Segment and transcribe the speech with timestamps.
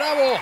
[0.00, 0.38] bravo!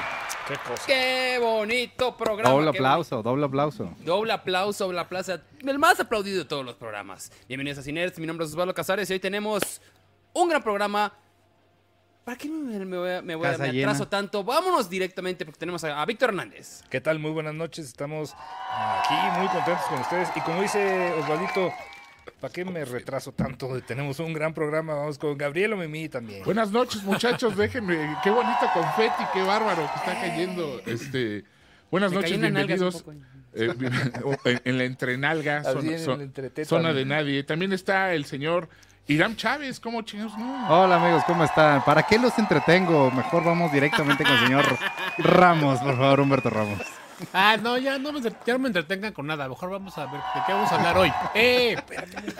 [0.46, 0.82] Qué cosa.
[0.86, 2.48] ¡Qué bonito programa!
[2.50, 3.84] Doble qué aplauso, doble aplauso.
[3.84, 4.02] bonito.
[4.04, 5.38] Doble aplauso, doble aplauso.
[5.66, 7.30] El más aplaudido de todos los programas.
[7.48, 9.62] Bienvenidos a Cinerts, mi nombre es Osvaldo Casares y hoy tenemos
[10.32, 11.12] un gran programa.
[12.24, 13.90] ¿Para qué me, me voy a, me voy a- me llena.
[13.90, 14.44] atraso tanto?
[14.44, 16.82] Vámonos directamente porque tenemos a, a Víctor Hernández.
[16.88, 17.18] ¿Qué tal?
[17.18, 17.86] Muy buenas noches.
[17.86, 18.34] Estamos
[18.70, 20.28] aquí muy contentos con ustedes.
[20.36, 21.72] Y como dice Osvaldito,
[22.40, 23.68] ¿para qué me retraso tanto?
[23.86, 24.94] Tenemos un gran programa.
[24.94, 26.44] Vamos con Gabriel o Mimi también.
[26.44, 27.56] Buenas noches, muchachos.
[27.56, 28.16] Déjenme.
[28.22, 30.80] Qué bonito confeti, qué bárbaro que está cayendo.
[30.86, 31.44] Este,
[31.90, 33.04] buenas Me noches, en bienvenidos.
[33.54, 33.74] Eh,
[34.44, 36.68] en, en la entrenalga, zona, en zo- el entreteta.
[36.68, 37.42] zona de nadie.
[37.44, 38.68] También está el señor
[39.06, 39.80] Irán Chávez.
[39.80, 40.36] ¿Cómo chingados?
[40.38, 40.68] No.
[40.68, 41.82] Hola amigos, ¿cómo están?
[41.84, 43.10] ¿Para qué los entretengo?
[43.10, 44.64] Mejor vamos directamente con el señor
[45.18, 46.78] Ramos, por favor, Humberto Ramos.
[47.32, 49.48] Ah, no, ya no me, ya no me entretengan con nada.
[49.48, 51.10] Mejor vamos a ver de qué vamos a hablar hoy.
[51.34, 51.76] ¡Eh!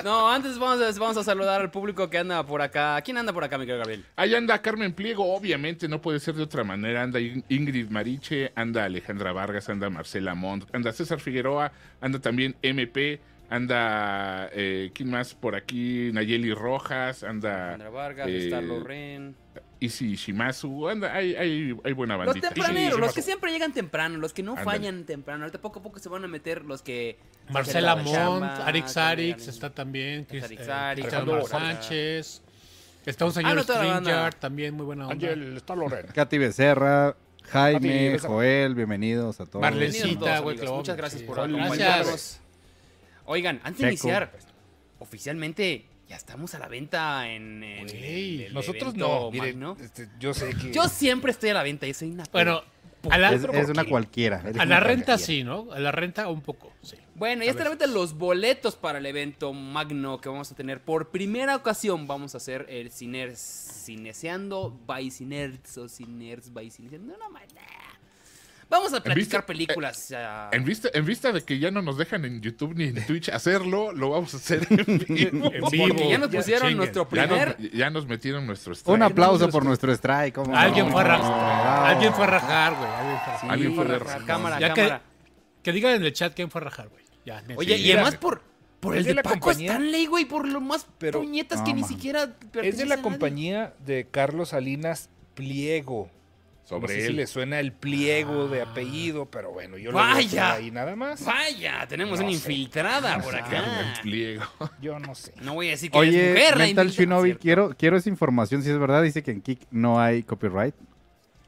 [0.04, 3.00] No, antes vamos a, vamos a saludar al público que anda por acá.
[3.02, 4.04] ¿Quién anda por acá, mi querido Gabriel?
[4.16, 7.02] Ahí anda Carmen Pliego, obviamente, no puede ser de otra manera.
[7.02, 12.56] Anda In- Ingrid Mariche, anda Alejandra Vargas, anda Marcela Montt, anda César Figueroa, anda también
[12.62, 16.10] MP, anda, eh, ¿quién más por aquí?
[16.12, 19.34] Nayeli Rojas, anda Sandra Vargas, eh, Star Loren.
[19.80, 22.48] Isi Shimazu, anda, hay, hay, hay buena Los bandita.
[22.50, 25.44] tempraneros, sí, los que siempre llegan temprano, los que no fallan temprano.
[25.44, 27.16] Ahorita poco a poco se van a meter los que.
[27.50, 30.24] Marcela hacen la Mont, chamba, Arix Arix está también.
[30.24, 32.42] Chris- Arix eh, Sánchez.
[33.06, 33.62] Está un Ah, señor no.
[33.62, 35.14] Stringer, también muy buena onda.
[35.14, 36.12] Ángel, está Lorena.
[36.12, 38.26] Katy Becerra, Jaime, Katy.
[38.26, 39.62] Joel, bienvenidos a todos.
[39.62, 41.26] Marlencita, güey, Muchas gracias sí.
[41.26, 41.60] por Gracias.
[41.60, 42.40] acompañarnos.
[43.26, 44.32] Oigan, antes de iniciar,
[44.98, 47.62] oficialmente ya estamos a la venta en.
[47.62, 49.30] en Güey, el Nosotros evento no.
[49.30, 49.76] Mire, magno.
[49.80, 50.72] este, yo sé que.
[50.72, 52.24] Yo siempre estoy a la venta y soy una.
[52.32, 52.62] Bueno,
[53.10, 54.38] a la, Es, es una cualquiera.
[54.58, 55.18] a la renta cualquiera.
[55.18, 55.68] sí, ¿no?
[55.72, 56.96] A la renta un poco, sí.
[57.14, 60.54] Bueno, ya están a la venta los boletos para el evento magno que vamos a
[60.54, 60.80] tener.
[60.80, 67.16] Por primera ocasión vamos a hacer el ciner, Cineseando by Cinerds o Cinerds by Cineseando.
[67.16, 67.40] No, no, nah.
[68.70, 70.14] Vamos a platicar vista- películas.
[70.52, 73.30] En vista, en vista de que ya no nos dejan en YouTube ni en Twitch
[73.30, 75.50] hacerlo, lo vamos a hacer en vivo.
[75.52, 75.88] En vivo.
[75.88, 77.56] porque ya nos pusieron nuestro Ya primer.
[77.60, 79.02] nos, ya nos metieron nuestro Un strike.
[79.02, 80.34] aplauso por nuestro strike.
[80.34, 80.58] ¿cómo no?
[80.58, 81.28] Alguien fue a rajar.
[81.30, 81.84] Bravo.
[81.86, 82.90] Alguien fue a rajar, güey.
[82.90, 83.40] Alguien fue a rajar.
[83.40, 84.26] Sí, Alguien fue la razón.
[84.26, 85.02] cámara, Ya que, cámara.
[85.62, 87.04] que digan en el chat quién fue a rajar, güey.
[87.24, 87.42] Ya.
[87.56, 88.42] Oye, Sí, y además por,
[88.80, 91.64] por el de, de la Paco compañía- Stanley, güey, por lo más Pero- puñetas No,
[91.64, 96.10] que ni siquiera Es de a la compañía de Carlos Salinas Pliego.
[96.68, 97.16] Sobre no sé si él.
[97.16, 100.14] le suena el pliego de apellido, pero bueno, yo lo Vaya.
[100.14, 101.24] voy a poner ahí nada más.
[101.24, 102.52] Vaya, tenemos No una sé.
[102.52, 103.94] infiltrada por acá.
[104.02, 104.44] Pliego.
[104.82, 105.32] Yo no sé.
[105.40, 108.62] No voy a decir que es Oye, mujer, la Mental Shinobi, quiero, quiero esa información,
[108.62, 110.74] si es verdad, dice que en Kik no hay copyright.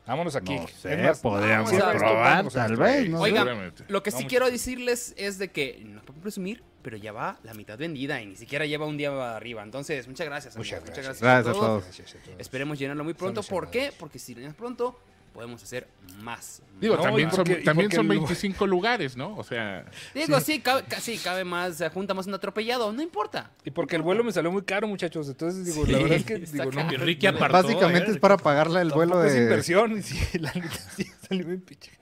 [0.07, 0.57] Vámonos aquí.
[0.57, 3.73] No Es sé, más, podríamos probar, tal vez, no Oigan.
[3.89, 7.53] Lo que sí quiero decirles es de que no puedo presumir, pero ya va la
[7.55, 9.63] mitad vendida y ni siquiera lleva un día arriba.
[9.63, 10.57] Entonces, muchas gracias.
[10.57, 11.23] amigos, Muchas Muchas gracias.
[11.23, 11.85] gracias, a todos.
[11.85, 12.41] Gracias a todos.
[12.41, 13.43] Esperemos llenarlo muy pronto.
[13.43, 13.93] ¿Por qué?
[13.99, 14.99] Porque si lo llenas pronto,
[15.33, 15.89] podemos hacer
[16.23, 16.63] más.
[16.81, 19.37] Digo, No, también, porque- son, también son el- 25 lugares, ¿no?
[19.37, 23.03] O sea, Digo, sí, cabe, ca- sí, cabe más, se junta más un atropellado, no
[23.03, 23.51] importa.
[23.65, 25.29] Y porque el vuelo me salió muy caro, muchachos.
[25.29, 28.15] Entonces, digo, la Sí, verdad es que digo, no, Ricky apartó, Básicamente ¿eh?
[28.15, 29.43] es para pagarle el vuelo tampoco es de...
[29.43, 29.99] inversión.
[29.99, 31.93] Y sí, la neta sí salió bien pinche.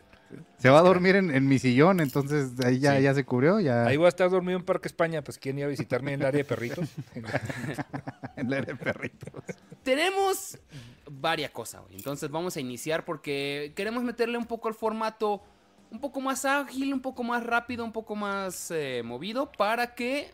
[0.58, 3.02] Se va a dormir en, en mi sillón, entonces ahí ya, Sí.
[3.02, 5.22] ya se cubrió, ya Ahí voy a estar dormido en Parque España.
[5.22, 6.88] Pues, ¿quién iba a visitarme en el área de perritos?
[8.36, 9.32] en la área de perritos.
[9.82, 10.58] Tenemos
[11.10, 11.96] varias cosas hoy.
[11.96, 15.42] Entonces vamos a iniciar porque queremos meterle un poco al formato
[15.90, 20.30] un poco más ágil, un poco más rápido, un poco más eh, movido para que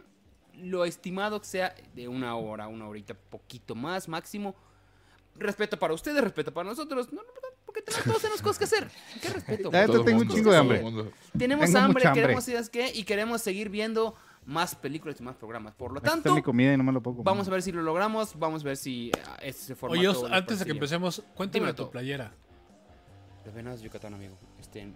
[0.54, 4.56] lo estimado sea de una hora, una horita, poquito más máximo.
[5.36, 7.12] Respeto para ustedes, respeto para nosotros.
[7.12, 8.88] No, no, no, porque tenemos, todos tenemos cosas que hacer.
[9.20, 9.70] ¿Qué respeto?
[9.70, 10.78] Tengo un chingo de hambre.
[11.36, 12.22] Tenemos tengo hambre, hambre.
[12.22, 14.14] queremos ideas que y queremos seguir viendo
[14.44, 15.74] más películas y más programas.
[15.74, 17.26] Por lo Aquí tanto, mi comida y no me lo puedo comer.
[17.26, 20.60] vamos a ver si lo logramos, vamos a ver si ah, este formato Oye, antes
[20.60, 22.32] de que empecemos, cuéntame tu playera.
[23.44, 24.38] Los venados de Yucatán, amigo.
[24.60, 24.88] Este,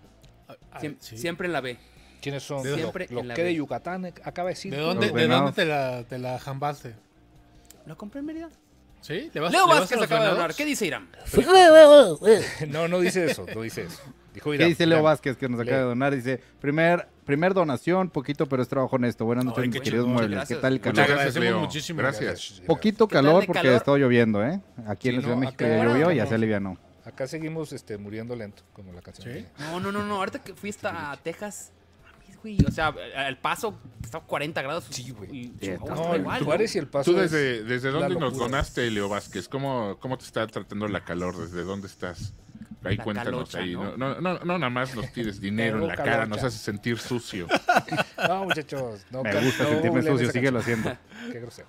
[0.51, 1.19] Ah, ah, siem- sí.
[1.19, 1.77] Siempre en la B.
[2.23, 2.63] ¿Quiénes son?
[2.63, 2.91] ¿De lo
[3.21, 3.55] En la que de.
[3.55, 4.73] Yucatán acaba de decir.
[4.73, 6.95] ¿De dónde, ¿de dónde te la, te la jambaste?
[7.85, 8.49] ¿Lo compré en Mérida?
[9.01, 9.31] ¿Sí?
[9.33, 10.55] ¿Le vas, Leo le Vázquez acaba de hablar.
[10.55, 11.09] ¿Qué dice Irán?
[12.69, 14.01] No, no dice eso, no dice eso.
[14.35, 15.05] Dijo ¿Qué Irán, dice Leo Irán.
[15.05, 16.15] Vázquez que nos acaba de donar?
[16.15, 19.25] Dice, primer, primer donación, poquito pero es trabajo honesto.
[19.25, 20.31] Buenas noches, Ay, mis qué queridos muebles.
[20.33, 20.59] Gracias.
[20.59, 20.95] ¿Qué tal el calor?
[21.01, 21.61] Muchas gracias, Leo.
[21.61, 21.99] muchísimo.
[21.99, 22.63] Gracias.
[22.67, 23.77] Poquito ¿Qué calor porque calor?
[23.77, 24.61] está lloviendo, ¿eh?
[24.87, 26.29] Aquí en Sí, la Ciudad de no, México ya llovió y ya no.
[26.29, 26.79] se alivianó.
[27.05, 29.47] Acá seguimos este, muriendo lento, como la canción.
[29.59, 30.17] No, no, no, no.
[30.17, 31.73] Ahorita que fui hasta Texas.
[32.43, 32.95] Güey, O sea,
[33.27, 33.79] el paso
[34.13, 34.87] a 40 grados.
[34.91, 35.53] Sí, güey.
[35.87, 37.11] No, el igual, Juárez y el Paso.
[37.13, 39.49] ¿Tú es desde, desde dónde nos donaste, Leo Vázquez?
[39.49, 41.37] ¿Cómo, ¿Cómo te está tratando la calor?
[41.37, 42.33] ¿Desde dónde estás?
[42.85, 43.73] Ahí La cuéntanos calocha, ahí.
[43.75, 43.97] ¿no?
[43.97, 44.21] ¿no?
[44.21, 46.37] No, no, nada más nos tires dinero en la Tengo cara, calocha.
[46.37, 47.47] nos hace sentir sucio.
[48.29, 49.01] No, muchachos.
[49.11, 50.97] No, Me gusta no sentirme sucio, síguelo haciendo.
[51.33, 51.69] Qué grosero.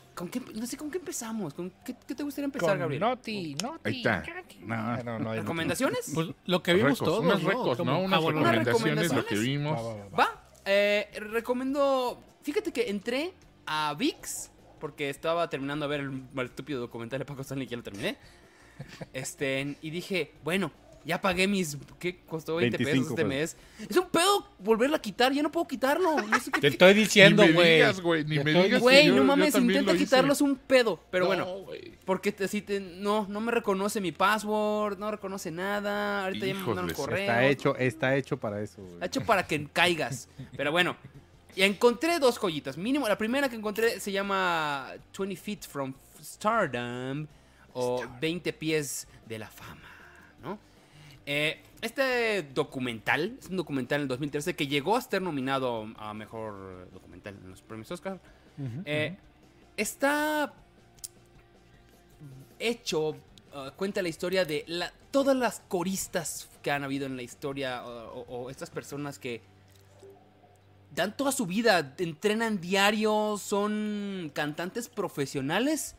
[0.21, 1.53] ¿con qué, no sé con qué empezamos.
[1.53, 3.01] ¿Con qué, qué te gustaría empezar, Con Gabriel?
[3.01, 3.79] Noti, Noti.
[3.83, 4.23] Ahí está.
[4.61, 5.31] No, no, no.
[5.31, 6.11] hay- ¿Recomendaciones?
[6.13, 7.49] Pues lo que vimos Recos, todos, unos ¿no?
[7.49, 7.97] recos, Como- ¿no?
[7.97, 9.77] ah, Unas bueno, Unas recomendaciones, lo que vimos.
[9.77, 10.17] Va, va, va.
[10.17, 12.21] Va, eh, recomiendo.
[12.43, 13.33] Fíjate que entré
[13.65, 17.71] a VIX porque estaba terminando de ver el, el estúpido documental de Paco Stanley que
[17.71, 18.17] ya lo terminé.
[19.13, 20.71] Este, y dije, bueno,
[21.05, 21.77] ya pagué mis.
[21.99, 23.57] ¿Qué costó 20 pesos 25 este mes?
[23.89, 26.15] Es un pedo volverlo a quitar, ya no puedo quitarlo.
[26.21, 27.73] No sé qué- Te estoy diciendo, Ni me güey.
[27.75, 30.99] digas, güey, ni me digas que Güey, no mames, intenta quitarlo, es un pedo.
[31.11, 31.93] Pero No, bueno, güey.
[32.05, 36.23] porque te, si te- no, no me reconoce mi password, no reconoce nada.
[36.25, 37.17] Ahorita ya me mandaron correo.
[37.19, 38.81] Está hecho, está hecho para eso.
[38.81, 38.93] güey.
[38.93, 40.29] Está hecho para que caigas.
[40.55, 40.95] Pero bueno,
[41.55, 42.77] y encontré dos joyitas.
[42.77, 44.87] Mínimo, la primera que encontré se llama
[45.17, 45.93] 20 Feet from
[46.23, 47.27] Stardom
[47.73, 49.81] o 20 pies de la fama.
[51.25, 56.13] Eh, este documental, es un documental en el 2013 que llegó a ser nominado a
[56.13, 58.19] mejor documental en los premios Oscar.
[58.85, 59.17] Eh,
[59.77, 60.53] Está
[62.59, 63.15] hecho, uh,
[63.75, 68.21] cuenta la historia de la- todas las coristas que han habido en la historia o,
[68.21, 69.41] o- o estas personas que
[70.93, 75.95] dan toda su vida, entrenan diario, son cantantes profesionales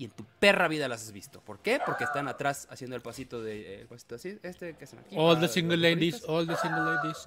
[0.00, 1.40] y en tu perra vida las has visto.
[1.42, 1.78] ¿Por qué?
[1.84, 5.14] Porque están atrás haciendo el pasito de el pasito así, este que hacen aquí.
[5.18, 7.18] All para the single ladies, all the single ladies.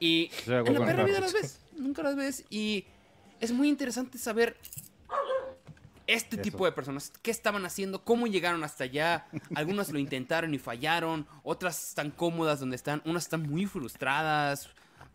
[0.00, 1.60] Y en la perra vida las ves.
[1.78, 2.44] Nunca las ves.
[2.50, 2.84] Y
[3.40, 4.56] es muy interesante saber
[6.06, 7.10] este tipo de personas.
[7.22, 8.04] ¿Qué estaban haciendo?
[8.04, 9.26] ¿Cómo llegaron hasta allá?
[9.54, 11.26] Algunas lo intentaron y fallaron.
[11.42, 13.00] Otras están cómodas donde están.
[13.06, 14.68] Unas están muy frustradas.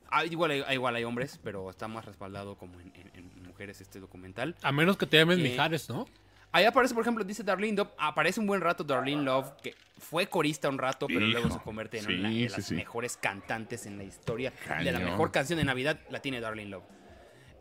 [0.09, 3.80] Ah, igual, hay, igual hay hombres, pero está más respaldado como en, en- en mujeres
[3.80, 4.56] este documental.
[4.63, 6.07] A menos que te llames Eh, Mijares, ¿no?
[6.51, 7.90] Ahí aparece, por ejemplo, dice Darlene Love.
[7.98, 12.00] Aparece un buen rato Darlene Love, que fue corista un rato, pero luego se convierte
[12.00, 12.74] en sí, una de las sí.
[12.75, 14.51] mejores cantantes en la historia.
[14.80, 15.12] De la Cañón.
[15.12, 16.84] mejor canción de Navidad la tiene Darlene Love.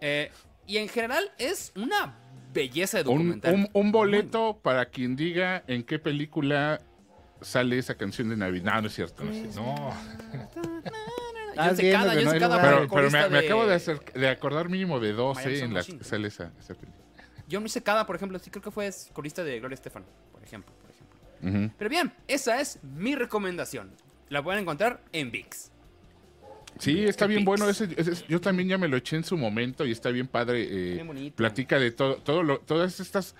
[0.00, 0.30] Eh,
[0.66, 2.16] y en general es una
[2.52, 3.54] belleza de documental.
[3.54, 6.80] un- un boleto para quien diga en qué película
[7.42, 8.72] sale esa canción de Navidad.
[8.74, 9.22] No, no es cierto.
[9.22, 9.60] No, es cierto.
[9.60, 9.90] No,
[11.54, 12.24] John no hay Secada lugar.
[12.28, 15.38] fue Pero, pero me, corista me de- acabo de, hacer- de acordar mínimo de dos
[15.44, 16.97] eh, en que sale esa, esa película.
[17.50, 20.72] John Secada, por ejemplo, sí creo que fue corista de Gloria Estefan, por ejemplo.
[20.82, 21.74] Por ejemplo.
[21.78, 23.90] Pero bien, esa es mi recomendación.
[24.28, 25.70] La pueden encontrar en VIX.
[26.78, 27.68] Sí, está bien bueno.
[27.68, 30.62] Ese, ese- yo también ya me lo eché en su momento y está bien padre.
[30.68, 33.34] eh, Bien platica de todo, todo lo- todas estas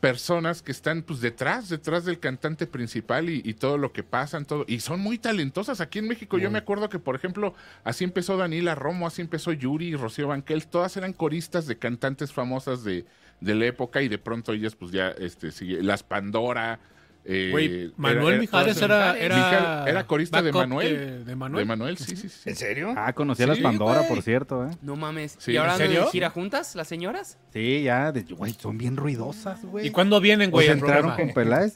[0.00, 4.44] personas que están pues detrás, detrás del cantante principal y, y todo lo que pasan,
[4.46, 4.64] todo.
[4.66, 5.80] Y son muy talentosas.
[5.80, 7.54] Aquí en México yo me acuerdo que, por ejemplo,
[7.84, 10.66] así empezó Daniela Romo, así empezó Yuri y Rocío Banquel.
[10.66, 13.04] Todas eran coristas de cantantes famosas de,
[13.42, 16.78] de la época y de pronto ellas pues ya, este, sigue, las Pandora.
[17.24, 20.96] eh, Güey, Manuel era- Mijares era, era, Mijares era corista de Manuel.
[20.98, 21.62] De, de Manuel.
[21.62, 22.50] De Manuel, sí, sí, sí.
[22.50, 22.94] ¿En serio?
[22.96, 24.70] Ah, conocí a las Sí, Pandora, por cierto, ¿eh?
[24.82, 25.36] No mames.
[25.38, 25.52] Sí.
[25.52, 26.02] ¿Y ahora ¿En andan serio?
[26.06, 27.38] en gira juntas, las señoras?
[27.52, 29.86] Sí, ya, de- güey, son bien ruidosas, güey.
[29.86, 30.70] ¿Y cuándo vienen, Pues güey?
[30.70, 31.74] al entraron con Peláez.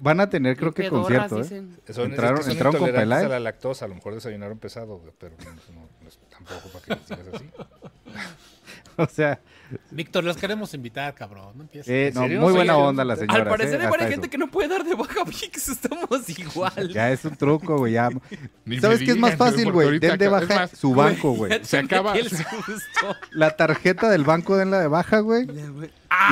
[0.00, 1.44] Van a tener, creo que concierto, ¿eh?
[1.44, 3.24] Son, Entraron- es que son entraron con Peláez.
[3.26, 6.68] a la lactosa, a lo mejor desayunaron pesado, güey, pero no, no, no es tampoco
[6.70, 7.50] para que les digas así.
[8.96, 9.40] O sea,
[9.90, 11.52] Víctor, los queremos invitar, cabrón.
[11.56, 11.88] No empieces.
[11.88, 13.42] eh, no, muy buena onda la señora.
[13.42, 14.14] Al parecer hay hasta varias eso.
[14.20, 15.68] gente que no puede dar de baja VIX.
[15.68, 16.88] Estamos igual.
[16.92, 17.92] Ya es un truco, güey.
[17.94, 18.08] Ya.
[18.80, 19.98] ¿Sabes qué es más fácil, güey?
[19.98, 21.52] Den de baja más, su banco, güey.
[21.64, 23.16] Se acaba- metí el susto.
[23.32, 25.46] La tarjeta del banco denla de baja, güey.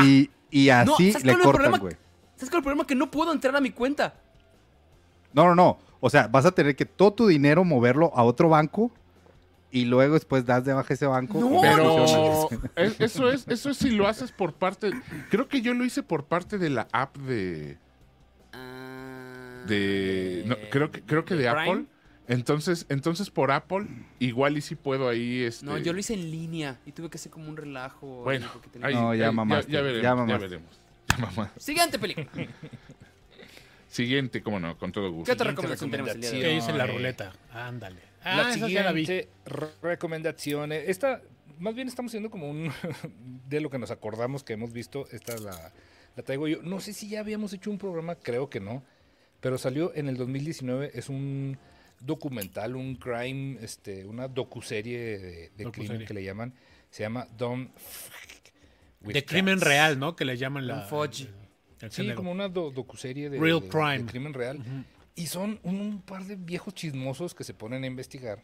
[0.02, 0.84] Y, y Ah.
[0.84, 1.78] No, así ¿sabes le cuál es el cortan, problema?
[1.78, 1.94] güey.
[1.94, 2.04] ¿Sabes
[2.36, 2.86] cuál es el problema?
[2.86, 4.14] Que no puedo entrar a mi cuenta.
[5.32, 5.78] No, no, no.
[6.00, 8.90] O sea, vas a tener que todo tu dinero moverlo a otro banco
[9.70, 11.38] y luego después das de baja ese banco.
[11.40, 14.90] No, Pero es- eso es eso es si lo haces por parte
[15.30, 17.78] creo que yo lo hice por parte de la app de
[19.66, 21.70] de no, creo que creo que de Prime?
[21.70, 21.84] Apple.
[22.28, 23.86] Entonces, entonces por Apple
[24.18, 27.18] igual y si puedo ahí este No, yo lo hice en línea y tuve que
[27.18, 28.22] hacer como un relajo.
[28.24, 28.48] Bueno,
[28.82, 30.80] ahí No, ya mamaste, Ya, veremos, ya veremos.
[31.08, 31.50] Ya mamá.
[31.56, 32.26] Siguiente película.
[33.88, 35.24] Siguiente, cómo no, con todo gusto.
[35.26, 36.54] ¿Qué otra recomendación tenemos el día de ¿Qué hoy?
[36.56, 37.32] dice la eh, ruleta?
[37.52, 38.00] Ándale.
[38.34, 39.06] La Ah, la vi.
[39.06, 40.72] siguiente re- recomendación.
[40.72, 41.22] eh, Esta,
[41.58, 42.70] más bien estamos haciendo como un
[43.48, 45.06] de lo que nos acordamos que hemos visto.
[45.12, 45.72] Esta la,
[46.16, 46.62] la traigo yo.
[46.62, 48.82] No sé si ya habíamos hecho un programa, creo que no.
[49.40, 50.90] Pero salió en el 2019.
[50.94, 51.56] Es un
[52.00, 56.52] documental, un crime, este, una docuserie de, de crimen que le llaman.
[56.90, 57.26] Se llama
[59.02, 60.16] with De crimen real, ¿no?
[60.16, 60.82] Que le llaman la.
[60.82, 61.22] Un fudge.
[61.22, 61.34] el-
[61.82, 62.16] el Sí, género.
[62.16, 64.06] como una do- docuserie de, Real de- de crime.
[64.06, 64.58] crimen real.
[65.16, 68.42] Y son un, un par de viejos chismosos que se ponen a investigar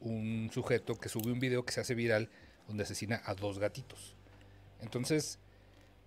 [0.00, 2.28] un sujeto que sube un video que se hace viral
[2.68, 4.14] donde asesina a dos gatitos.
[4.80, 5.38] Entonces,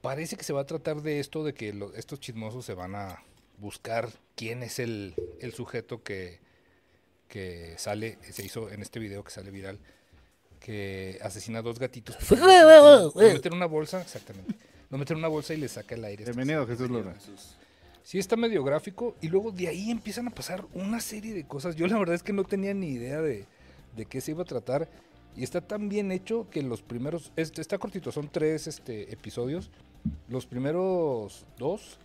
[0.02, 2.94] parece que se va a tratar de esto, de que lo- estos chismosos se van
[2.96, 3.24] a
[3.58, 6.40] buscar quién es el, el sujeto que,
[7.30, 9.80] que sale, se hizo en este video que sale viral,
[10.60, 12.18] que asesina a dos gatitos.
[13.16, 14.56] Lo mete en una bolsa, exactamente.
[14.90, 16.26] Lo mete en una bolsa y le saca el aire.
[16.26, 17.16] Bienvenido, Jesús Luna.
[18.10, 19.16] Sí, está medio gráfico.
[19.22, 21.76] Y luego de ahí empiezan a pasar una serie de cosas.
[21.76, 23.46] Yo la verdad es que no tenía ni idea de,
[23.96, 24.90] de qué se iba a tratar.
[25.36, 27.32] Y está tan bien hecho que los primeros.
[27.36, 29.70] Este, está cortito, son tres este, episodios.
[30.28, 32.00] Los primeros dos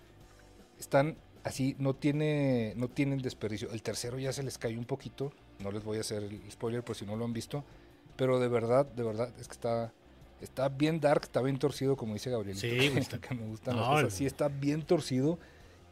[0.78, 3.70] están así, no, tiene, no tienen desperdicio.
[3.72, 5.32] El tercero ya se les cae un poquito.
[5.58, 7.64] No les voy a hacer el spoiler por si no lo han visto.
[8.16, 9.90] Pero de verdad, de verdad, es que está.
[10.42, 12.58] Está bien dark, está bien torcido, como dice Gabriel.
[12.58, 14.18] Sí, está- que me gustan No, las cosas.
[14.18, 15.38] Sí, está bien torcido.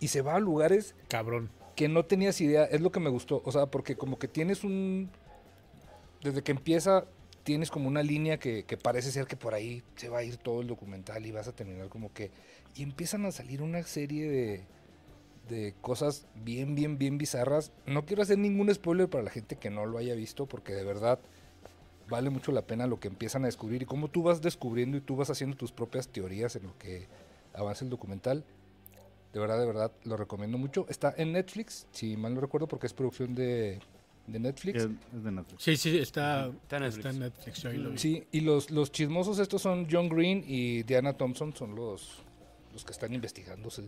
[0.02, 1.50] Y se va a lugares Cabrón.
[1.76, 4.64] que no tenías idea, es lo que me gustó, o sea, porque como que tienes
[4.64, 5.10] un,
[6.22, 7.06] desde que empieza,
[7.44, 10.36] tienes como una línea que, que parece ser que por ahí se va a ir
[10.36, 12.30] todo el documental y vas a terminar como que,
[12.74, 14.64] y empiezan a salir una serie de,
[15.48, 17.72] de cosas bien, bien, bien bizarras.
[17.86, 20.84] No quiero hacer ningún spoiler para la gente que no lo haya visto, porque de
[20.84, 21.18] verdad
[22.08, 25.00] vale mucho la pena lo que empiezan a descubrir y cómo tú vas descubriendo y
[25.00, 27.06] tú vas haciendo tus propias teorías en lo que
[27.54, 28.44] avanza el documental.
[29.32, 30.86] De verdad, de verdad, lo recomiendo mucho.
[30.88, 33.80] Está en Netflix, si mal no recuerdo, porque es producción de,
[34.26, 34.82] de Netflix.
[34.84, 35.62] Es, es de Netflix.
[35.62, 37.62] Sí, sí, está, Está en está en Netflix.
[37.62, 37.98] yo ahí lo vi.
[37.98, 42.18] Sí, y los, los chismosos estos son John Green y Diana Thompson, son los,
[42.72, 43.68] los que están investigando.
[43.68, 43.80] Es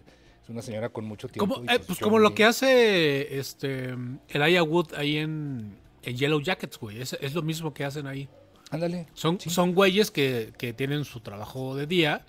[0.49, 1.55] una señora con mucho tiempo.
[1.57, 3.95] Como, eh, pues John como lo que hace este
[4.29, 7.03] Elijah Wood ahí en, en Yellow Jackets, güey.
[7.03, 8.29] Es, es lo mismo que hacen ahí.
[8.71, 9.07] Ándale.
[9.13, 9.51] Son, Sí.
[9.51, 12.25] son güeyes que, que tienen su trabajo de día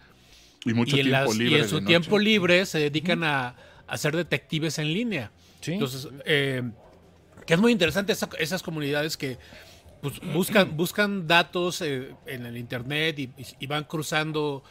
[0.65, 1.59] Y mucho y en, tiempo las- y libre.
[1.61, 1.91] en su de noche.
[1.91, 3.55] tiempo libre se dedican a,
[3.87, 5.31] a ser detectives en línea.
[5.61, 5.73] Sí.
[5.73, 6.63] Entonces, eh,
[7.45, 9.37] que es muy interesante esa- esas comunidades que
[10.01, 13.29] pues, buscan, buscan datos eh, en el internet y,
[13.59, 14.63] y van cruzando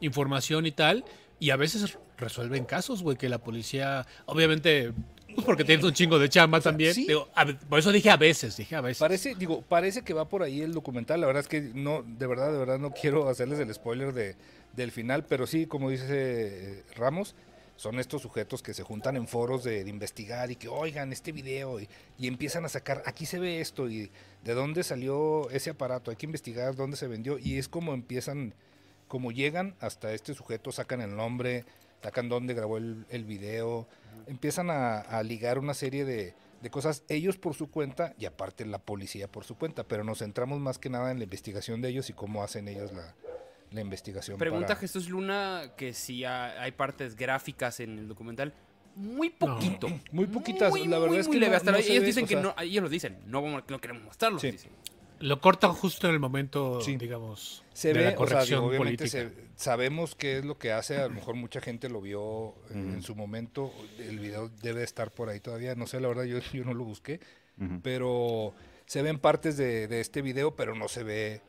[0.00, 1.04] información y tal,
[1.38, 4.92] y a veces resuelven casos, güey, que la policía, obviamente,
[5.34, 6.94] pues porque tienes un chingo de chamba también.
[6.94, 7.06] sí.
[7.06, 8.98] Digo, a ve- por eso dije a veces, dije a veces.
[8.98, 11.20] Parece, digo, parece que va por ahí el documental.
[11.20, 14.36] La verdad es que no, de verdad, de verdad no quiero hacerles el spoiler de,
[14.80, 17.34] del final, pero sí, como dice eh, Ramos,
[17.76, 21.80] son estos sujetos que se juntan en foros de, investigar y que oigan este video
[21.80, 24.10] y, empiezan a sacar, aquí se ve esto y
[24.44, 28.54] de dónde salió ese aparato, hay que investigar dónde se vendió y es como empiezan,
[29.08, 31.64] como llegan hasta este sujeto, sacan el nombre,
[32.02, 33.88] sacan dónde grabó el, video,
[34.26, 38.66] empiezan a, a ligar una serie de, de cosas ellos por su cuenta y aparte
[38.66, 41.88] la policía por su cuenta, pero nos centramos más que nada en la investigación de
[41.88, 43.14] ellos y cómo hacen ellos la,
[43.72, 44.38] la investigación.
[44.38, 48.52] Pregunta para- Jesús Luna que si ha- hay partes gráficas en el documental.
[48.96, 49.88] Muy poquito.
[50.10, 51.58] Muy poquitas, Muy, la verdad muy, es muy que leve.
[51.64, 53.80] no- no ellos ve, dicen o que sea, no, ellos lo dicen, no, vamos- no
[53.80, 54.38] queremos mostrarlo.
[54.38, 54.50] Sí.
[54.50, 54.70] dicen.
[55.20, 56.96] Lo cortan justo en el momento, Sí.
[56.96, 59.28] digamos, se de ve, la o sea, corrección digo, obviamente política.
[59.54, 62.94] se- sabemos qué es lo que hace, a lo mejor mucha gente lo vio en,
[62.94, 66.38] en su momento, el video debe estar por ahí todavía, no sé, la verdad yo,
[66.54, 67.20] yo no lo busqué,
[67.82, 68.54] pero
[68.86, 71.42] se ven partes de, de este video, pero no se ve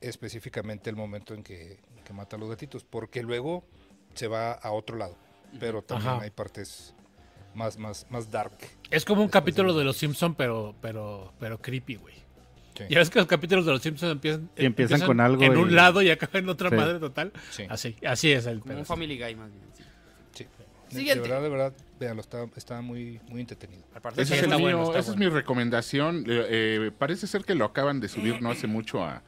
[0.00, 3.64] específicamente el momento en que, que mata a los gatitos, porque luego
[4.14, 5.16] se va a otro lado,
[5.58, 6.22] pero también Ajá.
[6.22, 6.94] hay partes
[7.54, 8.52] más, más, más dark.
[8.90, 12.14] Es como un capítulo de Los Simpson, pero, pero, pero creepy, güey.
[12.76, 12.84] Sí.
[12.88, 15.56] Ya ves que los capítulos de Los Simpsons empiezan, Y empiezan con algo en y-
[15.56, 16.76] un lado y acaban en otra Sí.
[16.76, 17.32] madre total.
[17.50, 17.66] Sí.
[17.68, 18.86] Así, así es el Como un.
[18.86, 19.64] Family Guy más bien.
[20.32, 20.44] sí.
[20.88, 21.22] De- Siguiente.
[21.22, 23.84] De verdad, de verdad, véanlo, está, está muy, muy entretenido.
[24.16, 26.24] Ese sí es el está mío, bueno, está esa es mi recomendación.
[26.26, 29.22] Eh, eh, parece ser que lo acaban de subir no hace mucho a,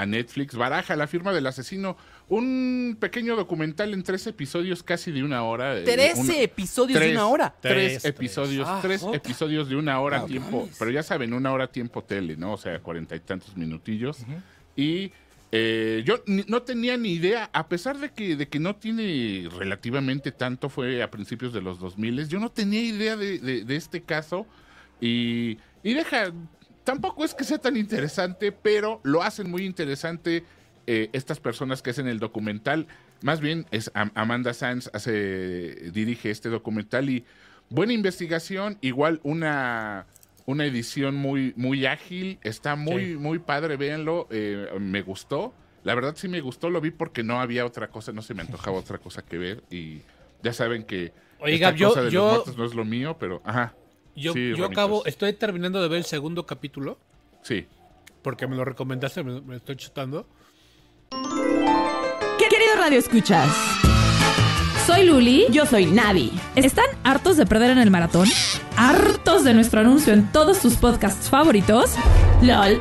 [0.00, 0.54] a Netflix.
[0.54, 1.96] Baraja, la firma del asesino.
[2.28, 5.78] Un pequeño documental en tres episodios, casi de una hora.
[5.78, 7.54] eh, Trece una- episodios de tres- una hora.
[7.60, 9.00] Tres, Tres, episodios, tres.
[9.00, 10.60] tres Ah, episodios de una hora Ah, tiempo.
[10.60, 10.76] mames.
[10.78, 12.52] Pero ya saben, una hora tiempo tele, ¿no?
[12.52, 14.18] O sea, cuarenta y tantos minutillos.
[14.76, 15.10] Y
[15.50, 19.48] eh, yo ni- no tenía ni idea, a pesar de que, de que no tiene
[19.58, 23.76] relativamente tanto, fue a principios de los 2000, yo no tenía idea de, de- de
[23.76, 24.46] este caso.
[25.00, 26.32] Y, y deja,
[26.88, 30.42] tampoco es que sea tan interesante, pero lo hacen muy interesante
[30.86, 32.86] eh, estas personas que hacen el documental.
[33.20, 37.26] Más bien es Am- Amanda Sanz hace, dirige este documental y
[37.68, 40.06] buena investigación, igual una,
[40.46, 43.14] una edición muy, muy ágil, está muy, Sí.
[43.16, 45.52] muy padre, véanlo, eh, me gustó.
[45.84, 48.40] La verdad sí me gustó, lo vi porque no había otra cosa, no se me
[48.40, 50.00] antojaba otra cosa que ver y
[50.42, 53.16] ya saben que Oye, esta yo- cosa de yo- los muertos no es lo mío,
[53.20, 53.74] pero ajá,
[54.18, 56.98] Yo, Sí, yo acabo, estoy terminando de ver el segundo capítulo,
[57.42, 57.66] sí.
[58.22, 60.26] porque me lo recomendaste, me, me estoy chutando.
[62.38, 63.48] Querido Radio Escuchas,
[64.86, 65.46] Soy Luli.
[65.50, 66.32] Yo soy Navi.
[66.56, 68.28] ¿Están hartos de perder en el maratón?
[68.76, 71.94] ¿Hartos de nuestro anuncio en todos tus podcasts favoritos?
[72.42, 72.80] LOL.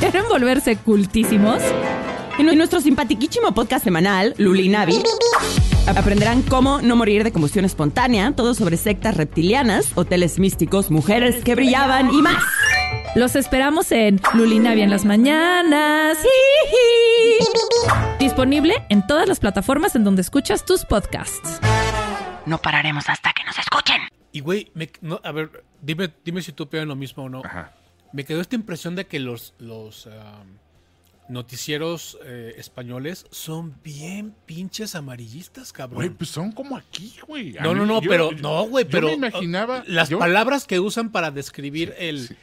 [0.00, 1.62] ¿Quieren volverse cultísimos?
[2.38, 5.00] En nuestro simpatiquísimo podcast semanal, Luli y Navi,
[5.86, 11.54] aprenderán cómo no morir de combustión espontánea, todo sobre sectas reptilianas, hoteles místicos, mujeres que
[11.54, 12.42] brillaban y más.
[13.14, 16.18] Los esperamos en Lulinavia en las mañanas.
[18.18, 21.60] Disponible en todas las plataformas en donde escuchas tus podcasts.
[22.46, 24.00] No pararemos hasta que nos escuchen.
[24.32, 27.42] Y güey, me- no, a ver, dime, dime si tú opinas lo mismo o no.
[27.44, 27.72] Ajá.
[28.12, 30.08] Me quedó esta impresión de que los, los
[31.28, 35.96] noticieros eh, españoles son bien pinches amarillistas, cabrón.
[35.96, 37.56] Güey, pues son como aquí, güey.
[37.58, 39.84] A no, no, mí- no, yo- pero yo- no, güey, yo pero me imaginaba.
[39.86, 42.36] las yo- palabras que usan para describir el sí.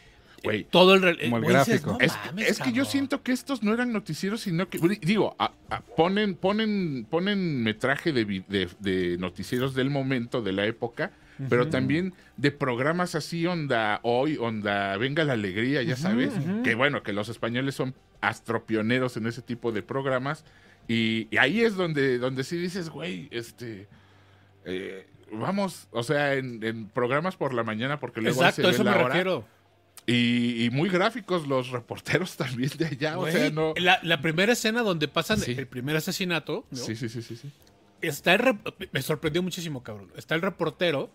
[0.43, 0.63] Güey.
[0.63, 1.91] todo el, Como el dices, gráfico.
[1.91, 5.35] no Es, mames, es que yo siento que estos no eran noticieros, sino que, digo,
[5.37, 11.11] a- a- ponen, ponen, ponen metraje de, de- de noticieros del momento, de la época,
[11.49, 16.31] pero también de programas así, onda hoy, onda venga la alegría, ya sabes,
[16.63, 20.43] que bueno, que los españoles son astropioneros en ese tipo de programas,
[20.87, 23.87] y, y ahí es donde, donde sí dices, güey, este...
[24.65, 28.83] eh, vamos, o sea, en, en programas por la mañana, porque luego Exacto, se eso
[28.83, 29.07] me la hora.
[29.07, 29.45] refiero.
[30.07, 33.73] Y, y muy gráficos los reporteros también de allá, o sea, no...
[33.77, 35.53] la, la primera escena donde pasan Sí.
[35.57, 36.77] el primer asesinato, ¿no?
[36.77, 37.51] Sí, sí, sí, sí, sí.
[38.01, 38.57] está el
[38.91, 40.11] me sorprendió muchísimo, cabrón.
[40.17, 41.11] Está el reportero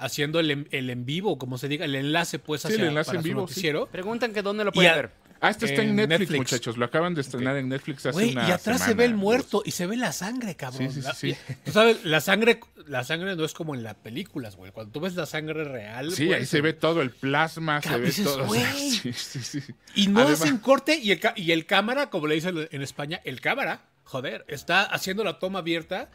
[0.00, 2.88] haciendo el, en- el en vivo, como se diga, el enlace pues Sí, hacia el
[2.88, 3.86] enlace para en su vivo, noticiero.
[3.86, 5.10] Preguntan que dónde lo pueden a- ver.
[5.42, 6.38] Ah, esto está en En Netflix, Netflix.
[6.38, 6.76] muchachos.
[6.76, 9.62] Lo acaban de estrenar en Netflix hace Güey, una y atrás se ve el muerto
[9.64, 10.92] y se ve la sangre, cabrón.
[10.92, 11.36] Sí, sí, sí, La- sí.
[11.64, 14.70] Tú sabes, la sangre, la sangre no es como en las películas, güey.
[14.70, 16.12] Cuando tú ves la sangre real.
[16.12, 18.46] Sí, ahí se ve todo el plasma, se ve todo.
[18.54, 19.60] Sí, sí, sí.
[19.94, 23.22] Y no Además- hacen corte y el, y el cámara, como le dicen en España,
[23.24, 26.10] el cámara, joder, está haciendo la toma abierta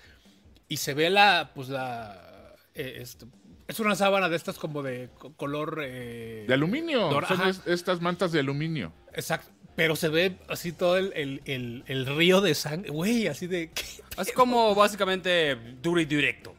[0.70, 3.26] y se ve la, pues la, eh, este,
[3.68, 5.82] es una sábana de estas como de co- color...
[5.84, 7.10] eh, De aluminio.
[7.10, 8.92] Dor- Son es- estas mantas de aluminio.
[9.14, 9.50] Exacto.
[9.76, 13.72] Pero se ve así todo el, el- el- el río de sangre, güey, así de...
[13.72, 13.84] ¿qué
[14.22, 16.56] Es como básicamente duro y directo.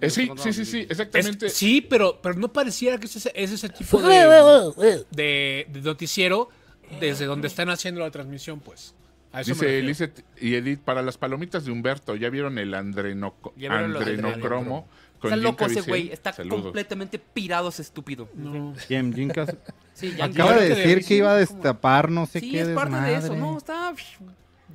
[0.00, 1.48] Eh, sí, sí, sí, sí, Es- exactamente.
[1.50, 6.48] sí, pero, pero no pareciera que es ese, es ese tipo de, de- de noticiero
[7.00, 8.94] desde donde están haciendo la transmisión, pues.
[9.44, 9.82] Dice.
[9.82, 14.88] Lizeth y Edith, para las palomitas de Humberto, ¿ya vieron el andrenoco- ¿Ya vieron andrenocromo?
[15.20, 16.10] con Está loco ese güey.
[16.10, 16.62] Está Saludos.
[16.62, 18.28] completamente pirado ese estúpido.
[18.34, 18.74] No.
[18.88, 19.54] Jim Jincas
[19.92, 22.96] Sí, acaba de decir de- que iba a destapar no sé Sí, qué es parte
[22.96, 23.20] de eso.
[23.32, 23.40] desmadre.
[23.40, 23.92] No, está...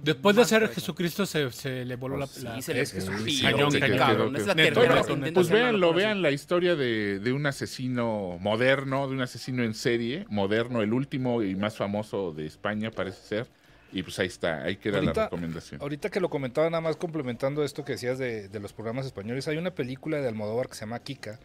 [0.04, 2.28] Después de hacer Jesucristo se, se le voló la...
[2.28, 3.78] Sí, la- se le es sí, sí, sí, cañón, sí.
[3.78, 9.08] Es la Neto, tercera vez Pues véanlo, vean la historia de, de un asesino moderno,
[9.08, 13.48] de un asesino en serie, moderno, el último y más famoso de España parece ser.
[13.98, 15.82] Y pues ahí está, ahí queda la recomendación.
[15.82, 19.48] Ahorita que lo comentaba, nada más complementando esto que decías de, de los programas españoles,
[19.48, 21.40] hay una película de Almodóvar que se llama Kika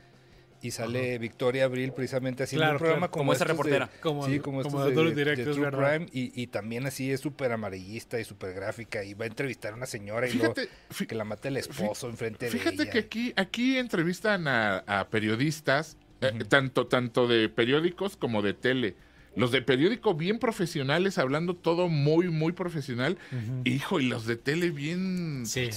[0.62, 3.90] y sale Victoria Abril precisamente haciendo Claro, un programa claro, como, como esa de- reportera.
[4.02, 7.20] Como- sí, como, como estos de de, Duro de- True y, y también así es
[7.20, 11.06] súper amarillista y súper gráfica y va a entrevistar a una señora y Fíjate, luego
[11.08, 12.90] que la mata el esposo enfrente de Fíjate ella.
[12.90, 18.96] que aquí, aquí entrevistan a, a periodistas, eh, tanto, tanto de periódicos como de tele.
[19.36, 23.16] Los de periódico bien profesionales, hablando todo muy, muy profesional.
[23.64, 25.44] Hijo, y los de tele bien...
[25.46, 25.70] Sí.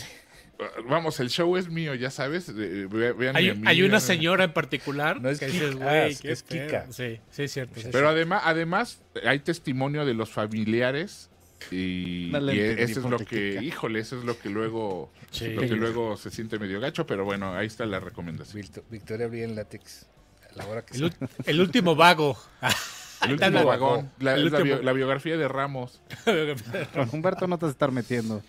[0.88, 2.48] Vamos, el show es mío, ya sabes.
[2.50, 5.48] eh, ve- vean Hay, a mí, hay una vean- señora en particular No es que
[5.48, 6.66] dices, Kika, güey, es- qué es pedo".
[6.68, 6.86] Kika.
[6.92, 7.80] Sí, sí, es cierto.
[7.82, 8.16] sí, Pero sí.
[8.16, 11.30] además, además hay testimonio de los familiares
[11.72, 13.63] y, eso es lo que, Kika.
[13.63, 15.50] híjole, eso es lo que luego, Sí.
[15.50, 18.62] lo que luego se siente medio gacho, pero bueno, ahí está la recomendación.
[18.62, 20.06] Victo- Victoria Abril en látex.
[20.52, 21.12] A la hora que El,
[21.46, 22.38] el último vago.
[23.25, 26.01] El último la- vagón, la, el es la último- bio- la biografía de Ramos.
[26.93, 28.41] Con Humberto no te vas a estar metiendo.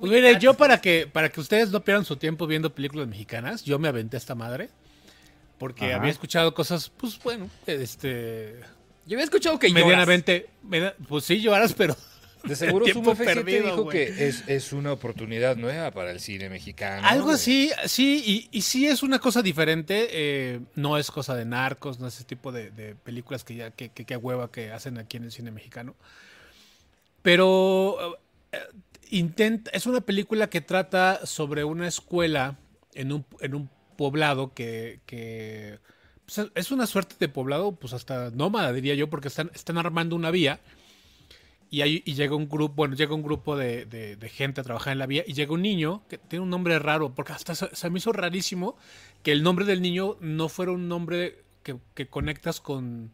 [0.00, 3.64] Pues mire, yo para que, para que ustedes no pierdan su tiempo viendo películas mexicanas,
[3.64, 4.70] yo me aventé a esta madre.
[5.58, 5.96] Porque Ajá.
[5.96, 8.60] había escuchado cosas, pues bueno, este.
[9.06, 9.84] Yo había escuchado que lloras.
[9.84, 10.46] medianamente.
[11.08, 11.96] pues sí, lloras, pero.
[12.48, 13.96] De seguro Sumo tiempo F7 perdido, dijo güey.
[14.06, 17.06] que es, es una oportunidad nueva para el cine mexicano.
[17.06, 20.08] Algo así, sí, y, y sí es una cosa diferente.
[20.10, 23.70] eh, no es cosa de narcos, no es ese tipo de, de películas que ya
[23.70, 25.94] que, que, que a hueva que hacen aquí en el cine mexicano.
[27.22, 28.18] Pero
[28.52, 28.58] eh,
[29.10, 32.58] intenta, es una película que trata sobre una escuela
[32.94, 35.78] en un, en un poblado que, que
[36.24, 40.16] pues, es una suerte de poblado, pues hasta nómada diría yo, porque están, están armando
[40.16, 40.60] una vía.
[41.70, 44.92] Y, ahí, y llega un grupo, bueno, llega un grupo de, de- gente a trabajar
[44.92, 47.74] en la vía y llega un niño que tiene un nombre raro, porque hasta se,
[47.76, 48.76] se me hizo rarísimo
[49.22, 53.10] que el nombre del niño no fuera un nombre que, que conectas con,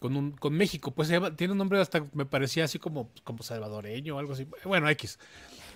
[0.00, 0.90] con, un, con México.
[0.90, 4.32] Pues se llama- tiene un nombre hasta, me parecía así como, como salvadoreño o algo
[4.32, 4.46] así.
[4.64, 5.18] Bueno, X.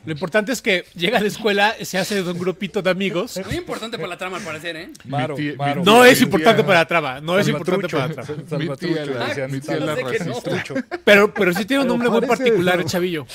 [0.04, 3.38] Lo importante es que llega a la escuela, se hace de un grupito de amigos.
[3.46, 4.90] Muy importante para la trama, al parecer, ¿eh?
[5.04, 8.34] Maro, tía- No tía- es importante para la trama, no es importante para la trama.
[8.58, 10.64] Mi tía la- mi tía la racista.
[11.04, 13.26] Pero, pero sí tiene un nombre muy particular, el chavillo.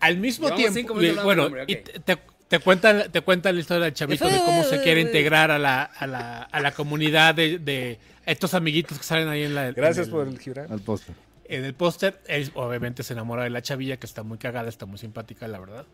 [0.00, 2.04] Al mismo Llevamos tiempo, hablando bueno, y nombre, ok.
[2.04, 2.18] te,
[2.48, 5.82] te cuentan, te cuentan la historia del chavito de cómo se quiere integrar a la,
[5.84, 9.70] a la, a la comunidad de, de estos amiguitos que salen ahí en la.
[9.72, 10.70] Gracias en por el Gibran.
[10.72, 11.14] Al póster.
[11.56, 14.86] En el póster, él obviamente se enamora de la chavilla, que está muy cagada, está
[14.86, 15.86] muy simpática, la verdad.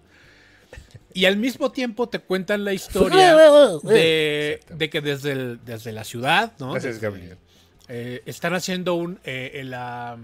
[1.15, 3.35] Y al mismo tiempo te cuentan la historia
[3.83, 6.73] de, de que desde, el- desde la ciudad, ¿no?
[6.73, 7.39] Gracias, Desde- Gabriel.
[7.89, 10.19] eh, están haciendo un, eh, en la,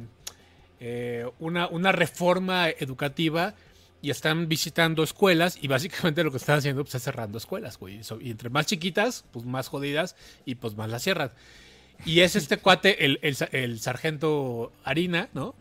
[0.81, 3.55] eh, una, una reforma educativa
[4.03, 8.05] y están visitando escuelas y básicamente lo que están haciendo pues, es cerrando escuelas, güey.
[8.05, 11.31] So- Y entre más chiquitas, pues más jodidas y pues más las cierran.
[12.05, 15.55] Y es este cuate, el, el el sargento Harina, ¿no?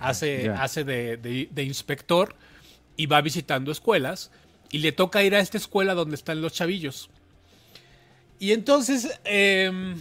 [0.00, 2.34] Hace, hace de, de- de inspector
[2.96, 4.30] y va visitando escuelas
[4.70, 7.10] y le toca ir a esta escuela donde están los chavillos.
[8.38, 10.00] Y entonces, em,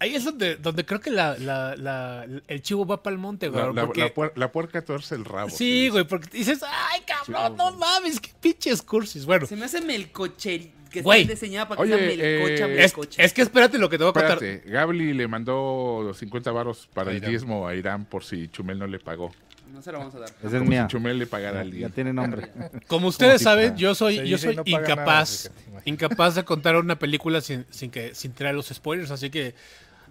[0.00, 3.48] ahí es donde, donde creo que la, la- la- el chivo va para el monte,
[3.48, 3.62] güey.
[3.66, 5.50] La, la- porque- la puer- la puerca torce el rabo.
[5.50, 9.24] sí, güey, porque dices, ay, cabrón, no mames, qué pinches cursis.
[9.26, 11.22] Bueno, Se me hace melcoche que Güey.
[11.22, 13.22] está diseñada para que Oye, sea melcocha, eh, es, melcocha.
[13.22, 14.32] es que espérate lo que te voy a contar.
[14.42, 18.78] Espérate, Gabli le mandó los 50 varos para el diezmo a Irán por si Chumel
[18.78, 19.30] no le pagó.
[19.72, 20.30] No se lo vamos a dar.
[20.30, 20.82] Esa es Como mía.
[20.88, 21.88] si Chumel le pagara al Ya día.
[21.90, 22.50] tiene nombre.
[22.88, 25.50] Como ustedes saben, yo soy, yo soy no paga nada, incapaz,
[25.84, 29.54] incapaz de contar una película sin, sin que sin tirar los spoilers, así que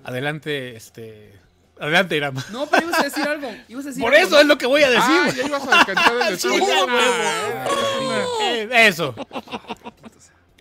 [0.04, 1.34] adelante, este,
[1.80, 2.36] adelante, Irán.
[2.52, 3.50] No, pero ibas a decir algo.
[3.68, 4.42] Ibas a decir Por algo, eso ¿no?
[4.42, 5.04] es lo que voy a decir.
[5.06, 6.86] Ah, ya ibas a cantar el Sí, spoiler.
[6.86, 8.50] güey.
[8.60, 9.16] Eh, eso.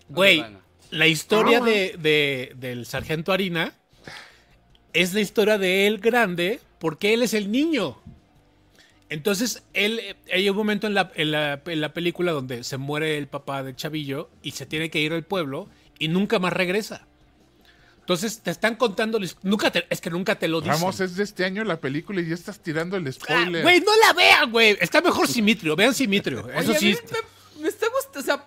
[0.09, 0.43] Güey,
[0.91, 3.73] la historia de, de- del sargento Harina
[4.93, 7.97] es la historia de él grande porque él es el niño.
[9.09, 10.01] Entonces, él,
[10.33, 13.63] hay un momento en la, en, la, en la película donde se muere el papá
[13.63, 17.07] de Chavillo y se tiene que ir al pueblo y nunca más regresa.
[18.01, 20.73] Entonces, te están contando, nunca te- es que nunca te lo dicen.
[20.79, 23.63] Ramos, es de este año la película y ya estás tirando el Ah, spoiler.
[23.63, 24.77] Güey, no la vean, güey.
[24.79, 25.75] Está mejor Simitrio.
[25.75, 26.49] Vean Simitrio.
[26.53, 26.85] Eso Oye, a sí.
[26.87, 26.95] mí
[27.57, 28.45] me, me está gustando, o sea,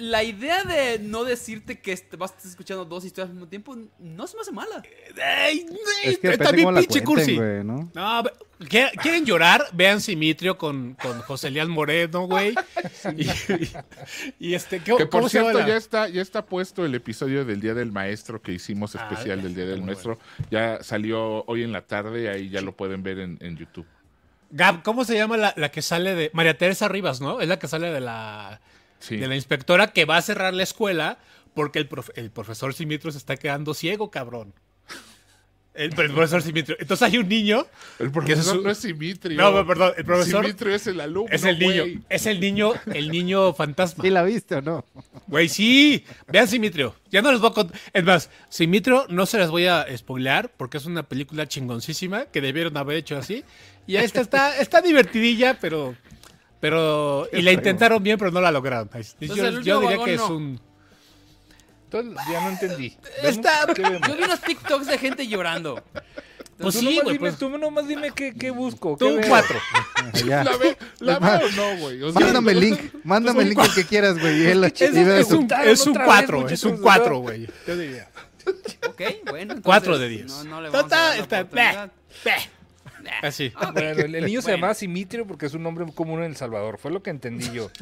[0.00, 4.36] la idea de no decirte que vas escuchando dos historias al mismo tiempo no se
[4.36, 4.82] me hace mala.
[5.24, 5.66] Ay,
[6.04, 7.36] Es que está bien pinche cursi.
[7.36, 7.90] güey, ¿no?
[7.94, 9.64] No, ve- ¿quie- ¿quieren llorar?
[9.72, 12.54] Vean Simitrio con, con José Leal Moreno, güey.
[13.16, 13.72] Y, y-
[14.38, 16.94] y este, ¿qué- Que por ¿cómo se llama cierto, ya está, ya está puesto el
[16.94, 20.18] episodio del Día del Maestro que hicimos Ah, especial del Día del Maestro.
[20.50, 23.86] Ya salió hoy en la tarde, ahí ya lo pueden ver en, en YouTube.
[24.52, 26.30] Gab, ¿cómo se llama la, la que sale de.
[26.32, 27.40] María Teresa Rivas, ¿no?
[27.40, 28.60] Es la que sale de la,
[29.00, 29.16] Sí.
[29.16, 31.18] de la inspectora que va a cerrar la escuela
[31.54, 34.54] porque el, prof- el profesor Simitrio se está quedando ciego, cabrón.
[35.72, 36.76] El, el profesor Simitrio.
[36.80, 37.64] Entonces hay un niño.
[38.00, 39.38] El que ese es profesor no es Simitrio.
[39.40, 41.32] No, perdón, el profesor Simitrio es el alumno.
[41.32, 41.84] es el niño.
[42.08, 44.02] Es el niño, el niño fantasma.
[44.04, 44.84] ¿Sí la viste o no?
[45.28, 46.04] Güey, sí.
[46.28, 46.96] Vean Simitrio.
[47.10, 47.80] Ya no les voy a contar.
[47.92, 52.40] Es más, Simitrio no se las voy a spoilear porque es una película chingoncísima que
[52.40, 53.44] debieron haber hecho así.
[53.86, 55.94] Y esta está, está divertidilla, pero.
[56.60, 57.26] Pero.
[57.32, 58.88] Y la intentaron bien, pero no la lograron.
[58.92, 60.60] Yo, Entonces, yo diría que es un.
[61.84, 62.96] Entonces, ya no entendí.
[63.22, 63.66] Está-.
[63.74, 65.82] Yo vi unos TikToks de gente llorando.
[66.58, 67.16] Pues Tú sí, nomás güey.
[67.16, 68.96] dime, Pues, tú nomás dime qué, qué busco.
[68.98, 69.28] qué tú veo.
[69.28, 69.58] cuatro.
[70.26, 70.44] Ya.
[70.44, 72.02] ¿La ve, la Es más, ve o no, güey?
[72.02, 74.42] O sea, Mándame el link, mándame el link el que quieras, güey.
[74.42, 77.48] Y él lo Es, un, es un cuatro, vez, es un cuatro, güey.
[77.66, 78.08] Yo diría.
[78.88, 79.40] Ok, bueno.
[79.40, 80.26] entonces, Cuatro de diez.
[80.26, 81.92] No, no le vamos a Está- dar la está- oportunidad.
[82.24, 82.50] Beh.
[83.22, 83.52] Así.
[83.72, 84.56] Bueno, el, el niño se Bueno.
[84.58, 86.78] llamaba Simitrio porque es un nombre común en El Salvador.
[86.78, 87.70] Fue lo que entendí yo.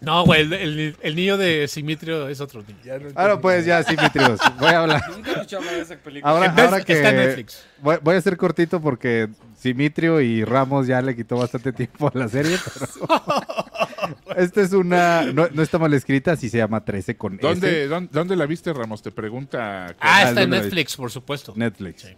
[0.00, 2.78] No, güey, el, el- el niño de Simitrio es otro niño.
[2.84, 4.40] Ya no Ahora pues ya, Simitrios.
[4.58, 5.00] Voy a hablar.
[5.10, 6.28] Nunca he de esa película.
[6.32, 7.64] Ahora, ahora que está en Netflix.
[7.80, 12.18] Voy, voy a ser cortito porque Simitrio y Ramos ya le quitó bastante tiempo a
[12.18, 17.16] la serie, pero esta es una no, no está mal escrita, sí se llama 13
[17.16, 17.88] con ¿Dónde, S.
[17.88, 19.02] dónde, dónde la viste, Ramos?
[19.02, 19.86] Te pregunta.
[19.86, 21.52] Ah, Ah, está en ¿dónde la Netflix, por supuesto.
[21.54, 22.02] Netflix.
[22.02, 22.16] Sí.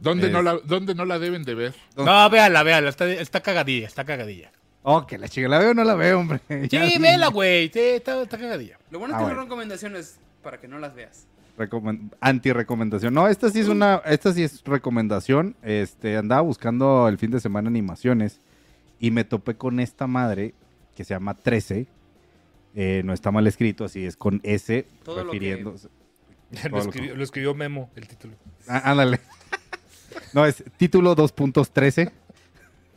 [0.00, 1.74] ¿Dónde, Es- no la, ¿Dónde no la deben de ver?
[1.96, 4.50] No, véala, véala, está, está cagadilla, está cagadilla.
[4.82, 6.40] Oh, que la chica, ¿la veo o no la veo, hombre?
[6.48, 8.78] Sí, Ya, véala, güey, sí, está, está cagadilla.
[8.90, 11.26] Lo bueno Ah, es que no recomendaciones para que no las veas.
[11.58, 13.12] Recomen- anti-recomendación.
[13.12, 15.54] No, esta sí es una, esta sí es recomendación.
[15.62, 18.40] Este, andaba buscando el fin de semana animaciones
[18.98, 20.54] y me topé con esta madre
[20.96, 21.86] que se llama 13.
[22.74, 25.88] Eh, no está mal escrito, así es con S, Todo lo que- refiriéndose.
[26.70, 28.34] lo, escribió, lo escribió Memo, el título.
[28.66, 29.20] Ah, ándale.
[30.32, 32.10] No, es título 2.13.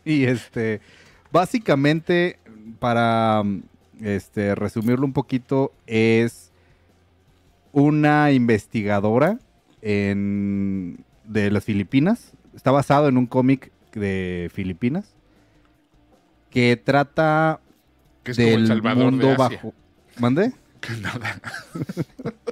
[0.06, 0.82] Y este,
[1.32, 2.40] básicamente,
[2.80, 3.44] para
[4.02, 6.52] este, resumirlo un poquito, es
[7.72, 9.40] una investigadora
[9.82, 12.32] en, de las Filipinas.
[12.56, 15.06] Está basado en un cómic de Filipinas
[16.50, 17.60] que trata
[18.24, 19.48] Que es como el del mundo de Asia.
[19.58, 19.74] bajo.
[20.20, 20.52] ¿Mande?
[21.02, 21.42] Nada.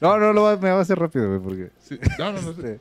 [0.00, 1.70] No, no, lo va- me va a hacer rápido, güey, porque...
[1.82, 1.98] Sí.
[2.18, 2.50] No, no, no.
[2.50, 2.78] este,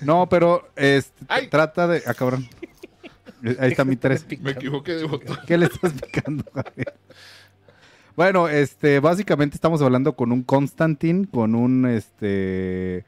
[0.00, 2.02] no, pero este, trata de...
[2.06, 2.46] Ah, cabrón.
[3.60, 4.26] Ahí está mi tres.
[4.40, 5.38] Me equivoqué de botón.
[5.46, 6.94] ¿Qué le estás picando, Javier?
[8.16, 13.04] Bueno, este, básicamente estamos hablando con un Constantine, con un, este,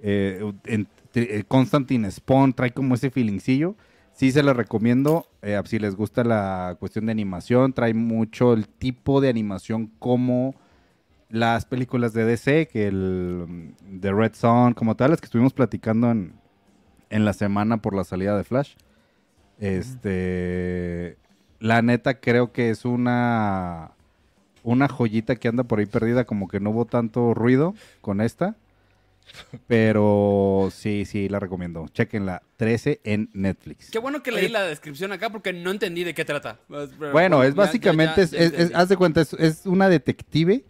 [0.00, 3.74] eh, en- eh, Constantine Spawn, trae como ese feelingcillo.
[4.12, 8.68] Sí se lo recomiendo, eh, si les gusta la cuestión de animación, trae mucho el
[8.68, 10.54] tipo de animación como
[11.30, 15.52] las películas de DC, que el mm, de Red Son, como tal, las que estuvimos
[15.52, 16.34] platicando en,
[17.10, 18.74] en la semana por la salida de Flash.
[19.58, 21.16] Este,
[21.60, 23.92] la neta creo que es una
[24.62, 28.56] una joyita que anda por ahí perdida, como que no hubo tanto ruido con esta.
[29.66, 31.86] Pero sí, sí, la recomiendo.
[31.88, 33.90] Chequenla, 13 en Netflix.
[33.90, 36.58] Qué bueno que leí la descripción acá porque no entendí de qué trata.
[37.12, 38.74] Bueno, es Ya- ya- básicamente, ya- es- ya es- es- entendí.
[38.74, 40.64] haz de cuenta, es, es una detective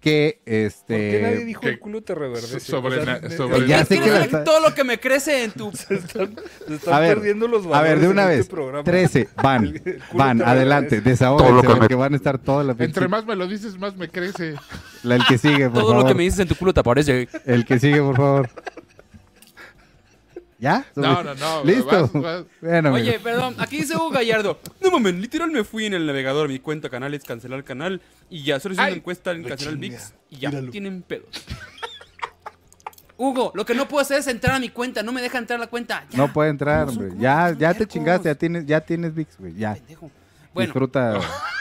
[0.00, 0.44] que, ¿Por
[0.86, 1.44] qué nadie este...
[1.44, 2.58] dijo que- el culo te reverdece?
[2.60, 5.70] sobre na- ne- sobre- Ya sé que la todo lo que me crece en tu...
[5.76, 6.34] Se están,
[6.66, 8.40] se están A ver, perdiendo los A valores ver, de una vez.
[8.40, 8.82] este programa.
[8.84, 13.24] 13, van, El van, te adelante, desahóguense, porque van a estar toda la Entre más
[13.26, 14.54] me lo dices, más me crece.
[15.02, 16.02] la- El que sigue, por Todo favor.
[16.02, 17.28] lo que me dices en tu culo te aparece.
[17.44, 18.48] El que sigue, por favor.
[20.60, 20.84] ¿Ya?
[20.94, 21.64] No, no, no.
[21.64, 21.86] ¿Listo?
[21.86, 22.44] vas, vas.
[22.60, 23.22] Bueno, Oye, amigos.
[23.22, 24.60] perdón, aquí dice Hugo Gallardo.
[24.82, 28.60] No mames, literal me fui en el navegador, mi cuenta canales, cancelar canal y ya
[28.60, 30.70] solo hice una encuesta en la cancelar VIX y ya míralo.
[30.70, 31.28] tienen pedos.
[33.16, 35.58] Hugo, lo que no puedo hacer es entrar a mi cuenta, no me deja entrar
[35.58, 36.06] a la cuenta.
[36.10, 37.10] Ya, no puede entrar, ¿cómo son- hombre.
[37.10, 39.54] cómo Ya, ya te chingaste, ya tienes, ya tienes VIX, güey.
[39.54, 39.74] Ya.
[39.74, 40.10] Pendejo.
[40.54, 41.20] Bueno, Disfruta.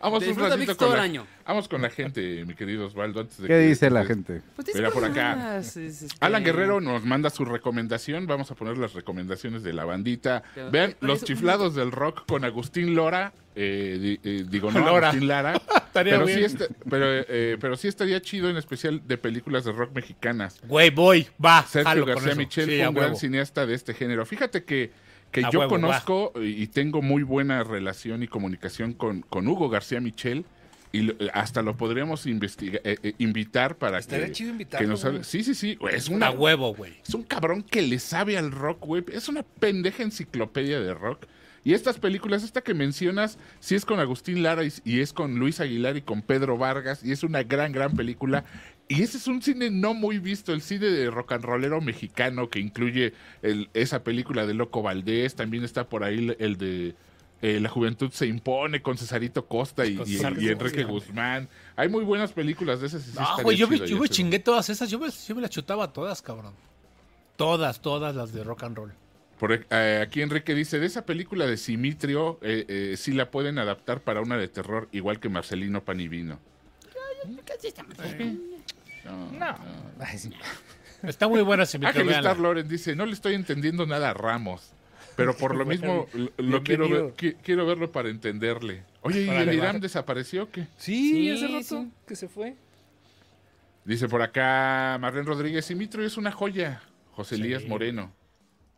[0.00, 1.26] Vamos un ratito con todo el la, año.
[1.46, 3.20] Vamos con la gente, mi querido Osvaldo.
[3.20, 4.40] Antes de ¿Qué que- dice la gente?
[4.56, 5.58] Pues dice Mira por acá.
[5.58, 8.26] es, Alan Guerrero nos manda su recomendación.
[8.26, 10.42] Vamos a poner las recomendaciones de la bandita.
[10.54, 13.32] Pero- Vean Los Chiflados del Rock con Agustín Lora.
[13.56, 15.08] eh, di- eh, digo, no, Lora.
[15.08, 15.52] Agustín Lara.
[15.90, 16.38] Estaría pero, bien.
[16.38, 20.60] sí está- pero, eh, pero sí estaría chido en especial de películas de rock mexicanas.
[20.68, 21.64] Güey, voy, va.
[21.64, 22.38] Sergio jalo con García eso.
[22.40, 24.24] Michel Sí, un gran cineasta de este género.
[24.24, 24.92] Fíjate que,
[25.30, 29.46] que A yo huevo, conozco y y tengo muy buena relación y comunicación con, con
[29.48, 30.44] Hugo García Michel.
[30.92, 35.22] Y lo- hasta lo podríamos eh, eh, invitar para Estaría que, chido que nos hable.
[35.22, 35.78] Sí, sí, sí.
[35.92, 36.94] Es una A huevo, güey.
[37.06, 39.04] es un cabrón que le sabe al rock, güey.
[39.12, 41.26] Es una pendeja enciclopedia de rock.
[41.62, 45.38] Y estas películas, esta que mencionas, sí es con Agustín Lara y, y es con
[45.38, 47.04] Luis Aguilar y con Pedro Vargas.
[47.04, 48.44] Y es una gran, gran película.
[48.88, 52.48] Y ese es un cine no muy visto, el cine de rock and rollero mexicano
[52.48, 55.36] que incluye el- esa película de Loco Valdés.
[55.36, 56.94] También está por ahí el, el de
[57.42, 60.84] eh, La Juventud se impone con Cesarito Costa y, Enrique.
[60.84, 61.48] Guzmán.
[61.76, 63.06] Hay muy buenas películas de esas.
[63.06, 64.90] y sí güey, yo, me, chido, yo me chingué todas esas.
[64.90, 66.54] Yo me, yo me las chutaba todas, cabrón.
[67.36, 68.92] Todas, todas las de rock and roll.
[69.40, 73.58] Por, eh, aquí Enrique dice, de esa película de Simitrio, eh, eh, sí la pueden
[73.58, 76.38] adaptar para una de terror, igual que Marcelino Panivino.
[79.38, 79.56] No.
[81.02, 82.08] Está muy buena, si me Ángel.
[82.10, 84.72] Star Loren dice, no le estoy entendiendo nada a Ramos,
[85.16, 87.16] pero por lo mismo lo, lo quiero, ver, Bienvenido.
[87.16, 88.82] qui- quiero verlo para entenderle.
[89.00, 89.54] Oye, ¿y el.
[89.54, 90.66] Irán desapareció o qué?
[90.76, 91.90] Sí, Sí, hace rato sí.
[92.06, 92.54] que se fue.
[93.86, 97.40] Dice por acá Marlene Rodríguez, Simitrio es una joya, José Sí.
[97.42, 98.12] Elías Moreno.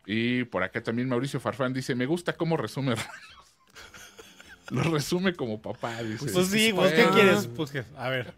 [0.05, 2.95] Y por acá también Mauricio Farfán dice, me gusta cómo resume.
[4.69, 6.31] Lo resume como papá, dice.
[6.31, 7.47] Pues sí, pues, ¿qué quieres?
[7.55, 8.33] Pues, que- a ver,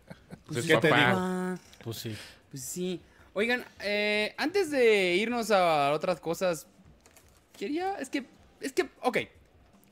[0.46, 1.56] Pues ¿qué te papá.
[1.58, 1.60] digo?
[1.84, 2.16] Pues sí.
[2.52, 3.00] Pues sí.
[3.34, 6.68] Oigan, eh, antes de irnos a otras cosas,
[7.58, 8.26] quería, es que,
[8.62, 9.18] es que, ok,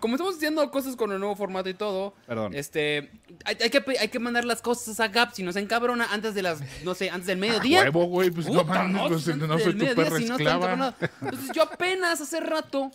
[0.03, 2.53] como estamos haciendo cosas con el nuevo formato y todo, Perdón.
[2.53, 3.09] este,
[3.45, 6.41] hay, hay que, hay que mandar las cosas a Gap, si nos encabrona antes de
[6.41, 7.83] las, no sé, antes del mediodía.
[7.83, 10.25] Huevo, güey, pues no Puta, mames, pues, antes no soy del tu mediodía, perra si
[10.25, 10.95] no esclava.
[11.21, 12.91] Entonces yo apenas hace rato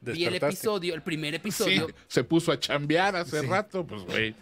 [0.00, 1.86] vi el episodio, el primer Sí, episodio.
[2.08, 4.34] se puso a chambear hace rato, pues güey.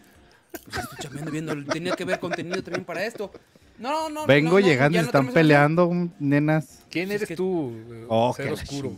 [0.65, 3.31] Pues estoy chambeando viendo, tenía que ver contenido también para esto.
[3.79, 6.81] No, no, Vengo no, no, llegando y no están peleando, nenas.
[6.91, 7.75] ¿Quién Es eres tú,
[8.09, 8.97] Oh, ser oscuro?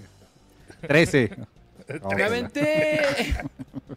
[0.80, 1.48] chinga.
[1.88, 2.04] 13.
[2.06, 3.00] Oh, Me aventé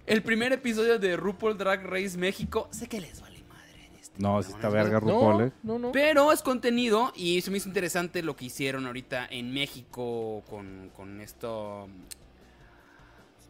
[0.06, 2.70] el primer episodio de RuPaul Drag Race México.
[2.72, 4.74] Sé que les vale madre en este No, si está ¿no?
[4.74, 5.52] verga RuPaul, eh.
[5.64, 5.92] No, no, no.
[5.92, 10.90] Pero es contenido y se me hizo interesante lo que hicieron ahorita en México con,
[10.96, 11.90] con esto.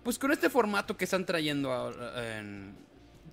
[0.03, 2.75] Pues con este formato que están trayendo ahora en-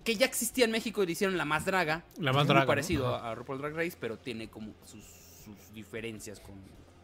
[0.05, 2.03] que ya existía en México y le hicieron la más draga.
[2.19, 2.67] La más Es draga, Muy ¿no?
[2.67, 5.03] parecido a, a RuPaul Drag Race, pero tiene como sus,
[5.45, 6.55] sus diferencias con,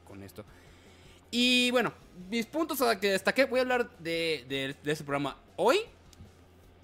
[0.07, 0.45] con esto.
[1.37, 1.93] Y bueno,
[2.31, 5.79] mis puntos a que destaqué, voy a hablar de, de, de este programa hoy,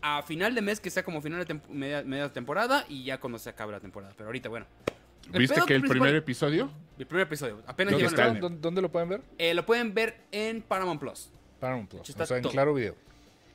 [0.02, 3.38] a final de mes, que sea como final de media, media temporada, y ya cuando
[3.38, 4.12] se acabe la temporada.
[4.16, 4.66] Pero ahorita, bueno.
[5.32, 6.68] El ¿Viste que el primer episodio?
[6.98, 8.34] El primer episodio, apenas ¿Dónde llevan está?
[8.34, 9.22] el- ¿Dónde, dónde lo pueden ver?
[9.38, 11.30] eh, lo pueden ver en Paramount Plus.
[11.60, 12.08] Paramount Plus.
[12.10, 12.52] Está O sea, en todo.
[12.52, 12.96] Claro Video.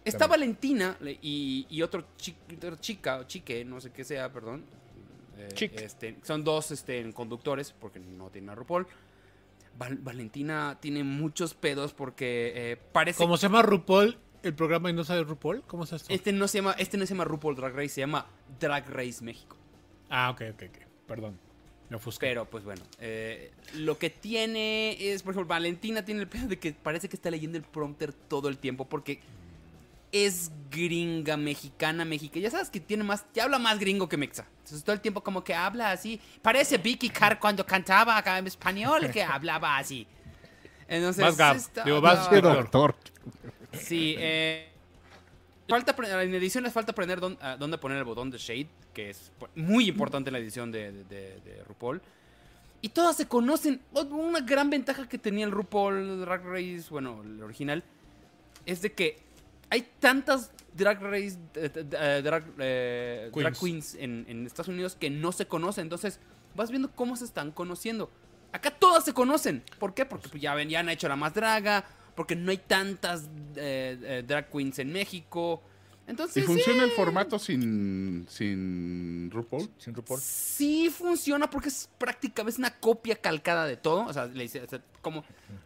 [0.05, 0.39] Está También.
[0.39, 4.63] Valentina le- y, y otro chi- otra chica o chique, no sé qué sea, perdón.
[5.37, 8.87] Eh, este, son dos este, conductores, porque no tienen a RuPaul.
[9.77, 14.93] Val- Valentina tiene muchos pedos porque eh, parece Como se llama RuPaul, el programa y
[14.93, 16.13] no sabe RuPaul, ¿cómo es esto?
[16.13, 18.25] este no se llama este no se llama RuPaul Drag Race, se llama
[18.59, 19.57] Drag Race México.
[20.09, 20.77] Ah, ok, ok, ok.
[21.07, 21.39] Perdón.
[21.89, 22.25] Me ofusqué.
[22.27, 26.57] Pero pues bueno, eh, lo que tiene es, por ejemplo, Valentina tiene el pedo de
[26.57, 29.19] que parece que está leyendo el prompter todo el tiempo porque
[30.23, 32.43] es gringa, mexicana, mexicana.
[32.43, 34.47] Ya sabes que tiene más, ya habla más gringo que mexa.
[34.59, 36.21] Entonces todo el tiempo como que habla así.
[36.41, 40.07] Parece Vicky Carr cuando cantaba acá en español que hablaba así.
[40.87, 41.55] Entonces, Más Gab.
[41.57, 42.95] está- Digo, más no, Doctor.
[43.73, 44.69] Sí, eh,
[45.67, 49.09] falta en edición les falta aprender dónde, a dónde poner el botón de Shade, que
[49.09, 52.01] es muy importante en la edición de, de- de- de RuPaul.
[52.81, 53.81] Y todas se conocen.
[53.93, 57.83] Una gran ventaja que tenía el RuPaul Drag Race, bueno, el original,
[58.65, 59.24] es de que
[59.69, 63.95] hay tantas Drag Race, eh, eh, drag, eh, drag Queens.
[63.95, 65.83] en, en Estados Unidos que no se conocen.
[65.83, 66.19] Entonces,
[66.53, 68.11] vas viendo cómo se están conociendo.
[68.51, 69.63] Acá todas se conocen.
[69.79, 70.05] ¿Por qué?
[70.05, 71.85] Porque pues, ya, ven, ya han hecho la más draga.
[72.13, 75.61] Porque no hay tantas eh, drag queens en México.
[76.07, 79.69] Entonces, ¿Y funciona el formato sin, sin RuPaul?
[79.77, 80.19] Sin RuPaul.
[80.21, 84.05] Sí funciona porque es prácticamente es una copia calcada de todo.
[84.05, 85.23] O sea, le o sea, como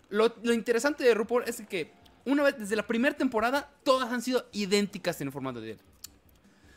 [0.10, 1.92] lo, lo interesante de RuPaul es que
[2.32, 5.78] una vez desde la primera temporada todas han sido idénticas en el formato de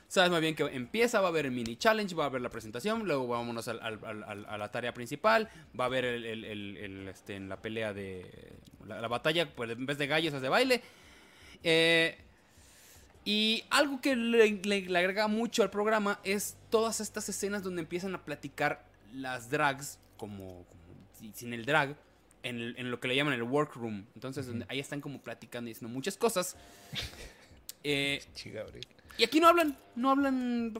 [0.08, 2.50] Sabes muy bien que empieza, va a haber el mini challenge, va a haber la
[2.50, 7.34] presentación, luego vámonos al- al- a la tarea principal, va a haber el, el- este,
[7.36, 8.52] en la pelea de
[8.86, 10.82] la, la batalla, pues en vez de gallos de baile.
[11.64, 12.18] Eh,
[13.24, 17.80] y algo que le, le- le agrega mucho al programa es todas estas escenas donde
[17.80, 18.84] empiezan a platicar
[19.14, 20.82] las drags, como, como
[21.18, 21.96] si- sin el drag,
[22.42, 24.04] en, el- en lo que le llaman el workroom.
[24.14, 26.56] Entonces, donde ahí están como platicando y diciendo muchas cosas.
[27.84, 28.22] Eh,
[29.18, 30.72] y aquí no hablan, no hablan,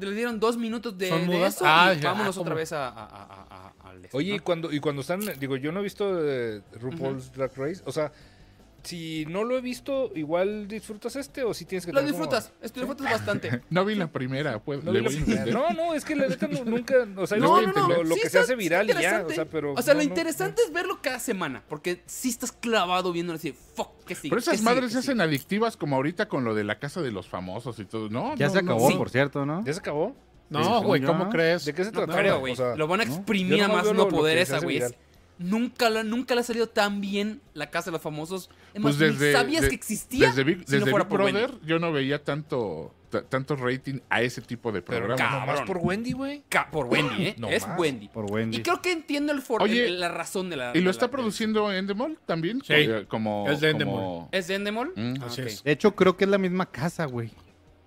[0.00, 1.56] le dieron dos minutos de, ¿Son de mudas?
[1.56, 2.42] eso Ah, y ya, vámonos ¿cómo?
[2.42, 4.08] otra vez a, a- a- a- a- al...
[4.12, 7.82] Oye, y cuando, y cuando están, digo, yo no he visto eh, RuPaul's Drag Race,
[7.84, 8.10] o sea,
[8.82, 12.24] si no lo he visto, igual disfrutas este o si tienes que Lo tener como-
[12.24, 13.62] disfrutas, esto disfrutas bastante.
[13.70, 15.46] No vi la primera, pues No, le voy primera.
[15.46, 17.88] no, no, es que la neta no- nunca, o sea, No, es no, que no.
[17.88, 19.74] lo, lo Sí que está- se hace viral y ya, o sea, pero...
[19.74, 23.32] O sea, no, lo no, interesante es verlo cada semana, porque sí estás clavado viendo
[23.34, 24.30] así, fuck, ¿qué sigue?
[24.30, 27.00] Pero ¿Qué esas madres ¿Qué se hacen adictivas como ahorita con lo de la casa
[27.02, 28.08] de los famosos y todo.
[28.08, 28.96] No, Ya no, se no, acabó, sí.
[28.96, 29.60] por cierto, ¿no?
[29.60, 29.66] no.
[29.66, 30.14] ¿Ya se acabó?
[30.48, 31.30] No, güey, ¿cómo ¿no?
[31.30, 31.64] crees?
[31.64, 32.18] ¿De qué se No trataba?
[32.18, 32.54] creo, güey.
[32.54, 33.12] O sea, lo van a ¿no?
[33.14, 34.82] exprimir a más no poder que esa, güey.
[35.42, 38.50] Nunca, nunca le ha salido tan bien la casa de los famosos.
[38.74, 41.04] Es más, Pues ni desde, sabías de- que existía Desde Big, si no desde fuera
[41.04, 41.40] Big por Wendy.
[41.40, 45.18] Brother yo no veía tanto, ta- tanto rating a ese tipo de Pero programas.
[45.30, 45.46] cabrón.
[45.48, 46.44] nomás por Wendy, güey.
[46.70, 47.34] Por Wendy, ¿eh?
[47.38, 47.78] No es más.
[47.78, 48.08] Wendy.
[48.08, 48.58] Por Wendy.
[48.58, 50.72] Y creo que entiendo el for- Oye, el- la razón de la...
[50.76, 52.60] ¿Y lo está la- produciendo Endemol también?
[52.62, 52.74] Sí.
[52.74, 54.92] Eh, Como, Es de como- ¿Es de Endemol?
[54.94, 55.14] Mm.
[55.22, 55.46] Ah, Así ok.
[55.46, 55.64] es.
[55.64, 57.30] De hecho, creo que es la misma casa, güey.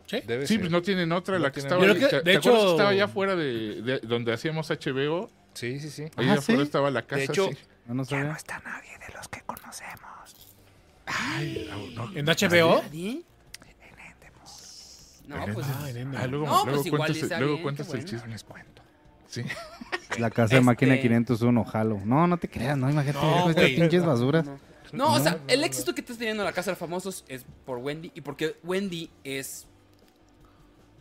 [0.07, 0.57] Sí.
[0.57, 1.37] Pues no tienen otra.
[1.37, 3.35] No la que tienen estaba, que, ¿Te, de te acuerdas que hecho- estaba allá afuera
[3.35, 5.29] de, de donde hacíamos HBO?
[5.53, 6.03] Sí, sí, sí.
[6.15, 6.65] Ahí Ah, afuera ¿sí?
[6.65, 7.17] estaba la casa.
[7.17, 7.57] De hecho, sí.
[7.87, 8.31] No, no sabía.
[8.33, 10.53] está nadie de los que conocemos.
[11.05, 12.17] Ay, no, no.
[12.17, 12.81] ¿En HBO?
[12.83, 13.23] ¿Nadie?
[15.27, 15.53] No, Ajá.
[15.53, 15.65] pues...
[15.69, 16.15] Ah, en.
[16.17, 18.27] Ah, luego, No, luego pues igual cuentas, está luego bien, cuentas el chisme.
[18.29, 18.81] Les cuento.
[19.27, 19.43] Sí.
[20.19, 22.01] La casa de máquina Este- 501, jalo.
[22.05, 24.45] No, no te creas, no, imagínate No, estas pinches basuras.
[24.45, 24.59] No,
[24.91, 27.45] No, o sea, el éxito que estás teniendo en la Casa de los Famosos es
[27.65, 29.65] por Wendy y porque Wendy es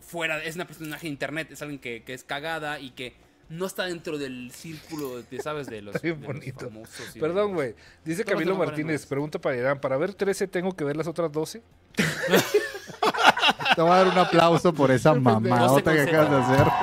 [0.01, 3.15] fuera, es una personaje de internet, es alguien que, que es cagada y que
[3.53, 5.67] no está dentro del círculo, de, ¿sabes?
[5.67, 6.67] De los, Está bien de los bonito.
[6.69, 7.07] famosos.
[7.19, 7.75] Perdón, güey.
[8.05, 11.31] Dice Todos Camilo Martínez, pregunta para Irán, ¿para ver 13 tengo que ver las otras
[11.31, 11.63] 12?
[13.75, 16.67] Te voy a dar un aplauso por esa mamadota que acabas de hacer.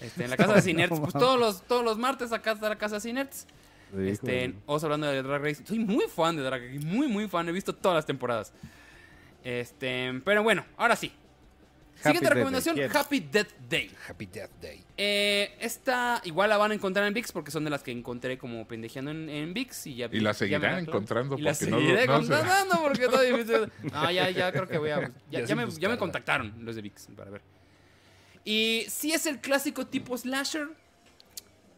[0.00, 2.78] Este, en la Casa de Cinerts, pues todos los, todos los martes acá está la
[2.78, 3.46] Casa de Cinerts.
[3.94, 5.64] Sí, Este, vamos hablando de Drag Race.
[5.64, 7.48] Soy muy fan de Drag Race, muy, muy fan.
[7.48, 8.52] He visto todas las temporadas.
[9.44, 11.12] Este, pero bueno, ahora sí.
[12.00, 12.88] Happy Siguiente Death recomendación, Day.
[12.94, 13.90] Happy Death Day.
[14.08, 14.84] Happy Death Day.
[14.96, 18.38] Eh, esta igual la van a encontrar en VIX porque son de las que encontré
[18.38, 21.78] como pendejeando en, en VIX y ya Y la seguirán encontrando y la porque no
[21.78, 23.72] seguiré no se- encontrando porque está difícil.
[23.92, 25.00] No, ya, ya creo que voy a.
[25.30, 27.42] Ya, Ya ya me, ya me contactaron los de VIX para ver.
[28.44, 30.68] Y si es el clásico tipo slasher.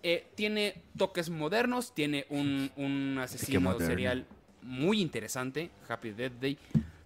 [0.05, 4.27] eh, tiene toques modernos, tiene un, un asesino serial
[4.63, 6.59] muy interesante, Happy Death Day.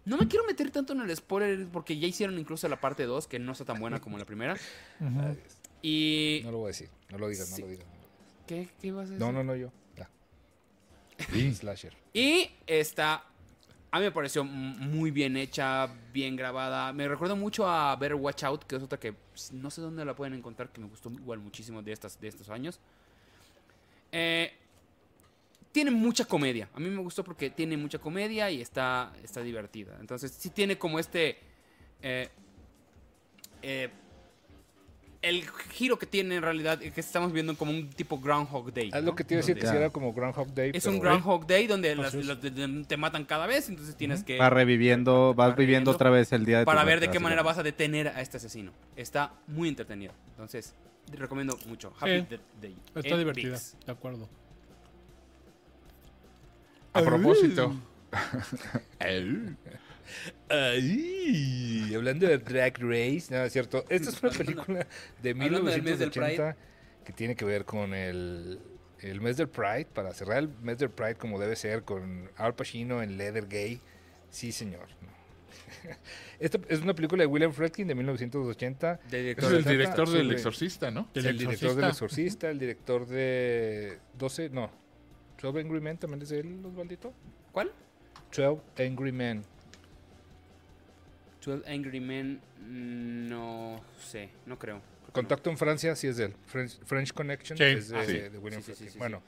[0.06, 3.26] No me quiero meter tanto en el spoiler porque ya hicieron incluso la parte 2
[3.26, 4.56] que no está tan buena como la primera.
[5.82, 6.40] Y...
[6.44, 6.88] No lo voy a decir.
[7.10, 7.60] No lo digas, Sí.
[7.62, 7.86] no lo digas.
[8.46, 9.20] ¿Qué, qué ibas a decir?
[9.20, 9.70] No, no, no, yo.
[9.96, 10.08] Ya.
[11.54, 11.92] Slasher.
[12.14, 13.24] Y está.
[13.90, 16.92] A mí me pareció muy bien hecha, bien grabada.
[16.92, 20.04] Me recuerda mucho a Better Watch Out, que es otra que pues, no sé dónde
[20.04, 22.78] la pueden encontrar, que me gustó igual muchísimo de, estas, de estos años.
[24.12, 24.52] Eh,
[25.76, 26.70] tiene mucha comedia.
[26.72, 29.94] A mí me gustó porque tiene mucha comedia y está, está divertida.
[30.00, 31.36] Entonces, sí tiene como este.
[32.00, 32.30] eh,
[33.60, 33.90] eh,
[35.20, 38.88] el giro que tiene en realidad, eh, que estamos viendo como un tipo Groundhog Day.
[38.88, 39.10] Es ¿no?
[39.10, 40.70] lo que te iba a decir, que si era como Groundhog Day.
[40.72, 42.88] Es pero- un Groundhog Day donde las- es.
[42.88, 44.38] te matan cada vez, entonces tienes que.
[44.38, 47.12] Va reviviendo, vas Va viviendo otra vez el día de tu para ver muerte, de
[47.12, 48.72] qué manera vas a detener a este asesino.
[48.96, 50.14] Está muy entretenido.
[50.30, 50.74] Entonces,
[51.10, 51.92] te recomiendo mucho.
[52.00, 52.22] Happy.
[52.22, 52.76] Death Day.
[52.94, 54.26] Está divertida, de acuerdo.
[56.96, 57.74] A propósito.
[60.48, 63.84] Ay, hablando de Drag Race, no, es cierto.
[63.88, 64.86] Esta es una película
[65.22, 66.56] de Hablando del mes del 1980
[67.04, 68.60] que tiene que ver con el,
[69.00, 72.54] el mes del Pride, para cerrar el mes del Pride como debe ser, con Al
[72.54, 73.80] Pacino en Leather Gay.
[74.30, 74.86] Sí, señor.
[76.38, 79.00] Esta es una película de William Friedkin de 1980.
[79.10, 81.08] De Es el director del Exorcista, ¿no?
[81.12, 81.88] Del el director del Exorcista.
[81.88, 84.70] Exorcista, el director de 12, no,
[85.46, 87.12] 12 Angry Men también es de él, Osvaldito.
[87.52, 87.72] ¿Cuál?
[88.36, 89.42] 12 Angry Men.
[91.44, 92.40] 12 Angry Men.
[92.60, 94.80] mm, No sé, no creo.
[95.12, 96.34] Contacto en Francia, sí es de él.
[96.46, 97.64] French, French Connection Sí.
[97.64, 98.12] es de, Ah, sí.
[98.18, 98.92] de William Sí, sí, sí, Friedkin.
[98.92, 99.22] sí, bueno,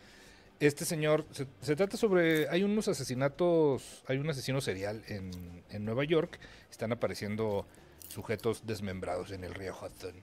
[0.60, 5.30] este señor, se, se trata sobre, hay unos asesinatos, hay un asesino serial en,
[5.70, 6.38] en Nueva York,
[6.70, 7.66] están apareciendo
[8.08, 10.14] sujetos desmembrados en el río Hudson.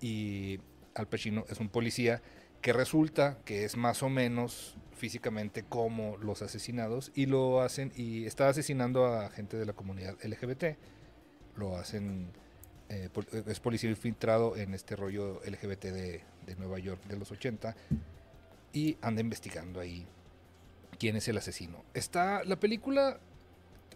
[0.00, 0.60] Y
[0.94, 2.20] Al Pacino es un policía
[2.60, 8.26] que resulta que es más o menos físicamente como los asesinados y lo hacen y
[8.26, 10.76] está asesinando a gente de la comunidad LGBT.
[11.56, 12.30] Lo hacen
[12.90, 17.30] eh, pol- es policía infiltrado en este rollo LGBT de, de Nueva York de los
[17.32, 17.74] 80
[18.72, 20.06] y anda investigando ahí
[20.98, 21.84] quién es el asesino.
[21.94, 23.18] Está la película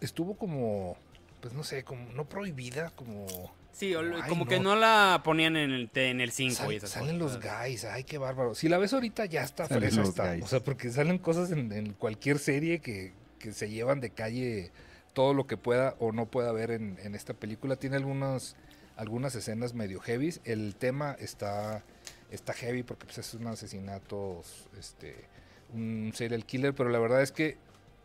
[0.01, 0.97] estuvo como
[1.41, 3.25] pues no sé, como no prohibida, como
[3.73, 4.49] Sí, o- Ay, como no.
[4.49, 7.83] que no la ponían en el, en el 5 Sal- y esas salen los guys,
[7.85, 8.53] ay, qué bárbaro.
[8.55, 10.35] Si la ves ahorita ya está Salen fresa está.
[10.41, 14.71] O sea, porque salen cosas en, en cualquier serie que, que se llevan de calle
[15.13, 17.75] todo lo que pueda o no pueda haber en, en esta película.
[17.75, 18.55] Tiene algunas,
[18.95, 20.33] algunas escenas medio heavy.
[20.43, 21.83] El tema está,
[22.31, 24.41] está heavy porque pues, es un asesinato,
[24.79, 25.15] este,
[25.73, 27.57] un serial killer, pero la verdad es que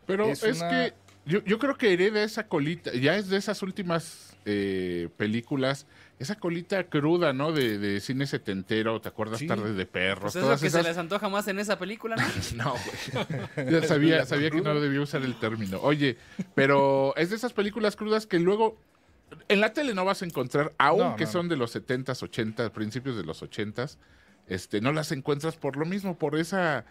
[0.07, 0.93] Pero Es es, una- que
[1.25, 5.85] yo, yo creo que hereda esa colita, ya es de esas últimas eh, películas,
[6.19, 7.51] esa colita cruda, ¿no?
[7.51, 9.39] De, de cine setentero, ¿te acuerdas?
[9.39, 9.47] Sí.
[9.47, 10.81] Tardes de perros, Pues es lo que esas...
[10.83, 12.23] se les antoja más en esa película, ¿no?
[12.55, 13.71] No, güey.
[13.71, 15.79] Ya sabía, sabía que no debía usar el término.
[15.81, 16.17] Oye,
[16.55, 18.77] pero es de esas películas crudas que luego
[19.47, 21.31] en la tele no vas a encontrar, aunque no.
[21.31, 23.97] son de los 70s, 80s, principios de los 80s,
[24.47, 26.83] este, no las encuentras por lo mismo, por esa,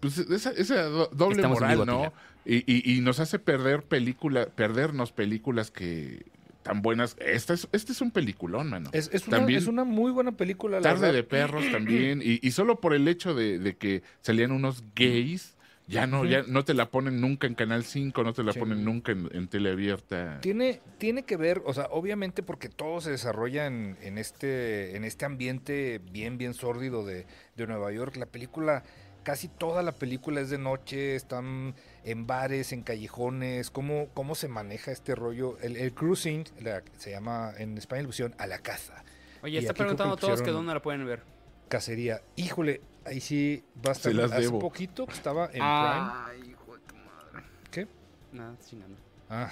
[0.00, 2.12] pues, esa, esa do- doble Estamos moral, ¿no?
[2.44, 6.26] Y, y- y nos hace perder películas, perdernos películas que
[6.62, 7.16] tan buenas.
[7.20, 8.90] Esta es, este es un peliculón, mano.
[8.92, 10.78] es, es una, También- es una muy buena película.
[10.78, 11.14] La Tarde verdad.
[11.14, 12.20] de perros también.
[12.24, 15.56] Y, y solo por el hecho de, de que salían unos gays,
[15.88, 18.60] ya no, ya no te la ponen nunca en Canal 5, no te la Sí.
[18.60, 20.38] ponen nunca en, en tele abierta.
[20.40, 25.04] Tiene, tiene que ver, o sea, obviamente porque todo se desarrolla en, en este, en
[25.04, 28.16] este ambiente bien, bien sórdido de, de Nueva York.
[28.16, 28.84] La película,
[29.24, 31.74] casi toda la película es de noche, están
[32.04, 35.58] en bares, en callejones, cómo, cómo se maneja este rollo.
[35.60, 39.04] El, el cruising, la- se llama en español pusieron a la caza,
[39.42, 41.22] Oye, Y está preguntando a todos que dónde la pueden ver.
[41.68, 42.22] cacería.
[42.36, 44.12] Híjole, ahí sí va a estar.
[44.12, 44.58] Se las Hace debo.
[44.60, 47.30] poquito que estaba en Ay, hijo de tu madre.
[47.32, 47.46] Prime.
[47.70, 47.88] ¿Qué?
[48.32, 48.96] Nada, chingando.
[49.30, 49.50] Ah,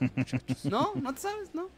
[0.64, 1.68] No, no te sabes, ¿no?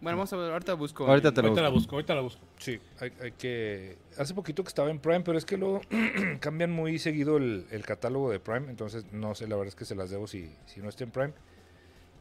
[0.00, 1.06] Bueno, vamos a ver, ahorita busco.
[1.06, 1.94] Ahorita te lo Ahorita la busco.
[1.96, 2.40] ahorita la busco.
[2.58, 3.98] Sí, hay, hay que...
[4.16, 5.82] Hace poquito que estaba en Prime, pero es que luego
[6.40, 9.84] cambian muy seguido el, el catálogo de Prime, entonces no sé, la verdad es que
[9.84, 11.32] se las debo si, si no está en Prime.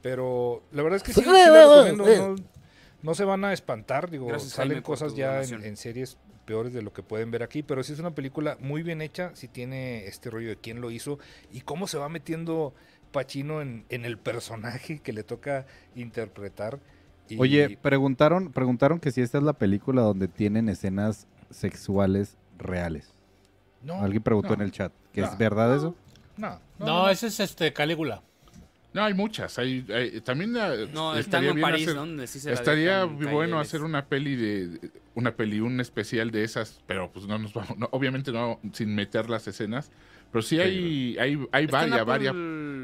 [0.02, 2.36] Pero la verdad es que sí, sí la recomiendo, no,
[3.02, 6.82] no se van a espantar, digo, Gracias, salen Jaime, cosas ya en series peores de
[6.82, 10.08] lo que pueden ver aquí, pero sí es una película muy bien hecha, sí tiene
[10.08, 11.20] este rollo de quién lo hizo
[11.52, 12.74] y cómo se va metiendo
[13.12, 15.66] Pacino en, en el personaje que le toca
[15.96, 16.80] interpretar.
[17.30, 23.14] Y- Oye, preguntaron, preguntaron que si esta es la película donde tienen escenas sexuales reales.
[23.84, 24.92] no, Alguien preguntó no, en el chat.
[25.14, 25.28] ¿Que No.
[25.28, 25.96] es verdad eso?
[26.38, 28.22] No, No, ese es este Calígula.
[28.92, 29.60] No, hay muchas.
[29.60, 32.02] Hay, hay- también eh, No, estaría bien París, hacer- ¿no?
[32.02, 36.44] Donde sí se la Estaría bueno hacer una peli de una peli, un especial de
[36.44, 39.92] esas, pero pues no nos vamos, no, obviamente no sin meter las escenas,
[40.32, 42.34] pero sí hay hay hay Está varias, varias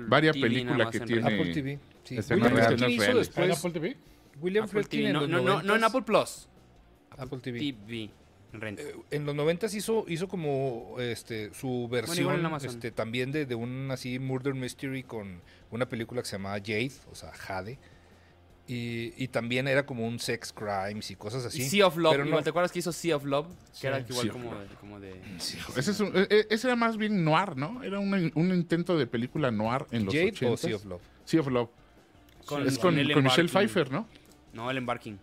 [0.08, 1.40] varias TV películas que tiene- realidad.
[1.42, 1.80] Apple TV.
[2.04, 2.18] Sí.
[2.18, 2.82] Escenas reales.
[2.82, 3.08] Hizo Reales.
[3.10, 3.58] ¿En después.
[3.60, 3.98] Apple TV?
[4.42, 6.48] William Apple Friedkin TV, en no, los no, no, no en 90s, Apple Plus.
[7.18, 7.60] Apple TV.
[7.60, 8.10] TV.
[8.54, 8.82] en renta.
[8.82, 13.90] Eh, En los 90 hizo, hizo como este su versión este, también de, de un
[13.92, 17.78] así murder mystery con una película que se llamaba Jade, o sea, Jade.
[18.68, 21.62] Y, y también era como un sex crimes y cosas así.
[21.62, 23.46] Y Sea of Love, pero no- ¿te acuerdas que hizo Sea of Love?
[23.80, 25.22] Que era igual como, de- como de...
[25.38, 27.84] Ese, es un- e- ese era más bien noir, ¿no?
[27.84, 31.02] Era un, un intento de película noir en los Jade 80 o Sea of Love.
[31.26, 31.70] Sea of Love.
[32.48, 33.50] Con- es con con, con Michelle.
[33.50, 34.08] Pfeiffer, ¿no?
[34.56, 35.18] No, el embarking.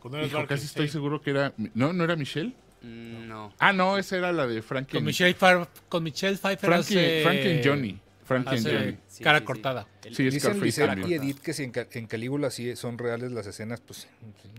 [0.00, 1.54] Con Hijo, casi estoy seguro que era...
[1.74, 1.92] ¿No?
[1.94, 2.52] ¿No era Michelle?
[2.82, 3.52] Mm, No.
[3.58, 4.92] Ah, no, esa era la de Frankie.
[4.98, 7.98] Con Michelle, Pfeiffer- con Michelle Pfeiffer Frankie, hace- Frankie Johnny.
[8.24, 8.96] Frankie hace Johnny.
[9.06, 9.46] Sí, cara sí, sí.
[9.46, 9.86] cortada.
[10.04, 11.10] El- Sí, Dicen también.
[11.10, 14.06] y Edith que si en, Ca- en Calígula sí son reales las escenas, pues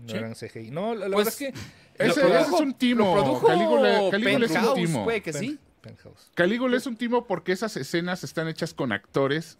[0.02, 0.16] no Sí.
[0.16, 0.70] eran CGI.
[0.72, 2.04] No, la, la Pues, verdad es que...
[2.04, 3.16] Ese, lo ese produjo es un timo.
[3.16, 5.04] Lo produjo Calígula, Calígula es un timo.
[5.04, 5.58] puede que Pen- sí.
[5.86, 6.30] Penthouse.
[6.34, 9.58] Calígula es un timo porque esas escenas están hechas con actores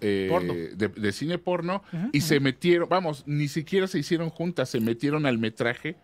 [0.00, 0.54] eh, Porno.
[0.54, 5.26] de, de cine porno y se metieron, vamos, ni siquiera se hicieron juntas, se metieron
[5.26, 5.96] al metraje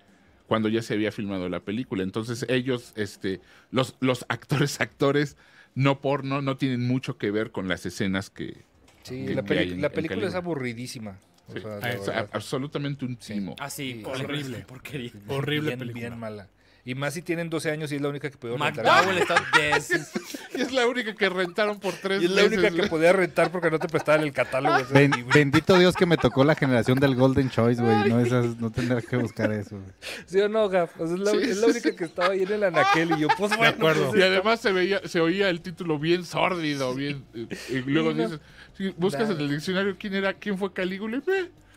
[0.46, 2.02] cuando ya se había filmado la película.
[2.02, 5.36] Entonces ellos, este, los, los actores, actores
[5.74, 8.62] no porno, no tienen mucho que ver con las escenas que...
[9.02, 11.18] Sí, que- la, que peli- hay en- la en película es aburridísima.
[11.52, 11.58] Sí.
[11.64, 12.30] Ah, O sea, verdad.
[12.32, 13.54] absolutamente un timo.
[13.58, 14.24] Ah, sí, Sí, horrible.
[14.34, 14.58] horrible.
[14.66, 15.10] Porquería.
[15.28, 16.08] Horrible bien, película.
[16.08, 16.48] bien mala.
[16.86, 18.84] Y más si tienen 12 años y es la única que puedo rentar.
[18.84, 20.12] McDowell está des...
[20.54, 22.58] Y es la única que rentaron por tres Y es la meses.
[22.58, 24.76] única que podía rentar porque no te prestaban el catálogo.
[24.76, 25.32] ese Ben- libro.
[25.34, 28.10] bendito Dios que me tocó la generación del Golden Choice, güey.
[28.10, 29.76] No, esas, no tener que buscar eso.
[29.78, 29.90] güey.
[30.26, 30.90] ¿Sí o no, Gaf?
[31.00, 33.12] O sea, es, la, Sí, es la sí, única que estaba ahí en el anaquel
[33.16, 33.64] y yo, pues bueno.
[33.76, 34.10] acuerdo.
[34.10, 37.24] pues, Y además se veía, se oía el título bien sórdido, bien.
[37.34, 38.24] eh, Y luego Sí, no.
[38.24, 38.40] dices,
[38.76, 41.16] sí, buscas en el diccionario quién era, quién fue Calígula.
[41.16, 41.22] y,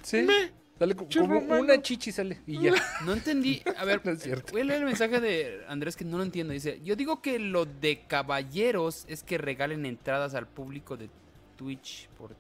[0.03, 0.23] Sí.
[0.23, 0.51] me.
[0.79, 2.73] Sale como una chichi sale y ya.
[3.05, 3.61] No entendí.
[3.77, 4.51] A ver, No es cierto.
[4.51, 6.53] voy a leer el mensaje de Andrés que no lo entiendo.
[6.53, 11.09] Dice, yo digo que lo de caballeros es que regalen entradas al público de
[11.55, 12.35] Twitch por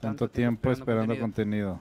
[0.00, 1.80] Tanto tiempo esperando contenido.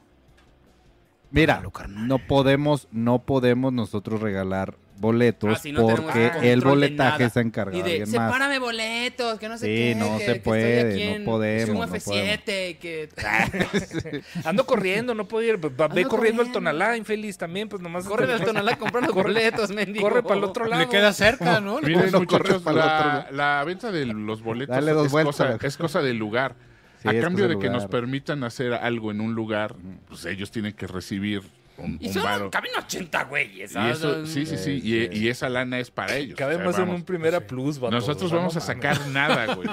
[1.32, 7.82] Mira, no podemos, no podemos nosotros regalar boletos Ah, no porque el boletaje encargado Y
[7.82, 8.28] de de, alguien más.
[8.32, 9.96] sepárame boletos, que no sé Sí, qué.
[9.96, 13.10] no que- se que estoy puede, aquí no en podemos, no F7, que...
[14.46, 15.58] Ando corriendo, no puedo ir.
[15.64, 16.52] Va- Ve Ando corriendo al corriendo.
[16.54, 18.06] Tonalá, infeliz también, pues nomás.
[18.06, 20.08] Corre del Tonalá comprando boletos, mendigo.
[20.08, 20.82] Corre para el otro lado.
[20.84, 21.80] Le queda cerca, ¿no?
[21.82, 23.36] Miren, no muchachos, para la, otro.
[23.36, 25.36] la venta de los boletos Dale dos es, vueltas.
[25.36, 26.56] cosa, es cosa del lugar.
[27.02, 29.76] Sí, a cambio de que nos permitan hacer algo en un lugar,
[30.08, 31.44] pues ellos tienen que recibir
[31.78, 32.50] un, Y un son, varo.
[32.52, 33.72] caben 80 güeyes.
[33.76, 33.94] Y
[34.28, 35.10] sí, sí, sí, Sí, y, sí.
[35.12, 36.38] y esa lana es para ellos.
[36.38, 37.00] Cabe o sea, más en vamos.
[37.02, 37.96] un primera plus, vato.
[37.96, 39.70] Nosotros vamos a sacar nada, güey.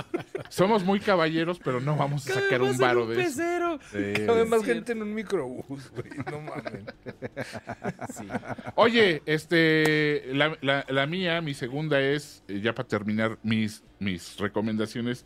[0.48, 3.30] Somos muy caballeros, pero no vamos a sacar un varo de eso.
[3.38, 3.78] pecero.
[4.26, 4.66] Cabe más Sí.
[4.66, 6.10] gente en un microbús, güey.
[6.30, 6.84] No mames.
[8.14, 8.26] Sí.
[8.74, 14.36] Oye, este, la, la- la mía, mi segunda es, eh, ya para terminar mis, mis
[14.38, 15.24] recomendaciones,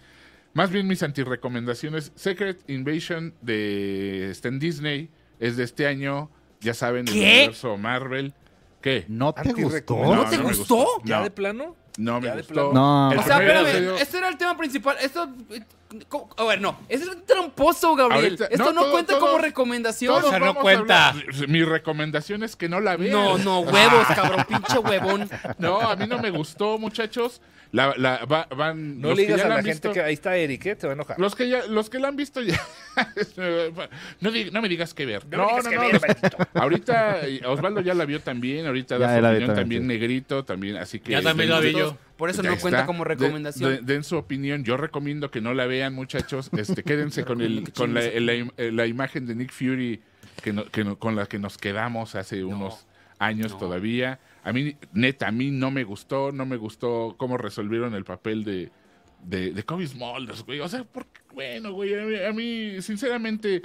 [0.54, 6.74] más bien mis antirecomendaciones, Secret Invasion de está en Disney, es de este año, ya
[6.74, 7.20] saben, el ¿Qué?
[7.20, 8.32] universo Marvel.
[8.80, 9.04] ¿Qué?
[9.08, 9.96] ¿No te gustó?
[9.96, 10.86] No, ¿No te gustó?
[11.04, 11.76] ¿Ya No, de plano?
[11.98, 12.54] no me ¿Ya de gustó.
[12.54, 12.72] plano?
[12.72, 13.12] No.
[13.12, 14.96] El O sea, espérame, episodio- este era el tema principal.
[15.00, 15.28] Esto.
[16.08, 16.28] ¿cómo?
[16.36, 16.78] A ver, no.
[16.88, 18.24] Es tramposo, Gabriel.
[18.24, 20.22] Ahorita- Esto no, no, todo- cuenta todo- como recomendación.
[20.22, 21.14] O sea, no cuenta.
[21.48, 23.12] Mi recomendación es que no la vean.
[23.12, 23.60] No, no,
[24.00, 25.28] huevos, cabrón, pinche huevón.
[25.58, 27.40] No, a mí no me gustó, muchachos.
[27.76, 30.00] La, la- va- van, No los le que digas ya a la gente visto- que
[30.02, 30.76] ahí está Eric, ¿eh?
[30.76, 31.18] Te va a enojar.
[31.18, 32.60] Los que ya, los que la han visto ya.
[34.20, 35.26] no, di- no me digas qué ver.
[35.30, 36.00] No No, no, ver,
[36.54, 38.66] ahorita Osvaldo ya la vio también.
[38.66, 39.88] Ahorita Ya da su la opinión también, también, sí.
[39.88, 40.76] negrito, también.
[40.76, 41.12] Así que.
[41.12, 41.96] Ya también la vi yo.
[42.16, 43.70] Por eso Ya no cuenta como recomendación.
[43.86, 44.64] de- den su opinión.
[44.64, 46.50] Yo recomiendo que no la vean, muchachos.
[46.56, 50.00] Este, quédense con el, que con la, la im- la imagen de Nick Fury
[50.42, 52.86] que no- que no- con la que nos quedamos hace unos
[53.18, 53.58] años No.
[53.58, 54.18] todavía.
[54.46, 58.44] A mí, neta, a mí no me gustó, no me gustó cómo resolvieron el papel
[58.44, 58.70] de,
[59.22, 60.60] de, de Kobe Smulders, güey.
[60.60, 63.62] O sea, porque, bueno, güey, a mí, a mí, sinceramente,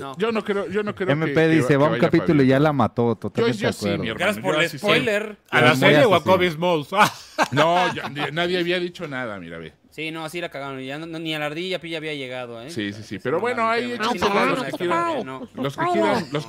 [0.00, 0.16] No.
[0.18, 2.58] yo no creo, yo no creo MP que- dice, que va un capítulo y ya
[2.58, 3.08] la mató.
[3.10, 4.14] Yo, Totalmente yo de sí, mi hermano.
[4.16, 5.36] Gracias por yo el sí spoiler.
[5.50, 6.22] ¿A la serie o a.
[6.24, 6.88] Kobe Smalls?
[6.92, 7.12] Ah,
[7.50, 9.72] No, yo- nadie había dicho nada, mira, ve.
[9.90, 10.80] Sí, no, así la cagaron.
[10.80, 12.70] Ya no- ni a la ardilla pilla había llegado, ¿eh?
[12.70, 13.18] Sí, sí, sí.
[13.18, 15.26] Pero bueno, ahí échense no, los no, que no, quieran.
[15.26, 15.84] no, Los que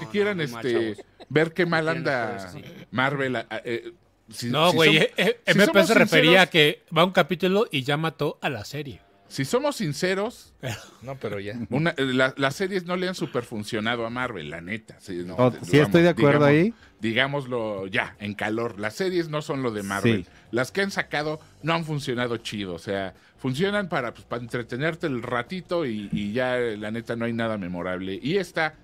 [0.08, 0.96] quieran, No, no, este.
[1.34, 2.62] Ver qué mal anda sí.
[2.92, 3.46] Marvel.
[3.66, 3.92] eh,
[4.30, 4.90] si- No, si güey.
[4.98, 8.38] som- eh, eh, si MP se refería a que va un capítulo y ya mató
[8.42, 9.02] a la serie.
[9.28, 10.54] Si somos sinceros,
[11.02, 11.58] No, pero ya.
[11.72, 14.98] una, la- las series no le han super funcionado a Marvel, la neta.
[15.00, 16.74] Sí, no, Oh, te- sí estoy de acuerdo digamos- ahí.
[17.00, 18.80] Digámoslo ya, en calor.
[18.80, 20.24] Las series no son lo de Marvel.
[20.24, 20.30] Sí.
[20.52, 22.74] Las que han sacado no han funcionado chido.
[22.76, 27.26] O sea, funcionan para, pues, para entretenerte el ratito y, y ya, la neta, no
[27.26, 28.18] hay nada memorable.
[28.24, 28.76] Y esta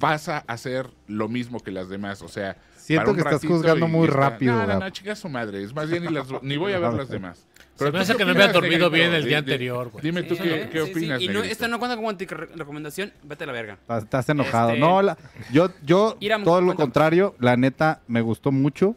[0.00, 2.22] pasa a ser lo mismo que las demás.
[2.22, 5.62] O sea, Siento que estás juzgando muy está- rápido, No, no, chica su madre.
[5.62, 7.46] Es más bien, ni, las- ni voy a ver las demás.
[7.80, 8.90] Se Pero me tú hace que no opinas, había dormido Negrito?
[8.90, 10.02] bien el día anterior, güey.
[10.04, 10.68] Dime tú Sí, qué, ¿eh?
[10.70, 13.10] qué Sí, opinas, Y no, esta no cuenta como anti-recomendación.
[13.22, 13.78] Vete a la verga.
[13.96, 14.70] Estás, enojado.
[14.70, 15.16] Este- No, la-
[15.50, 18.96] yo, yo Iram, todo lo contrario, la neta, me gustó mucho.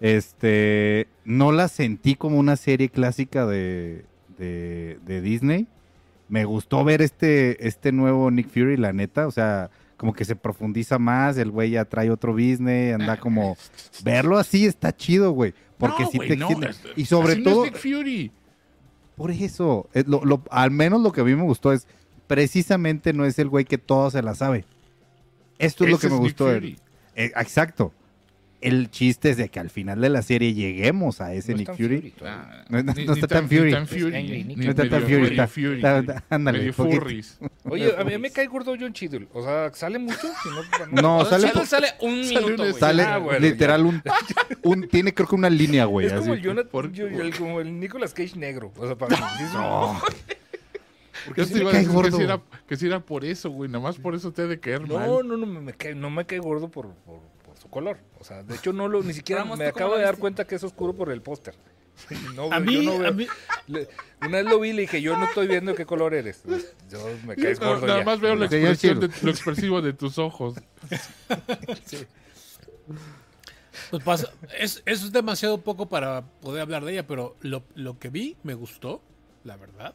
[0.00, 4.04] Este, no la sentí como una serie clásica de,
[4.38, 5.66] de, de Disney.
[6.28, 9.26] Me gustó ver este, este nuevo Nick Fury, la neta.
[9.26, 9.70] O sea,
[10.00, 11.36] como que se profundiza más.
[11.36, 12.94] El güey ya trae otro business.
[12.94, 13.54] Anda como.
[14.02, 15.52] Verlo así está chido, güey.
[15.76, 16.70] Porque No, sí te no, extiende.
[16.70, 17.64] es- Y sobre así no todo.
[17.66, 18.32] es Fury.
[19.14, 21.86] Por eso, es lo- lo- al menos lo que a mí me gustó es,
[22.26, 24.64] precisamente no es el güey que todo se la sabe.
[25.58, 26.46] Esto es lo que me Nick gustó.
[26.46, 26.78] Fury.
[27.14, 27.92] Eh, exacto.
[28.60, 31.68] El chiste es de que al final de la serie lleguemos a ese No es
[31.68, 32.14] Nick Fury.
[32.24, 33.70] Ah, No, no- ni- no está tan Fury.
[33.72, 33.78] No
[34.70, 35.34] está tan Fury.
[35.34, 35.44] Está,
[35.98, 36.70] está- está- ándale.
[37.64, 39.28] Oye, a mí me cae gordo John Cheadle.
[39.32, 40.18] O sea, ¿sale mucho?
[40.42, 42.80] Si no, No, sale, sale, un sale minuto, un güey.
[42.80, 44.02] sale Ah, bueno, literal un,
[44.64, 46.06] un- Tiene creo que una línea, güey.
[46.08, 46.32] Es como así.
[46.32, 48.72] el, Jonathan, ¿Por- yo- yo- el- como el Nicolas Cage negro.
[48.76, 49.22] O sea, para mí.
[49.54, 50.00] No.
[51.36, 53.70] Yo sí te iba a decir que si, era, que si era por eso, güey.
[53.70, 55.06] Nada más por eso te ha de caer mal.
[55.06, 56.94] No, no, no, me, me cae, no me cae gordo por,
[57.70, 57.98] color.
[58.18, 60.18] O sea, de hecho, no lo, ni siquiera Ramos, me ¿tú cómo acabo de dar
[60.18, 61.54] cuenta que es oscuro por el póster.
[62.34, 63.26] No, A mí, no veo- a mí,
[63.66, 63.86] le-
[64.22, 66.42] una vez lo vi y le dije, yo no estoy viendo qué color eres.
[66.90, 68.04] Yo me caes No, gordo nada ya.
[68.06, 69.20] más veo la Señor expresión de, Chilo.
[69.24, 70.54] lo expresivo de tus ojos.
[73.90, 78.08] pues pasa, es, es demasiado poco para poder hablar de ella, pero lo, lo que
[78.08, 79.02] vi me gustó,
[79.44, 79.94] la verdad.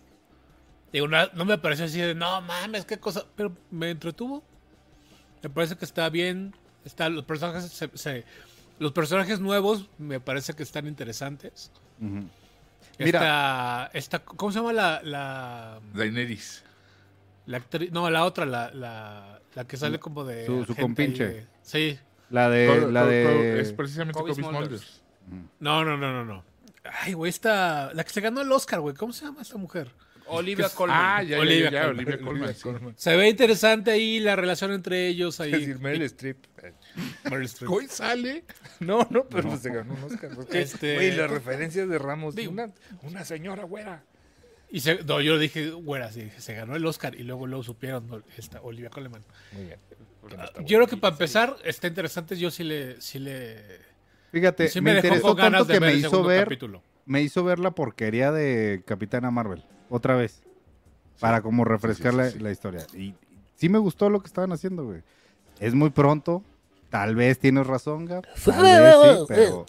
[0.94, 4.44] Digo, na- no me pareció así de, no mames, qué cosa, pero me entretuvo.
[5.42, 6.56] Me parece que está bien,
[6.86, 8.24] está, los personajes se- se-
[8.80, 11.72] los personajes nuevos me parece que están interesantes.
[12.02, 12.26] Ujú.
[12.98, 16.64] Esta, esta, ¿cómo se llama la, la, Daenerys.
[17.46, 17.92] la actriz?
[17.92, 20.46] No, la otra, la, la, la que sale como de...
[20.46, 21.26] Su- compinche.
[21.28, 22.00] de- Sí.
[22.30, 22.92] La de.
[22.92, 24.82] La de es precisamente Kobe Kobe Smulders.
[25.28, 25.50] Smulders.
[25.60, 26.44] No, no, no, no, no.
[27.02, 29.92] Ay, güey, esta, la que se ganó el Oscar, güey, ¿cómo se llama esta mujer?
[30.28, 30.98] Olivia Colman.
[31.00, 32.06] Ah, ya, ya, Olivia ya, ya, Colman.
[32.06, 32.94] Olivia Colman.
[32.96, 33.04] sí.
[33.04, 35.54] Se ve interesante ahí la relación entre ellos ahí.
[35.54, 36.38] Es decir, Meryl Streep.
[37.30, 37.72] Meryl Streep.
[37.72, 38.44] Hoy sale.
[38.80, 40.32] No, no, pero se ganó un Oscar.
[40.36, 42.36] Porque, Este- güey, las referencias de Ramos.
[42.36, 42.72] Digo- una,
[43.04, 44.04] una señora güera.
[44.70, 48.08] Y se, no, yo dije, güera, sí, se ganó el Oscar y luego luego supieron
[48.08, 49.24] no, esta Olivia Colman.
[49.54, 49.80] Muy bien.
[50.24, 53.62] No está Yo creo que para empezar está interesante, yo sí le sí le
[54.32, 56.44] Fíjate, sí me, me, interesó tanto de que ver me el hizo segundo ver.
[56.46, 56.84] capítulo.
[57.06, 59.64] Me hizo ver la porquería de Capitana Marvel.
[59.90, 60.42] Otra vez.
[61.20, 62.40] Para como refrescar Sí, sí, la- sí.
[62.40, 62.86] La, historia.
[62.94, 63.14] Y
[63.56, 65.02] sí me gustó lo que estaban haciendo, güey.
[65.60, 66.44] Es muy pronto.
[66.90, 68.24] Tal vez tienes razón, Gab.
[68.46, 69.66] Tal vez sí, pero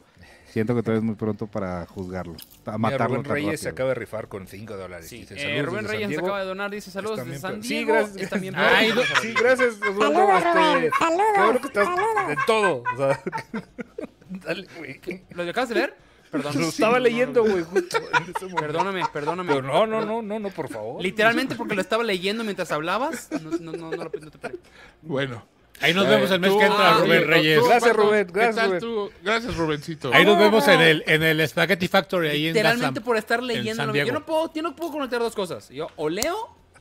[0.49, 2.35] siento que todavía es muy pronto para juzgarlo.
[2.67, 3.75] A Mira, matarlo Rubén Reyes se rápido.
[3.75, 5.07] acaba de rifar con 5 dólares.
[5.09, 5.19] Sí.
[5.21, 6.27] Dice, Eh, "Saludos Rubén desde Reyes se Diego".
[6.27, 7.93] acaba de donar, dice saludos de bien San per- Sí, Diego.
[7.95, 8.33] gracias.
[8.57, 8.91] Ay.
[9.23, 9.75] Sí, gracias.
[9.77, 10.05] Saludos,
[10.37, 12.31] este, Rubén, saludos, qué bueno que estás saludos.
[12.31, 12.83] en todo.
[12.93, 13.23] O sea,
[14.29, 15.01] dale, güey.
[15.31, 15.97] ¿Lo acabas de leer?
[16.31, 16.61] Perdón.
[16.61, 18.57] Lo estaba leyendo, güey, justo en ese momento.
[18.57, 19.55] Perdóname, perdóname.
[19.55, 21.03] Pero no, no, no, no, no, por favor.
[21.03, 23.29] Literalmente porque lo estaba leyendo mientras hablabas.
[23.31, 24.57] No, no, no, no, lo- no te paré.
[25.03, 25.47] Bueno.
[25.83, 27.59] Ahí nos Eh, vemos el mes Tú, que entra, ah, Rubén Reyes.
[27.61, 28.81] tú, Gracias, Rubén, ¿qué gracias, tal Rubén.
[28.81, 29.11] tú?
[29.23, 30.11] Gracias, Rubencito.
[30.15, 33.85] Ahí nos vemos en el en el Spaghetti Factory ahí Literalmente por estar en leyendo.
[33.85, 35.69] San Yo no puedo, yo no puedo conectar dos cosas.
[35.69, 36.35] Yo o leo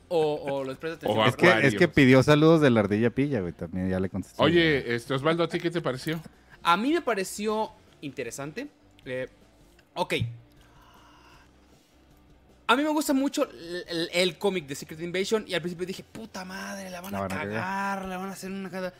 [0.08, 1.28] o, o les presto atención.
[1.28, 3.52] Es que, es que pidió saludos de la ardilla pilla, güey.
[3.52, 4.42] También ya le contesté.
[4.42, 6.18] Oye, este, Osvaldo, ¿a ti qué te pareció?
[6.62, 8.68] A mí me pareció interesante.
[9.06, 9.28] Eh,
[9.94, 10.14] ok.
[12.68, 15.86] A mí me gusta mucho el, el- el cómic de Secret Invasion y al principio
[15.86, 18.68] dije, puta madre, la van La a van a cagar, la van a hacer una
[18.70, 18.92] cagada.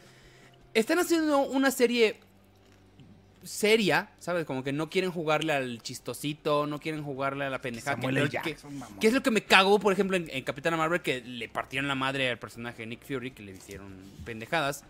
[0.73, 2.21] Están haciendo una serie
[3.43, 4.45] seria, ¿sabes?
[4.45, 7.97] Como que no quieren jugarle al chistosito, no quieren jugarle a la pendejada.
[9.01, 11.89] Que, es lo que me cagó, por ejemplo, en, en Capitana Marvel, que le partieron
[11.89, 14.85] la madre al personaje de Nick Fury, que le hicieron pendejadas.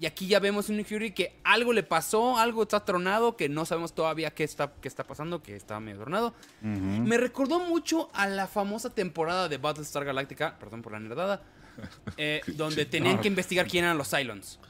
[0.00, 3.48] Y aquí ya vemos un Nick Fury que algo le pasó, algo está tronado, que
[3.48, 6.34] no sabemos todavía qué está, qué está pasando, que está medio tronado.
[6.62, 11.42] Me recordó mucho a la famosa temporada de Battlestar Galactica, perdón por la nerdada,
[12.16, 14.60] eh, donde tenían que investigar quién eran los Cylons.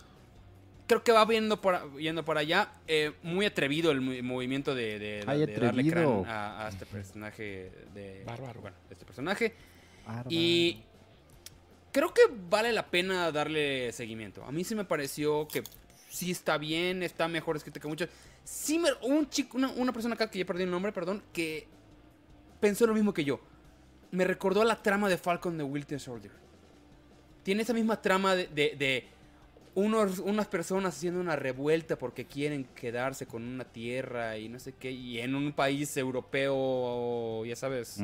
[0.87, 2.71] Creo que va viendo por, yendo por allá.
[2.87, 6.87] eh, muy atrevido el mo- movimiento de, de- Ay, de darle crán a, a este
[6.87, 8.23] personaje de...
[8.25, 8.63] Bárbaro.
[8.63, 9.55] Bueno, este personaje.
[10.07, 10.29] Bárbaro.
[10.31, 10.83] Y
[11.93, 14.45] creo que vale la pena darle seguimiento.
[14.45, 15.63] A mí sí me pareció que
[16.09, 18.09] sí está bien, está mejor escrito que muchos.
[18.45, 21.67] Sí me, un chico, una, una persona acá que ya perdí el nombre, perdón, que
[22.61, 23.41] pensó lo mismo que yo.
[24.11, 26.33] Me recordó a la trama de Falcon de Winter Soldier.
[27.43, 29.05] Tiene esa misma trama de, de- de
[29.75, 34.73] unos, unas personas haciendo una revuelta porque quieren quedarse con una tierra y no sé
[34.73, 37.99] qué, y en un país europeo, ya sabes,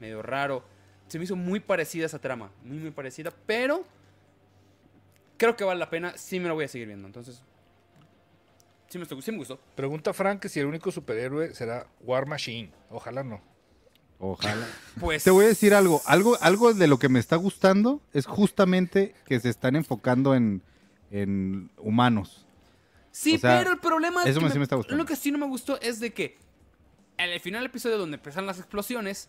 [0.00, 0.62] medio raro.
[1.08, 3.84] Se me hizo muy parecida esa trama, muy muy parecida, pero
[5.36, 7.42] creo que vale la pena, sí me lo voy a seguir viendo, entonces
[8.88, 9.58] sí me, estu- sí me gustó.
[9.74, 12.70] Pregunta Frank que si el único superhéroe será War Machine.
[12.90, 13.40] Ojalá no.
[14.18, 14.66] Ojalá.
[15.00, 16.00] Pues Te voy a decir algo.
[16.06, 20.62] Algo, algo de lo que me está gustando es justamente que se están enfocando en,
[21.10, 22.46] en humanos.
[23.12, 24.96] Sí, o sea, pero el problema es eso que me- sí me está gustando.
[25.02, 26.38] lo que sí no me gustó es de que
[27.18, 29.28] en el final del episodio donde empezaron las explosiones,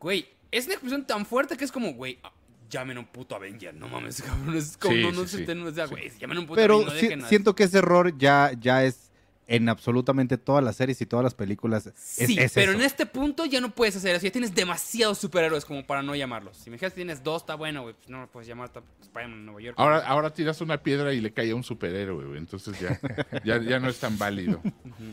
[0.00, 2.32] güey, es una expresión tan fuerte que es como, güey, ah,
[2.70, 4.56] llamen a un puto Avenger, no mames, cabrón.
[4.56, 5.42] Es como, Sí, no, no sí, se sí.
[5.44, 7.78] estén- o sea, güey, llamen a un puto Pero Avenger, no si- siento que ese
[7.78, 9.05] error ya, ya es
[9.48, 11.86] en absolutamente todas las series y todas las películas.
[11.86, 12.80] Es- Sí, es pero eso.
[12.80, 14.24] en este punto ya no puedes hacer eso.
[14.26, 16.56] Ya tienes demasiados superhéroes como para no llamarlos.
[16.56, 17.94] Si me dijeras que tienes dos, está bueno, güey.
[17.94, 18.72] Pues no lo puedes llamar
[19.02, 19.76] Spider-Man en Nueva York.
[19.78, 22.38] Ahora, ahora tiras una piedra y le cae a un superhéroe, güey.
[22.38, 22.98] Entonces ya,
[23.44, 24.60] ya, ya no es tan válido.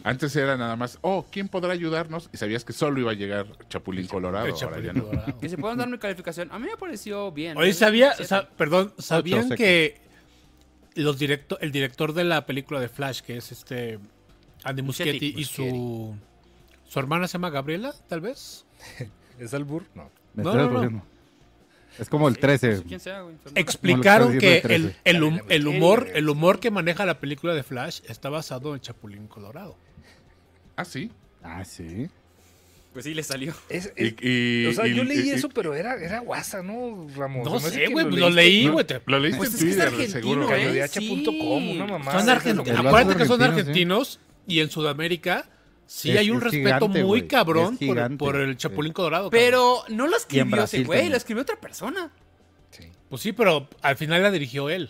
[0.04, 2.30] Antes era nada más, oh, ¿quién podrá ayudarnos?
[2.34, 4.46] Y sabías que solo iba a llegar Chapulín Colorado.
[4.48, 5.04] El Ahora Chapulín ya no.
[5.06, 5.38] Colorado.
[5.44, 6.50] Y se pueden dar mi calificación.
[6.52, 7.56] A mí me pareció bien.
[7.56, 8.14] Oye, Es sabía,
[8.58, 9.56] perdón, ¿sabían seco.
[9.58, 10.02] que
[10.96, 14.00] los directo, el director de la película de Flash, que es este
[14.64, 16.16] Andy Muschietti, y su
[16.88, 18.66] su hermana se llama Gabriela, tal vez?
[19.40, 19.84] ¿Es albur?
[19.96, 20.10] No.
[20.36, 21.06] Me No, estoy no, no.
[22.00, 22.70] Es como el Sí, 13.
[22.70, 23.36] no sé quién sea, güey.
[23.36, 23.58] enfermo.
[23.60, 28.30] Explicaron No, que el, el humor, el humor que maneja la película de Flash está
[28.30, 29.76] basado en Chapulín Colorado.
[30.76, 31.12] Ah, sí.
[31.44, 32.10] Ah, sí.
[32.94, 33.54] Pues sí, le salió.
[33.70, 36.62] Es- Y- es- y- o sea, y- yo leí y- eso, pero era, era guasa,
[36.64, 37.46] ¿no, Ramos?
[37.46, 38.86] No sé, güey, lo leí, no, güey.
[38.86, 40.44] te- Lo leíste Pues en Twitter, seguro.
[40.56, 40.62] ¿eh?
[40.62, 42.20] Canodiacha.com, una mamá.
[42.20, 42.86] Son argentinos.
[42.86, 44.18] Acuérdate que son argentino, sí.
[44.48, 45.50] Y en Sudamérica
[45.86, 47.78] sí Es- hay un es respeto gigante, muy cabrón
[48.18, 48.58] por, el.
[48.58, 49.30] Chapulín Colorado.
[49.30, 49.40] cabrón.
[49.40, 52.12] Pero no lo escribió ese güey, lo escribió otra persona.
[52.72, 52.86] Sí.
[53.10, 54.90] Pues sí, pero al final la dirigió él.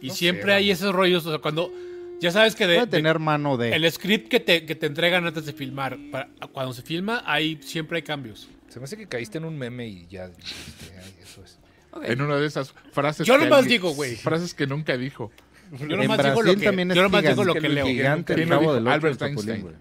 [0.00, 1.72] Y No siempre sé, hay esos rollos, o sea, cuando
[2.20, 3.74] ya sabes que de, Puede de- tener mano de.
[3.74, 7.58] el script que te, que te entregan antes de filmar, para- cuando se filma, hay,
[7.62, 8.48] siempre hay cambios.
[8.68, 11.58] Se me hace que caíste en un meme y ya dijiste, "Ay, eso es.
[12.02, 13.24] En una de esas frases.
[13.26, 14.16] Yo nomás digo, güey.
[14.16, 15.30] Frases que nunca dijo.
[15.78, 17.68] Yo en nomás Brasil digo lo que, también es yo nomás digo gigante, lo que
[17.68, 17.86] leo.
[17.86, 19.62] gigante Albert Einstein.
[19.62, 19.74] güey.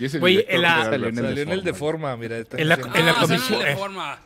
[0.00, 2.08] Y director en la- de Salió Albert en el Salió en el de Deforma.
[2.10, 2.36] forma, mira.
[2.38, 4.18] En la- en la comisión- salió de eh, forma.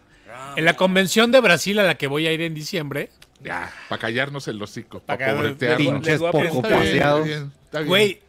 [0.57, 3.11] En la convención de Brasil a la que voy a ir en diciembre,
[3.43, 5.78] Ya, para callarnos el hocico, Pa' para pobretearnos.
[5.93, 7.88] Pinches poco preguntar- Está bien, paseados.
[7.88, 8.20] güey,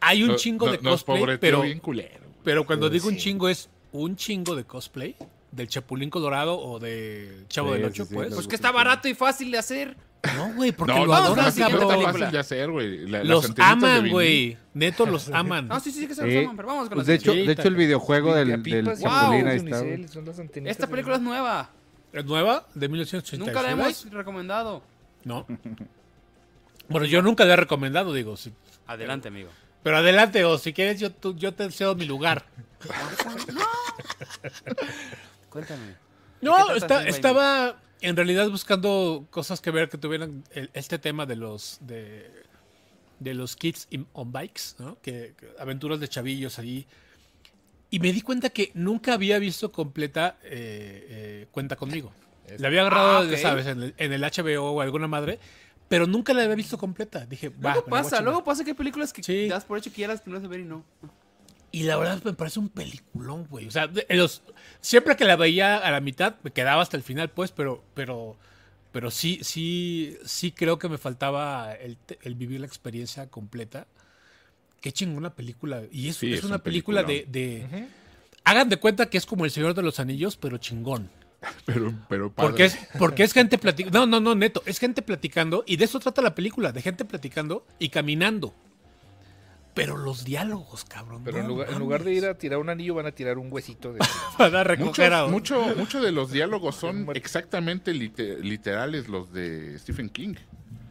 [0.00, 2.24] hay un No- chingo no- de cosplay, pero, bien culero.
[2.42, 5.16] pero cuando digo un chingo es un chingo de cosplay
[5.52, 8.26] del Chapulín Colorado o de Chavo Sí, del Ocho, sí, pues.
[8.28, 9.96] los- Pues que está barato y fácil de hacer.
[10.36, 12.02] No, güey, porque No, lo no, adoran, no está cabrón.
[12.02, 13.06] fácil de hacer, güey.
[13.08, 14.56] La- las Los aman, güey.
[14.74, 15.68] Neto los aman.
[15.68, 17.52] No, sí, sí, que se los aman, pero vamos con Pues la de hecho, de
[17.52, 19.82] hecho el videojuego del, del Chapulín ahí está.
[19.84, 21.70] las Esta película es nueva.
[22.12, 22.66] ¿Es nueva?
[22.74, 23.38] ¿De 1986?
[23.40, 24.82] Nunca la hemos recomendado.
[25.24, 25.46] No.
[26.86, 28.36] Bueno, yo nunca la he recomendado, digo.
[28.36, 28.52] sí.
[28.86, 29.48] Adelante, amigo.
[29.82, 32.44] Pero adelante, o si quieres, yo, tú- yo te cedo mi lugar.
[35.48, 35.86] Cuéntame.
[35.86, 35.94] ¿De
[36.42, 37.76] No, está- estaba
[38.08, 42.30] en realidad buscando cosas que ver que tuvieran el- este tema de los de,
[43.20, 44.98] de los kids in- on bikes, ¿no?
[45.02, 46.86] Que, que aventuras de chavillos ahí.
[47.90, 52.12] Y me di cuenta que nunca había visto completa eh, eh, Cuenta conmigo.
[52.58, 55.38] La había agarrado, Ah, ya sabes, en el, en el HBO o alguna madre,
[55.88, 57.24] pero nunca la había visto completa.
[57.24, 59.48] Dije, va, Luego me la voy a pasa, luego pasa que hay películas que Sí.
[59.48, 60.84] das por hecho que ya las tendrás de ver y no.
[61.74, 63.66] Y la verdad me parece un peliculón, güey.
[63.66, 64.42] O sea, los-
[64.80, 68.36] siempre que la veía a la mitad, me quedaba hasta el final, pues, pero, pero,
[68.92, 73.86] pero sí, sí, sí creo que me faltaba el, el vivir la experiencia completa.
[74.80, 75.82] Qué chingona película.
[75.90, 77.88] Y es, Sí, es es una un película de, de-
[78.44, 81.10] Hagan de cuenta que es como El Señor de los Anillos, pero chingón.
[81.66, 82.48] Pero, pero padre.
[82.48, 83.98] Porque es, porque es gente platicando.
[83.98, 84.62] No, no, no, neto.
[84.64, 85.62] Es gente platicando.
[85.66, 86.72] Y de eso trata la película.
[86.72, 88.54] De gente platicando y caminando.
[89.74, 91.22] Pero los diálogos, cabrón.
[91.24, 91.84] Pero en lugar, en mames.
[91.84, 93.98] lugar de ir a tirar un anillo, van a tirar un huesito de.
[94.38, 99.76] Van a recoger a- mucho, mucho de los diálogos son exactamente lite- literales los de
[99.80, 100.34] Stephen King.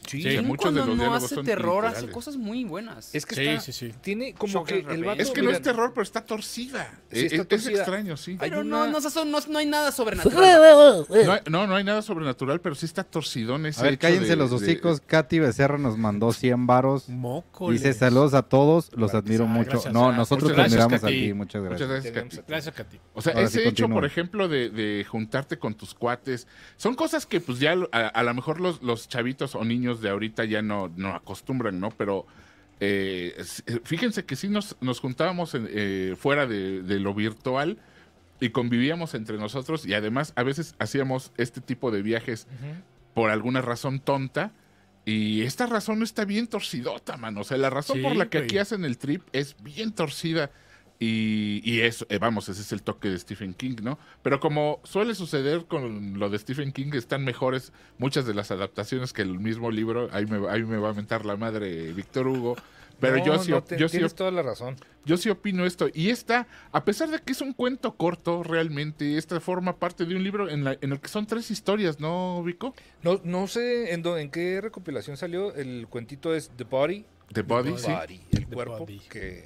[0.08, 2.14] Sí, Sí, muchos de cuando los no hace son terror, hace literales.
[2.14, 3.14] cosas muy buenas.
[3.16, 3.94] Es que Sí, está, sí, sí.
[4.02, 5.22] tiene como Shock que el vato.
[5.22, 6.92] Es que no mira, es terror, pero está torcida.
[7.12, 8.38] Sí, está es, extraño, sí.
[8.40, 11.06] Pero una- no, no, no, hay nada sobrenatural.
[11.24, 14.28] No, hay- no, no hay nada sobrenatural, pero sí está torcidón ese A ver, cállense
[14.30, 15.02] de- los de- hocicos.
[15.06, 17.10] Katy Becerra nos mandó 100 varos.
[17.10, 17.82] Mócoles.
[17.82, 19.24] Dice saludos a todos, los Gracias.
[19.24, 19.70] admiro Ah, mucho.
[19.72, 21.90] gracias, no, nosotros muchas te gracias, admiramos a ti, muchas Muchas gracias.
[21.90, 22.46] gracias, Tenemos- Katy.
[22.48, 23.00] Gracias, Katy.
[23.14, 26.48] O sea, Ahora ese sí, hecho, por ejemplo, de, de juntarte con tus cuates,
[26.78, 30.10] son cosas que pues ya a, a lo mejor los, los chavitos o niños de
[30.10, 31.90] ahorita ya no, no acostumbran, ¿no?
[31.92, 32.26] Pero
[32.80, 37.78] eh, s- fíjense que sí nos, nos juntábamos en, eh, fuera de, de lo virtual
[38.40, 42.48] y convivíamos entre nosotros y además a veces hacíamos este tipo de viajes
[43.14, 44.52] por alguna razón tonta.
[45.06, 47.42] Y esta razón está bien torcidota, mano.
[47.42, 48.46] O sea, la razón Sí, por la que güey.
[48.48, 50.50] aquí hacen el trip es bien torcida.
[51.00, 54.00] Y, y eso, eh, vamos, ese es el toque de Stephen King, ¿no?
[54.22, 59.12] Pero como suele suceder con lo de Stephen King, están mejores muchas de las adaptaciones
[59.12, 60.08] que el mismo libro.
[60.14, 62.56] Ahí me, ahí me va a mentar la madre Víctor Hugo.
[63.00, 64.76] Pero No, yo, sí, no, op- te- yo, tienes toda la razón.
[65.04, 65.90] yo sí opino esto.
[65.94, 70.16] Y esta, a pesar de que es un cuento corto, realmente, esta forma parte de
[70.16, 72.74] un libro en, la- en el que son tres historias, ¿no, Vico?
[73.02, 75.54] No, no sé en, dó- en qué recopilación salió.
[75.56, 77.04] El cuentito es The Body.
[77.34, 77.92] The Body, sí.
[77.92, 78.80] Body, el The cuerpo.
[78.80, 79.00] Body.
[79.10, 79.44] Que,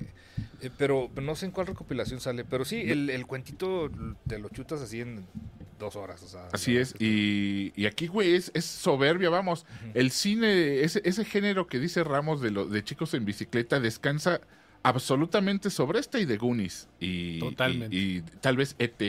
[0.62, 2.44] eh, pero no sé en cuál recopilación sale.
[2.46, 3.90] Pero sí, el, el cuentito
[4.28, 5.26] te lo chutas así en
[5.80, 6.22] dos horas.
[6.24, 9.66] O sea, Así es, y, y aquí, güey, es, es soberbia, vamos.
[9.94, 14.42] El cine, ese, ese género que dice Ramos de, lo, de chicos en bicicleta, descansa
[14.84, 16.88] absolutamente sobre esta y de Goonies.
[17.00, 17.96] Y, Totalmente.
[17.96, 19.02] Y, y tal vez ET.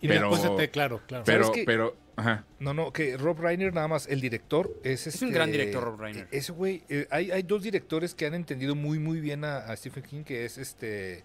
[0.00, 1.24] Y pero, después de T, claro, claro.
[1.24, 2.44] pero, pero, ajá.
[2.58, 5.84] No, no, que Rob Reiner nada más, el director es Es un este- gran director,
[5.84, 6.26] Rob Reiner.
[6.30, 9.76] Ese güey, eh, hay, hay dos directores que han entendido muy muy bien a, a
[9.76, 11.22] Stephen King, que es este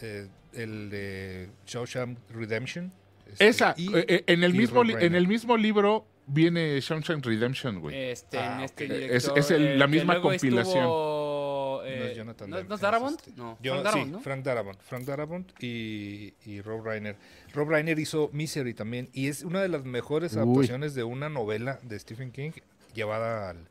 [0.00, 2.90] eh, el de Shawshank Redemption.
[3.30, 7.96] este, Esa, y- eh, en, el mismo, en el mismo libro viene Shawshank Redemption, güey.
[8.10, 8.90] Este, Ah, en este ok.
[8.92, 10.76] director, Es- es el- la misma compilación.
[10.78, 13.20] estuvo, No eh, es Jonathan ¿no, Demme, ¿no es Darabont?
[13.20, 13.32] este.
[13.36, 14.20] No, Yo- Frank Darabont, sí, ¿no?
[14.20, 14.80] Frank Darabont.
[14.82, 17.16] Frank Darabont y, y Rob Reiner.
[17.54, 20.38] Rob Reiner hizo Misery también y es una de las mejores Uy.
[20.40, 22.52] adaptaciones de una novela de Stephen King
[22.94, 23.66] llevada al,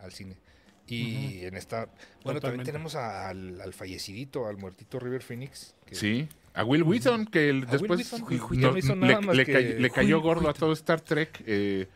[0.00, 0.36] al cine.
[0.86, 1.88] Y en esta...
[2.24, 5.74] Bueno, también tenemos a- al, al fallecidito, al muertito River Phoenix.
[5.86, 6.28] que- Sí.
[6.52, 8.20] A Will Wheaton, que el- Will después Wheaton,
[9.00, 11.88] no- no le, más le que- cay- le cayó gordo a todo Star Trek eh,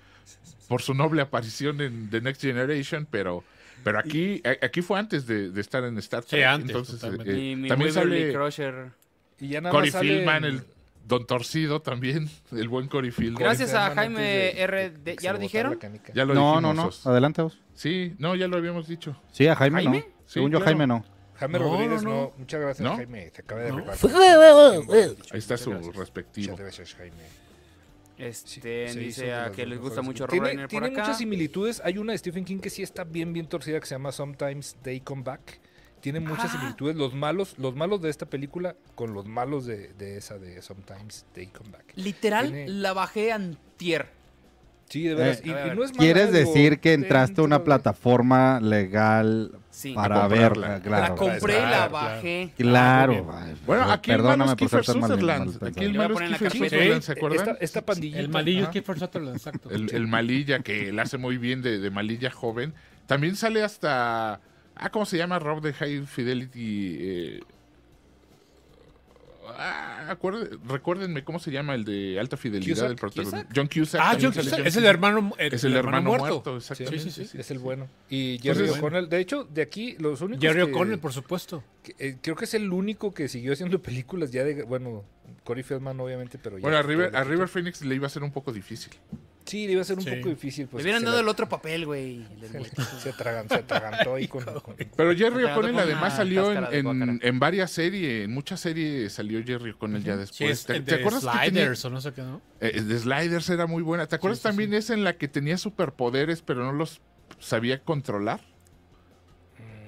[0.68, 3.43] por su noble aparición en The Next Generation, pero
[3.85, 6.45] pero aquí aquí fue antes de, de estar en Star Sí, Trek.
[6.47, 7.33] antes, Entonces, totalmente.
[7.33, 8.91] eh, Y mi también sale Crusher.
[9.41, 10.62] Y ya nada Cory más sale Fieldman, en- el
[11.07, 13.43] Don Torcido también, el buen Cory Fieldman.
[13.43, 14.91] Gracias a Jaime de- R.
[14.91, 15.79] de ¿ya se lo dijeron?
[16.12, 16.76] Ya lo No, no, dijimos.
[16.76, 16.87] no.
[16.89, 17.07] Os.
[17.07, 17.59] Adelante vos.
[17.74, 19.16] Sí, no, ya lo habíamos dicho.
[19.33, 19.99] Sí, a Jaime, ¿Jaime?
[20.01, 20.05] no.
[20.05, 20.64] Sí, Según yo, claro.
[20.66, 21.05] Jaime no.
[21.37, 22.33] Jaime No, Rodríguez, no, no, no.
[22.37, 22.97] Muchas gracias, ¿No?
[22.97, 23.31] Jaime.
[23.31, 23.85] Te acaba de No.
[25.33, 26.57] Ahí está su Muchas respectivo.
[26.57, 27.14] gracias, Jaime.
[28.19, 31.01] Este, dice a que les gusta mucho Rob Tiene, Reiner por tiene acá.
[31.03, 31.81] muchas similitudes.
[31.85, 34.77] Hay una de Stephen King que sí está bien, bien torcida que se llama Sometimes
[34.83, 35.61] They Come Back.
[36.01, 36.59] Tiene muchas Ah.
[36.59, 36.97] similitudes.
[36.97, 41.27] Los malos, los malos de esta película con los malos de, de esa de Sometimes
[41.33, 41.93] They Come Back.
[41.97, 44.18] Literal, Tiene- la bajé antier.
[44.89, 45.39] Sí, de veras.
[45.39, 49.93] Eh, y, ver, y no es ¿Quieres decir que entraste a una plataforma legal Sí.
[49.95, 50.80] para verla?
[50.80, 52.53] Claro, la compré y la claro, bajé.
[52.57, 53.30] Claro.
[53.32, 55.64] ay, Bueno, aquí el malo perdóname es ser Kiefer Sutherland.
[55.64, 56.51] Aquí el malo es Kiefer.
[56.53, 57.39] Sutherland, ¿se acuerdan?
[57.51, 58.18] Esta, esta pandillita.
[58.20, 59.70] El malillo es Kiefer Sutherland, exacto.
[59.70, 62.74] El, el malilla que la hace muy bien de, de malilla joven.
[63.07, 64.41] También sale hasta.
[64.74, 65.39] Ah, ¿cómo se llama?
[65.39, 66.97] Rob de High Fidelity.
[67.01, 67.41] eh,
[69.57, 73.38] ah, acuerde- recuérdenme cómo se llama el de alta fidelidad del protagonista.
[73.44, 73.57] Cusack.
[73.57, 74.01] John Cusack.
[74.03, 77.11] Ah, John Cusack, John es el hermano, el, Es el hermano muerto, Sí, exactamente.
[77.11, 77.38] sí, sí.
[77.38, 77.88] Es el bueno.
[78.11, 79.09] Y Jerry Entonces, O'Connell.
[79.09, 80.42] De hecho, de aquí, los únicos.
[80.42, 81.62] Jerry O'Connell, por supuesto.
[81.82, 84.62] que, eh, creo que es el único que siguió haciendo películas ya de.
[84.64, 85.05] Bueno,
[85.44, 86.62] Corey Feldman, obviamente, pero ya.
[86.62, 87.24] Bueno, a River, a.
[87.24, 88.92] River Phoenix le iba a ser un poco difícil.
[89.49, 90.11] Sí, le iba a ser un Sí.
[90.11, 90.66] poco difícil.
[90.68, 92.24] Pues, Le hubieran dado la- el otro papel, güey.
[92.53, 92.82] se, muerto.
[93.03, 94.44] se atragan- se atragantó ahí con.
[94.44, 99.70] con- Pero Jerry O'Connell con además salió en, varias series, en muchas series salió Jerry
[99.70, 100.51] O'Connell ya Sí, después.
[100.51, 102.42] es ¿Te, de acuerdas que tenía- Sliders o no sé qué, ¿no?
[102.61, 104.07] Eh, de Sliders era muy buena.
[104.07, 107.01] ¿Te acuerdas Sí, sí, también esa en la que tenía superpoderes pero no los
[107.38, 108.40] sabía controlar?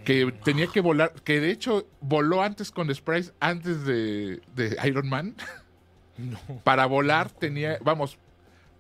[0.04, 5.08] Que tenía que volar, que de hecho voló antes con Sprites antes de, de Iron
[5.08, 5.36] Man.
[6.64, 8.18] Para volar tenía, vamos,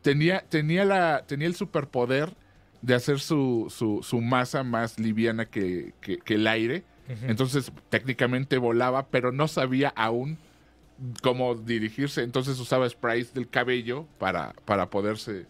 [0.02, 2.34] tenía, tenía, la, tenía el superpoder
[2.82, 6.84] de hacer su, su, su masa más liviana que, que- que el aire.
[7.26, 10.38] Entonces técnicamente volaba, pero no sabía aún
[11.22, 12.22] cómo dirigirse.
[12.22, 15.46] Entonces usaba sprays del cabello para, para poderse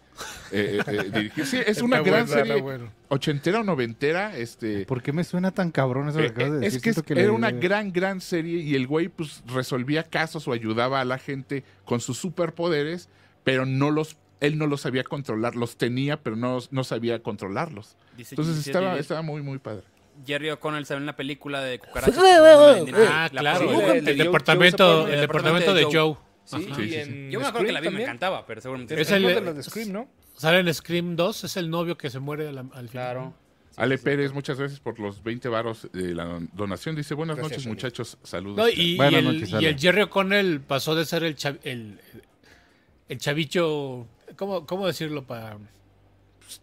[0.51, 1.45] eh, eh, eh, dirigir.
[1.45, 2.89] Sí, es una Está gran serie bueno.
[3.09, 4.35] ochentera o noventera.
[4.35, 6.77] Este, ¿Por qué me suena tan cabrón eso que eh, acabas de decir?
[6.77, 10.47] es que, es- le- era una gran, gran serie y el güey pues resolvía casos
[10.47, 13.07] o ayudaba a la gente con sus superpoderes,
[13.43, 17.95] pero no los, él no los sabía controlar, los tenía, pero no, no sabía controlarlos.
[18.17, 19.83] Dice- Entonces dice- estaba, dice- estaba muy, muy padre.
[20.27, 22.17] Jerry O'Connell salió en la película de cucarachas.
[22.19, 23.71] Ah, La claro.
[23.71, 26.17] le- El, le departamento, el departamento de Joe.
[26.43, 26.63] Sí, Ajá.
[26.63, 26.95] y Sí, sí, sí.
[26.95, 28.95] en Yo me acuerdo que la vi me encantaba, pero seguramente...
[28.95, 30.09] Es Es el- el de Scream, ¿no?
[30.35, 32.89] Sale en Scream 2, es el novio que se muere al, al final.
[32.89, 33.33] Claro.
[33.77, 36.95] Ale Pérez, muchas gracias por los 20 varos de la donación.
[36.95, 38.57] Dice, buenas Gracias, noches muchachos, saludos.
[38.57, 41.99] No, y, y el, noches, y el Jerry O'Connell pasó de ser el, chav- el,
[43.07, 45.23] el chavicho, ¿cómo, cómo decirlo?
[45.25, 45.57] Para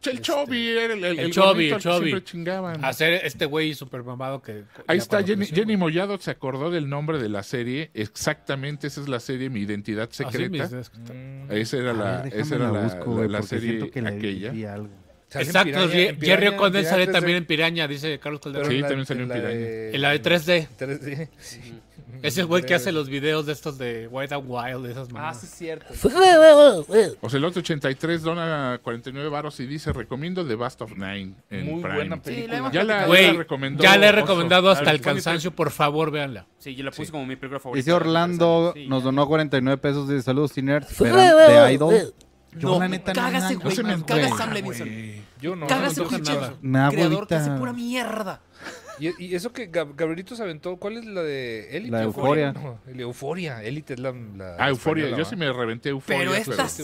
[0.04, 2.84] el Chovy, era el, el, El gordito el siempre chingaban.
[2.84, 4.64] hacer este güey super mamado que...
[4.86, 5.78] Ahí está, Jenny, Jenny.
[5.78, 7.90] Mollado se acordó del nombre de la serie.
[7.94, 10.48] Exactamente, esa es la serie Mi Identidad Secreta.
[10.50, 11.50] mis- Mm.
[11.52, 14.74] Esa era la, ver, esa era la la, busco, la- la serie que aquella.
[14.74, 14.88] algo.
[15.30, 17.12] Sale en Exacto, Piraña- en Jerry Piraña- O'Connell Piraña sale 3D.
[17.12, 18.70] también en Piraña, dice Carlos Calderón.
[18.70, 19.48] Sí, también salió en Piraña.
[19.48, 20.68] de- En la de 3D.
[20.78, 21.28] 3D.
[22.22, 25.09] Es el güey que hace los videos de estos de White and Wild, de esas
[25.11, 25.40] Ah, mamadas.
[25.40, 25.94] sí es cierto.
[27.20, 31.94] Ocelote 83 dona 49 varos y dice, recomiendo The Bast of Nine en Muy Prime.
[31.96, 32.56] buena Sí, la película.
[32.59, 33.82] hemos Ya la, ya Güey, la recomendó.
[33.82, 34.16] ya le he Oso.
[34.20, 36.46] recomendado hasta el cansancio, por favor, véanla.
[36.59, 37.78] Sí, yo la puse como mi película favorita.
[37.84, 42.14] Dice Orlando, Sí, nos donó 49 pesos de saludos, de Idol.
[42.56, 43.76] Yo, No, la neta, no cágase, güey.
[43.76, 44.88] me caga antoja, Sam Levinson.
[45.40, 45.66] Yo no.
[45.66, 46.32] Cágase, no pinche
[46.62, 48.40] creador que hace pura mierda.
[49.01, 51.90] Y, y eso que Gab- Gabrielito se aventó, ¿cuál es la de Élite?
[51.92, 52.53] La Euforia.
[52.53, 53.62] No, el Euforia.
[53.62, 55.05] Élite es la, la Ah, Euforia.
[55.05, 56.18] española, Yo sí me reventé Euforia.
[56.20, 56.78] Pero estas.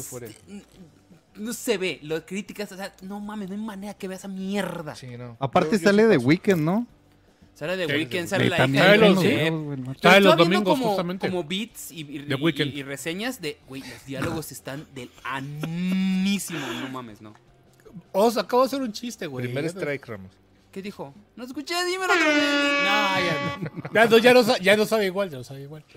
[1.37, 4.29] No se ve, lo críticas, o sea, no mames, no hay manera que vea esa
[4.29, 4.95] mierda.
[4.95, 5.37] Sí, no.
[5.41, 6.17] Aparte Yo- yo sale de.
[6.17, 6.87] Weekend, ¿no?
[7.55, 9.99] Sale de Sí, Weekend, sale la también hija de los.
[10.01, 11.29] Sale los domingos, como, justamente.
[11.29, 12.75] como beats y, y- The y- Weeknd.
[12.77, 17.35] y reseñas de, güey, los diálogos están del anísimo, no mames, no.
[18.12, 19.47] Os acabo de hacer un chiste, güey.
[19.47, 20.31] Primer strike, Ramos.
[20.75, 21.14] ¿Qué dijo?
[21.37, 22.43] No escuché, dímelo otra vez.
[22.85, 23.93] No, ya no.
[23.95, 25.85] Ya no, ya no, sa- ya no sabe igual, ya no sabe igual.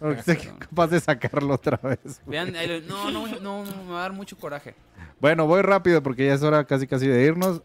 [0.00, 2.20] Porque sé que es capaz de sacarlo otra vez.
[2.24, 2.38] güey.
[2.38, 4.74] Vean, ahí lo- no, no, no, no, me va a dar mucho coraje.
[5.20, 7.62] Bueno, voy rápido porque ya es hora casi casi de irnos.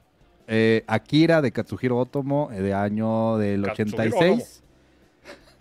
[0.47, 4.61] Eh, Akira de Katsuhiro Otomo, eh, de año del Katsuhiro 86.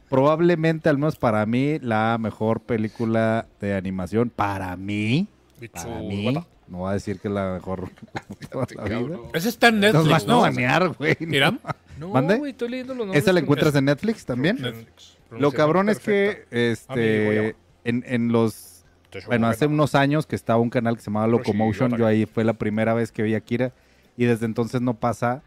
[0.09, 4.29] Probablemente, al menos para mí, la mejor película de animación.
[4.31, 5.29] Para mí.
[5.73, 6.35] Para mí.
[6.71, 7.91] No voy a decir que es la mejor
[8.41, 9.19] de toda la vida.
[9.35, 10.41] Ese está en Nos Netflix, van a ¿no?
[10.41, 11.17] banear, güey.
[11.21, 11.59] Mira,
[11.99, 12.37] No, ¿Mande?
[12.39, 13.23] güey, estoy leyendo los nombres.
[13.23, 14.57] ¿Esa la encuentras en Netflix también?
[14.63, 15.19] Netflix.
[15.31, 18.85] Lo cabrón es que este, en, en los.
[19.27, 22.45] Bueno, hace unos años que estaba un canal que se llamaba Locomotion, yo ahí fue
[22.45, 23.73] la primera vez que vi a Akira
[24.17, 25.43] y desde entonces no pasa,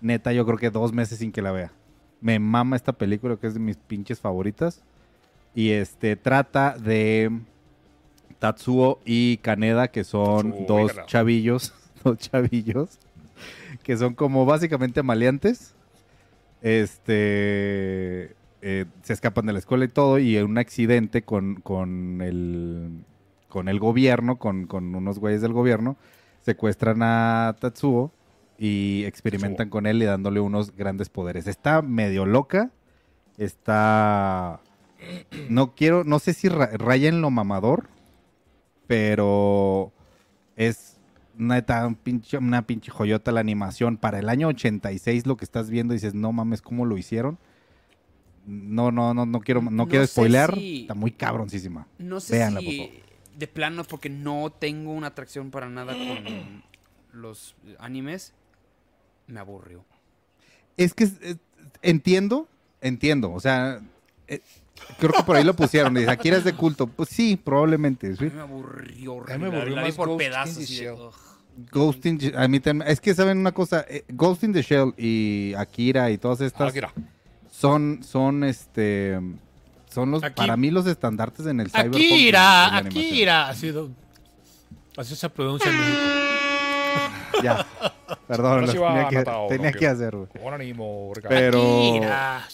[0.00, 1.70] neta, yo creo que dos meses sin que la vea.
[2.20, 4.82] Me mama esta película que es de mis pinches favoritas
[5.54, 7.30] y este trata de
[8.40, 11.72] Tatsuo y Kaneda que son dos chavillos,
[12.04, 12.98] dos chavillos
[13.84, 15.74] que son como básicamente maleantes.
[16.62, 22.20] Este eh, se escapan de la escuela y todo, y en un accidente con, con
[22.22, 22.90] el
[23.48, 25.96] con el gobierno, con, con unos güeyes del gobierno,
[26.42, 28.12] secuestran a Tatsuo
[28.58, 29.70] y experimentan Tatsuo.
[29.70, 31.46] con él y dándole unos grandes poderes.
[31.46, 32.70] Está medio loca,
[33.38, 34.60] está
[35.48, 37.88] no quiero, no sé si ra- raya en lo mamador,
[38.94, 39.92] pero
[40.56, 40.96] es
[41.38, 43.96] neta un pinche- una pinche joyota la animación.
[43.96, 47.38] Para el año 86 lo que estás viendo dices, no mames, ¿cómo lo hicieron?
[48.46, 50.56] No, no, no, no quiero, no, No quiero spoilear.
[50.56, 51.86] si- Está muy cabroncísima.
[51.98, 52.94] No sé Véanla, por si favor.
[53.38, 56.64] de plano, porque no tengo una atracción para nada con
[57.12, 58.32] los animes,
[59.28, 59.84] me aburrió.
[60.76, 61.36] Es que es- es-
[61.82, 62.48] entiendo,
[62.80, 63.30] entiendo.
[63.32, 63.80] O sea,
[64.26, 64.40] eh,
[64.98, 65.94] creo que por ahí lo pusieron.
[65.94, 66.86] Dice, aquí eres de culto.
[66.86, 68.12] Pues sí, probablemente.
[68.12, 68.24] A ¿sí?
[68.24, 69.24] mí me aburrió.
[69.28, 70.54] A mí me aburrió La más por Ghost in pedazos.
[70.56, 70.96] the y de- Shell.
[71.72, 73.84] Ghost in a mí también- Es que saben una cosa.
[73.88, 76.92] eh, Ghost in the Shell y Akira y todas estas Akira.
[77.50, 79.18] son, son este.
[79.92, 81.94] Son los, Aquí- para mí, los estandartes en el cyberpunk.
[81.96, 82.76] de Akira, la.
[82.78, 83.48] Akira.
[83.48, 83.90] Ha sido,
[84.96, 85.98] así se pronuncia en México.
[87.42, 87.64] Ya.
[88.26, 90.28] Perdón, tenía, que, tenía que hacer, güey.
[91.28, 91.60] Pero.
[91.90, 92.48] Akira.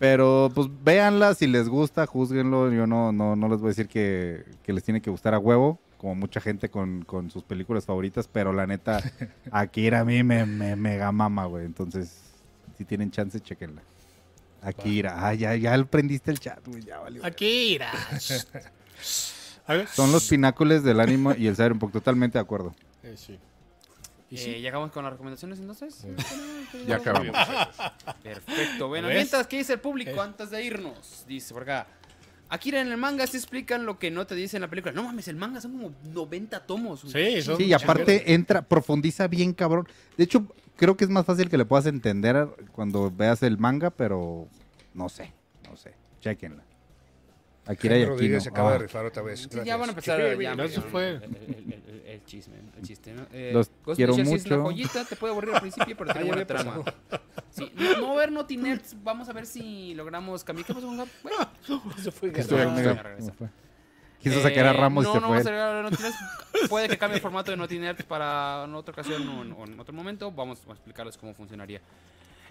[0.00, 2.72] Pero pues véanla, si les gusta, juzguenlo.
[2.72, 5.38] Yo no, no, no les voy a decir que, que les tiene que gustar a
[5.38, 9.02] huevo, como mucha gente con, con sus películas favoritas, pero la neta,
[9.52, 11.66] Akira a mí me, me mega mama, güey.
[11.66, 12.18] Entonces,
[12.78, 13.82] si tienen chance, chequenla.
[14.62, 17.22] Akira, ah, ya, ya prendiste el chat, güey, ya valió.
[17.22, 17.92] Akira.
[19.66, 19.86] A ver.
[19.88, 22.74] Son los pináculos del anime y el cyberpunk, totalmente de acuerdo.
[23.02, 23.38] Eh, sí.
[24.32, 26.06] Eh, ¿Ya acabamos con las recomendaciones entonces?
[26.86, 27.36] Ya acabamos.
[28.22, 28.88] Perfecto.
[28.88, 29.16] Bueno, ¿Ves?
[29.16, 30.20] mientras, ¿qué dice el público Eh.
[30.20, 31.24] antes de irnos?
[31.26, 31.86] Dice por acá.
[32.48, 34.92] Akira en el manga se explican lo que no te dice en la película.
[34.92, 37.00] No mames, el manga son como 90 tomos.
[37.00, 39.86] Sí, son Sí, y aparte entra, profundiza bien cabrón.
[40.16, 43.90] De hecho, creo que es más fácil que le puedas entender cuando veas el manga,
[43.90, 44.48] pero
[44.94, 45.32] no sé,
[45.68, 45.94] no sé.
[46.20, 46.64] Chequenla.
[47.66, 48.40] Akira y Aquino.
[48.40, 48.80] se acaba de Ah.
[48.80, 49.40] rifar otra vez.
[49.40, 49.66] Sí, Gracias.
[49.66, 51.20] ya van a empezar Sí, ya, no, eso fue-
[52.30, 53.26] chisme, el chiste, ¿no?
[53.32, 54.70] Eh, Los Ghost quiero Shell sí es una mucho.
[54.70, 56.84] joyita, te puede aburrir al principio, pero tiene Ah, buena había trama.
[57.50, 60.66] Sí, no, no ver Naughty Nerds, vamos a ver si logramos cambiar.
[60.66, 61.08] ¿Qué pasó con Gab?
[61.22, 61.38] Bueno,
[61.98, 62.32] Eso fue.
[64.22, 65.36] Quiso sacar a Eh, Ramos no, y se no fue.
[65.42, 66.68] vamos a agregar a.
[66.68, 69.64] Puede que cambie el formato de Naughty Nerds para en otra ocasión o en, o
[69.64, 70.30] en otro momento.
[70.30, 71.80] Vamos a explicarles cómo funcionaría.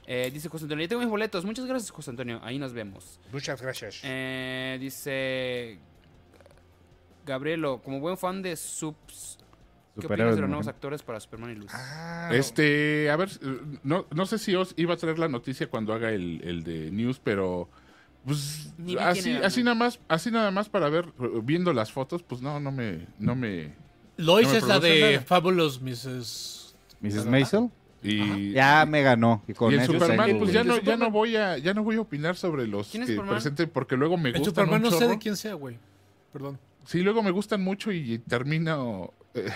[0.07, 1.45] Eh, dice José Antonio, ya tengo mis boletos.
[1.45, 2.39] Muchas gracias, José Antonio.
[2.43, 3.19] Ahí nos vemos.
[3.31, 3.99] Muchas gracias.
[4.03, 5.77] Eh, dice
[7.25, 9.37] Gabrielo, como buen fan de Subs,
[9.99, 11.71] ¿qué opinas de los nuevos actores para Superman y Luz?
[11.73, 13.29] Ah, Este, a ver,
[13.83, 16.91] no, no sé si os iba a traer la noticia cuando haga el, el de
[16.91, 17.69] news, pero
[18.25, 19.65] pues así, era, así ¿no?
[19.65, 21.05] nada más, así nada más para ver,
[21.43, 23.73] viendo las fotos, pues no, no me, no me
[24.17, 25.21] Lois No me es la de nada.
[25.25, 26.75] Fabulous Mrs.
[27.01, 27.25] Mrs.
[27.25, 27.69] Maisel.
[28.03, 29.41] y, Ya me ganó.
[29.47, 31.57] Y con y el eso Superman, pues ya El no, ya Superman- no voy a,
[31.57, 33.35] ya no voy a opinar sobre los ¿Quién es que Superman?
[33.35, 35.77] presenten porque luego me El gustan Superman un no sé de quién sea, güey.
[36.33, 36.59] Perdón.
[36.85, 39.49] Sí, luego me gustan mucho y termino eh,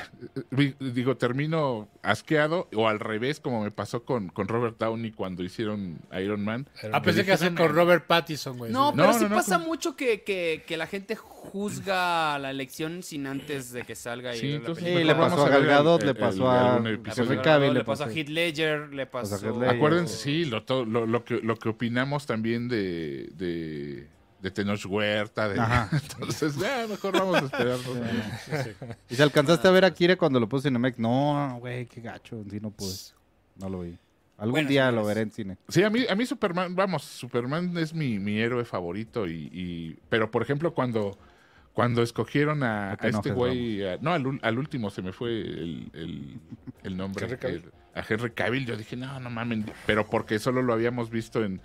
[0.57, 5.43] eh, digo, termino asqueado o al revés, como me pasó con, con Robert Downey cuando
[5.43, 6.67] hicieron Iron Man.
[6.91, 8.71] Ah, pensé que hacer con Robert Pattinson, güey.
[8.71, 8.97] No, Sí.
[8.97, 13.27] pero No, sí no, pasa mucho que, que, que la gente juzga la elección sin
[13.27, 14.35] antes de que salga.
[14.35, 16.77] y Sí, entonces le pasó a Gal Gadot, el- le pasó a.
[16.77, 19.69] Henry Cavill, le pasó a Heath Ledger, le pasó a.
[19.71, 24.07] Acuérdense, sí, lo, lo, lo que, lo que opinamos también de, de,
[24.43, 25.47] de Tenoch Huerta.
[25.49, 25.55] De,
[25.91, 27.97] entonces, ya, mejor vamos a esperarnos.
[29.09, 30.99] ¿Y si alcanzaste a ver a Kire cuando lo puse en Cinemex?
[30.99, 32.43] No, güey, qué gacho.
[32.51, 32.93] Sí, no pude.
[33.57, 33.97] No lo vi.
[34.37, 35.57] Algún Bueno, día lo veré en cine.
[35.69, 39.25] Sí, a mí, a mí Superman, vamos, Superman es mi, mi héroe favorito.
[39.27, 41.17] Y, y- pero, por ejemplo, cuando,
[41.71, 46.39] cuando escogieron a, este güey, a- no, al, al último se me fue el, el-
[46.83, 47.23] el nombre.
[47.25, 47.55] Henry Cavill.
[47.63, 51.43] el- a Henry Cavill, yo dije, no, no mamen, pero porque solo lo habíamos visto
[51.45, 51.61] en,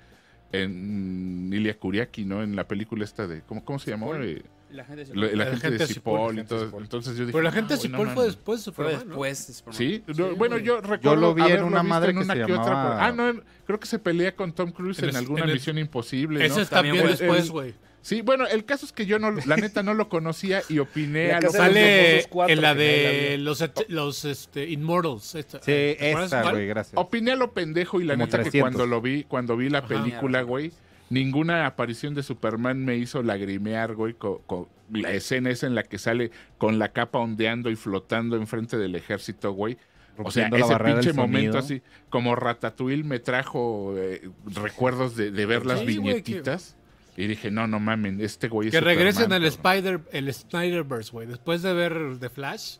[0.53, 2.43] en Ilia Kuriaki, ¿no?
[2.43, 4.15] En la película esta de, ¿cómo, cómo se llamó?
[4.17, 6.65] Eh, La gente se- La, la La gente, gente de Cipoll todo.
[6.67, 6.83] Cipoll.
[6.83, 7.33] Entonces yo dije.
[7.33, 8.27] Pero la "No, gente de no Cipoll fue mames".
[8.37, 9.07] después de Fue Superman, ¿no?
[9.15, 9.79] después de Superman.
[9.79, 10.65] Sí, no, Sí, bueno, güey.
[10.67, 13.13] yo recuerdo lo vi en una madre en que una se que otra llamaba- Ah,
[13.13, 15.79] no, creo que se pelea con Tom Cruise En en, el- alguna en el- misión
[15.79, 16.63] imposible, Ese ¿no?
[16.63, 17.75] es también También fue- después, güey.
[18.01, 21.29] Sí, bueno, el caso es que yo no, la neta no lo conocía y opiné
[21.29, 25.35] La a lo Sale cuatro en la la de los, los este, Immortals.
[25.35, 26.55] esta- Sí, ¿te acuerdas esa, cuál?
[26.55, 26.93] güey, gracias.
[26.97, 28.71] Opiné a lo pendejo y la Como neta que 300.
[28.71, 29.89] cuando lo vi, cuando vi la Ajá.
[29.89, 30.73] película, güey,
[31.11, 35.83] ninguna aparición de Superman me hizo lagrimear, güey, con, con la escena esa en la
[35.83, 39.77] que sale con la capa ondeando y flotando enfrente del ejército, güey.
[40.21, 41.81] O sea, ese pinche momento así,
[42.11, 46.75] como Ratatouille me trajo eh, recuerdos de, de ver las Sí, güey, que- viñetitas.
[47.17, 49.45] Y dije, no, no mamen, este güey es Que regresen al.
[49.45, 51.27] Spider, el Snyderverse, güey.
[51.27, 52.77] Después de ver The Flash,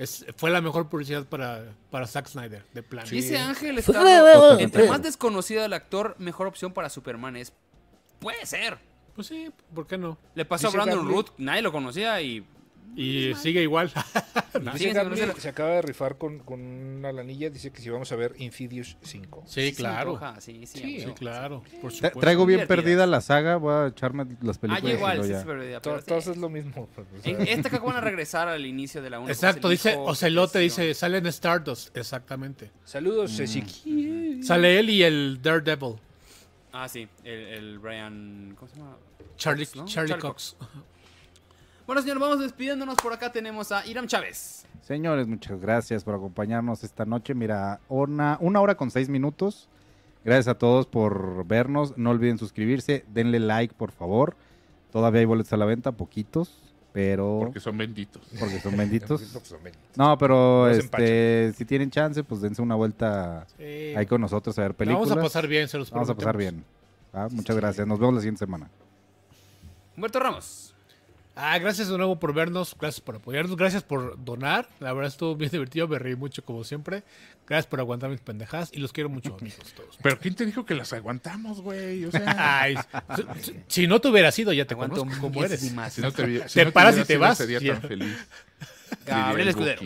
[0.00, 3.06] es, fue la mejor publicidad para, para Zack Snyder, de plan.
[3.06, 3.76] Dice Ángel.
[3.78, 7.52] Estado, entre más desconocido el actor, mejor opción para Superman es.
[8.18, 8.78] Puede ser.
[9.14, 10.16] Pues sí, ¿por qué no?
[10.34, 12.46] Le pasó Dice a Brandon Root, nadie lo conocía y.
[12.96, 13.90] Y sigue igual.
[14.74, 17.48] Dice Sí, Gabriel sí, que se acaba de rifar con, con una lanilla.
[17.48, 19.44] Dice que si vamos a ver Insidious 5.
[19.46, 20.14] sí, claro.
[20.16, 21.14] antoja, Sí, sí, Sí, amigo.
[21.14, 21.62] claro.
[21.80, 22.20] Por Tra- supuesto.
[22.20, 22.84] traigo bien Divertidas.
[22.84, 24.92] perdida la saga, voy a echarme las Ah, películas.
[24.92, 25.38] y igual, sí, ya.
[25.40, 26.06] sí, pero ya, To- pero sí.
[26.08, 26.88] Todos es lo mismo.
[26.94, 29.28] pues, o sea, En esta que van a regresar al inicio de la 1.
[29.30, 32.70] Exacto, dice Ocelote, dice, sale en Stardust, exactamente.
[32.84, 33.30] Saludos,
[33.84, 34.42] Mm.
[34.42, 35.96] Sale él y el Daredevil,
[36.72, 38.54] Ah, sí, el, el Brian.
[38.58, 38.96] ¿Cómo se llama?
[39.36, 39.84] Charlie, Cox, ¿no?
[39.86, 40.56] Charlie Charlie Cox.
[41.90, 42.94] Bueno, señores, vamos despidiéndonos.
[43.02, 44.64] Por acá tenemos a Iram Chávez.
[44.80, 47.34] Señores, muchas gracias por acompañarnos esta noche.
[47.34, 49.68] Mira, una, una hora con seis minutos.
[50.24, 51.98] Gracias a todos por vernos.
[51.98, 53.04] No olviden suscribirse.
[53.12, 54.36] Denle like, por favor.
[54.92, 56.62] Todavía hay boletos a la venta, poquitos,
[56.92, 58.22] pero Porque son benditos.
[58.38, 59.20] porque son benditos.
[59.96, 63.64] No, pero este, si tienen chance, pues dense una vuelta Sí.
[63.96, 65.08] ahí con nosotros a ver La películas.
[65.08, 66.64] Vamos a pasar bien, se los Vamos a pasar prometemos.
[67.12, 67.20] bien.
[67.24, 67.84] Ah, Muchas gracias.
[67.84, 68.70] Nos vemos la siguiente semana.
[69.96, 70.69] Humberto Ramos.
[71.42, 74.68] Ah, gracias de nuevo por vernos, gracias por apoyarnos, gracias por donar.
[74.78, 77.02] La verdad estuvo bien divertido, me reí mucho como siempre.
[77.46, 79.98] Gracias por aguantar mis pendejadas y los quiero mucho, amigos todos.
[80.02, 82.04] Pero ¿quién te dijo que las aguantamos, güey?
[82.04, 82.76] O sea, Ay,
[83.68, 85.60] si- no te hubiera sido, ya te Aguanto conozco cómo eres.
[85.60, 87.40] si no te, vi- si Te no paras hubiera y te sido vas.
[87.40, 87.72] ese día Ya.
[87.80, 88.26] tan feliz.
[89.06, 89.82] Gabriel Escudero.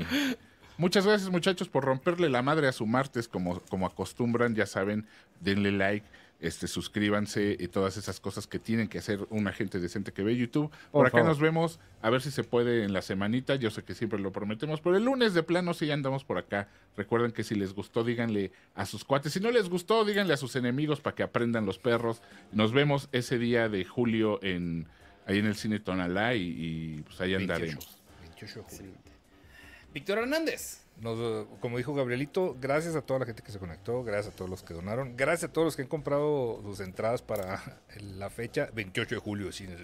[0.76, 4.56] Muchas gracias, muchachos, por romperle la madre a su martes, como, como acostumbran.
[4.56, 5.06] Ya saben,
[5.40, 6.04] denle like,
[6.44, 10.36] este, suscríbanse y todas esas cosas que tienen que hacer una gente decente que ve
[10.36, 10.70] YouTube.
[10.70, 11.28] Por, Por acá favor.
[11.28, 13.54] nos vemos, a ver si se puede en la semanita.
[13.54, 16.68] Yo sé que siempre lo prometemos, pero el lunes de plano sí andamos por acá.
[16.96, 19.32] Recuerden que si les gustó, díganle a sus cuates.
[19.32, 22.20] Si no les gustó, díganle a sus enemigos para que aprendan los perros.
[22.52, 24.86] Nos vemos ese día de julio en
[25.26, 27.98] ahí en el cine Tonalá y, y, pues ahí 28, andaremos.
[28.20, 28.92] 28 de julio.
[29.94, 30.83] Víctor Hernández.
[31.00, 34.48] Nos, como dijo Gabrielito, gracias a toda la gente que se conectó, gracias a todos
[34.50, 37.60] los que donaron, gracias a todos los que han comprado sus entradas para
[38.00, 39.76] la fecha 28 de julio, cine,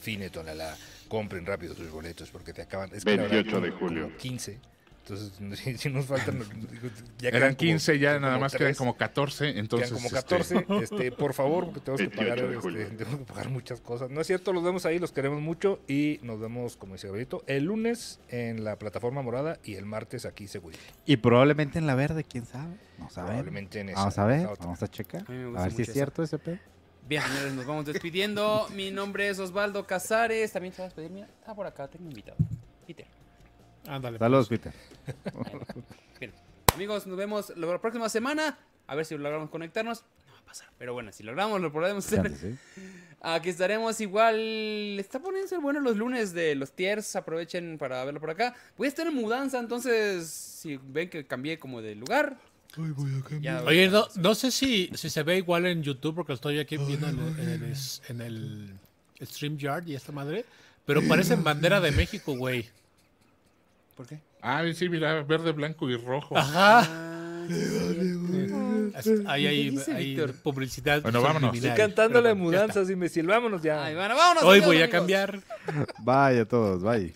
[0.00, 0.76] cine Tonalá.
[1.08, 2.90] Compren rápido sus boletos porque te acaban.
[2.94, 4.04] Es que la verdad, 28 de julio.
[4.04, 4.73] como 15.
[5.06, 6.38] Entonces, si, si nos faltan.
[6.70, 9.90] digo, ya Eran quedan como- 15, ya como nada más quedan como 14, entonces...
[9.90, 10.66] Quedan como este, 14.
[10.84, 14.10] Este, por favor, porque tenemos que 28 pagar, este, tenemos que pagar muchas cosas.
[14.10, 17.44] No es cierto, los vemos ahí, los queremos mucho y nos vemos, como dice Gabrielito,
[17.46, 20.76] el lunes en la plataforma morada y el martes aquí seguro.
[21.04, 22.76] Y probablemente en la verde, quién sabe.
[22.98, 23.28] Vamos a ver.
[23.30, 23.98] Probablemente en esa.
[24.00, 25.22] Vamos a ver, vamos a checar.
[25.28, 26.58] A mí me A gusta ver si es cierto ese pedo.
[27.06, 28.66] Bien, señores, nos vamos despidiendo.
[28.74, 30.50] Mi nombre es Osvaldo Casares.
[30.52, 31.10] También se va a despedir.
[31.10, 32.38] Mira, está por acá, tengo invitado.
[32.86, 33.06] Peter.
[33.86, 34.18] Ándale.
[34.18, 34.72] Saludos, Peter.
[36.20, 36.32] Bien.
[36.74, 38.58] Amigos, nos vemos la próxima semana.
[38.86, 40.02] A ver si logramos conectarnos.
[40.26, 40.68] No va a pasar.
[40.78, 42.34] Pero bueno, si logramos, lo podemos hacer.
[42.36, 42.54] Sí.
[43.20, 44.36] Aquí estaremos igual.
[44.98, 47.16] Está poniéndose bueno los lunes de los tiers.
[47.16, 48.54] Aprovechen para verlo por acá.
[48.76, 52.36] Voy a estar en mudanza, entonces si ven que cambié como de lugar.
[53.40, 56.58] ya- Oye, no, no sé si, si se ve igual en YouTube, porque lo estoy
[56.58, 57.74] aquí viendo en el, en
[58.08, 60.44] en el StreamYard y esta madre,
[60.84, 62.66] pero parecen bandera de México, güey.
[63.94, 64.20] ¿Por qué?
[64.42, 66.36] Ah, sí, mira, verde, blanco y rojo.
[66.36, 66.80] Ajá.
[69.26, 69.76] Ahí hay,
[70.42, 71.02] publicidad.
[71.02, 71.54] Bueno, vámonos.
[71.54, 73.26] Estoy cantando la mudanza, imbécil.
[73.26, 73.84] Vámonos ya.
[73.84, 74.44] Ay, bueno, vámonos.
[74.44, 74.90] Hoy voy a amigos.
[74.90, 75.40] cambiar.
[76.04, 77.14] Bye a todos, bye.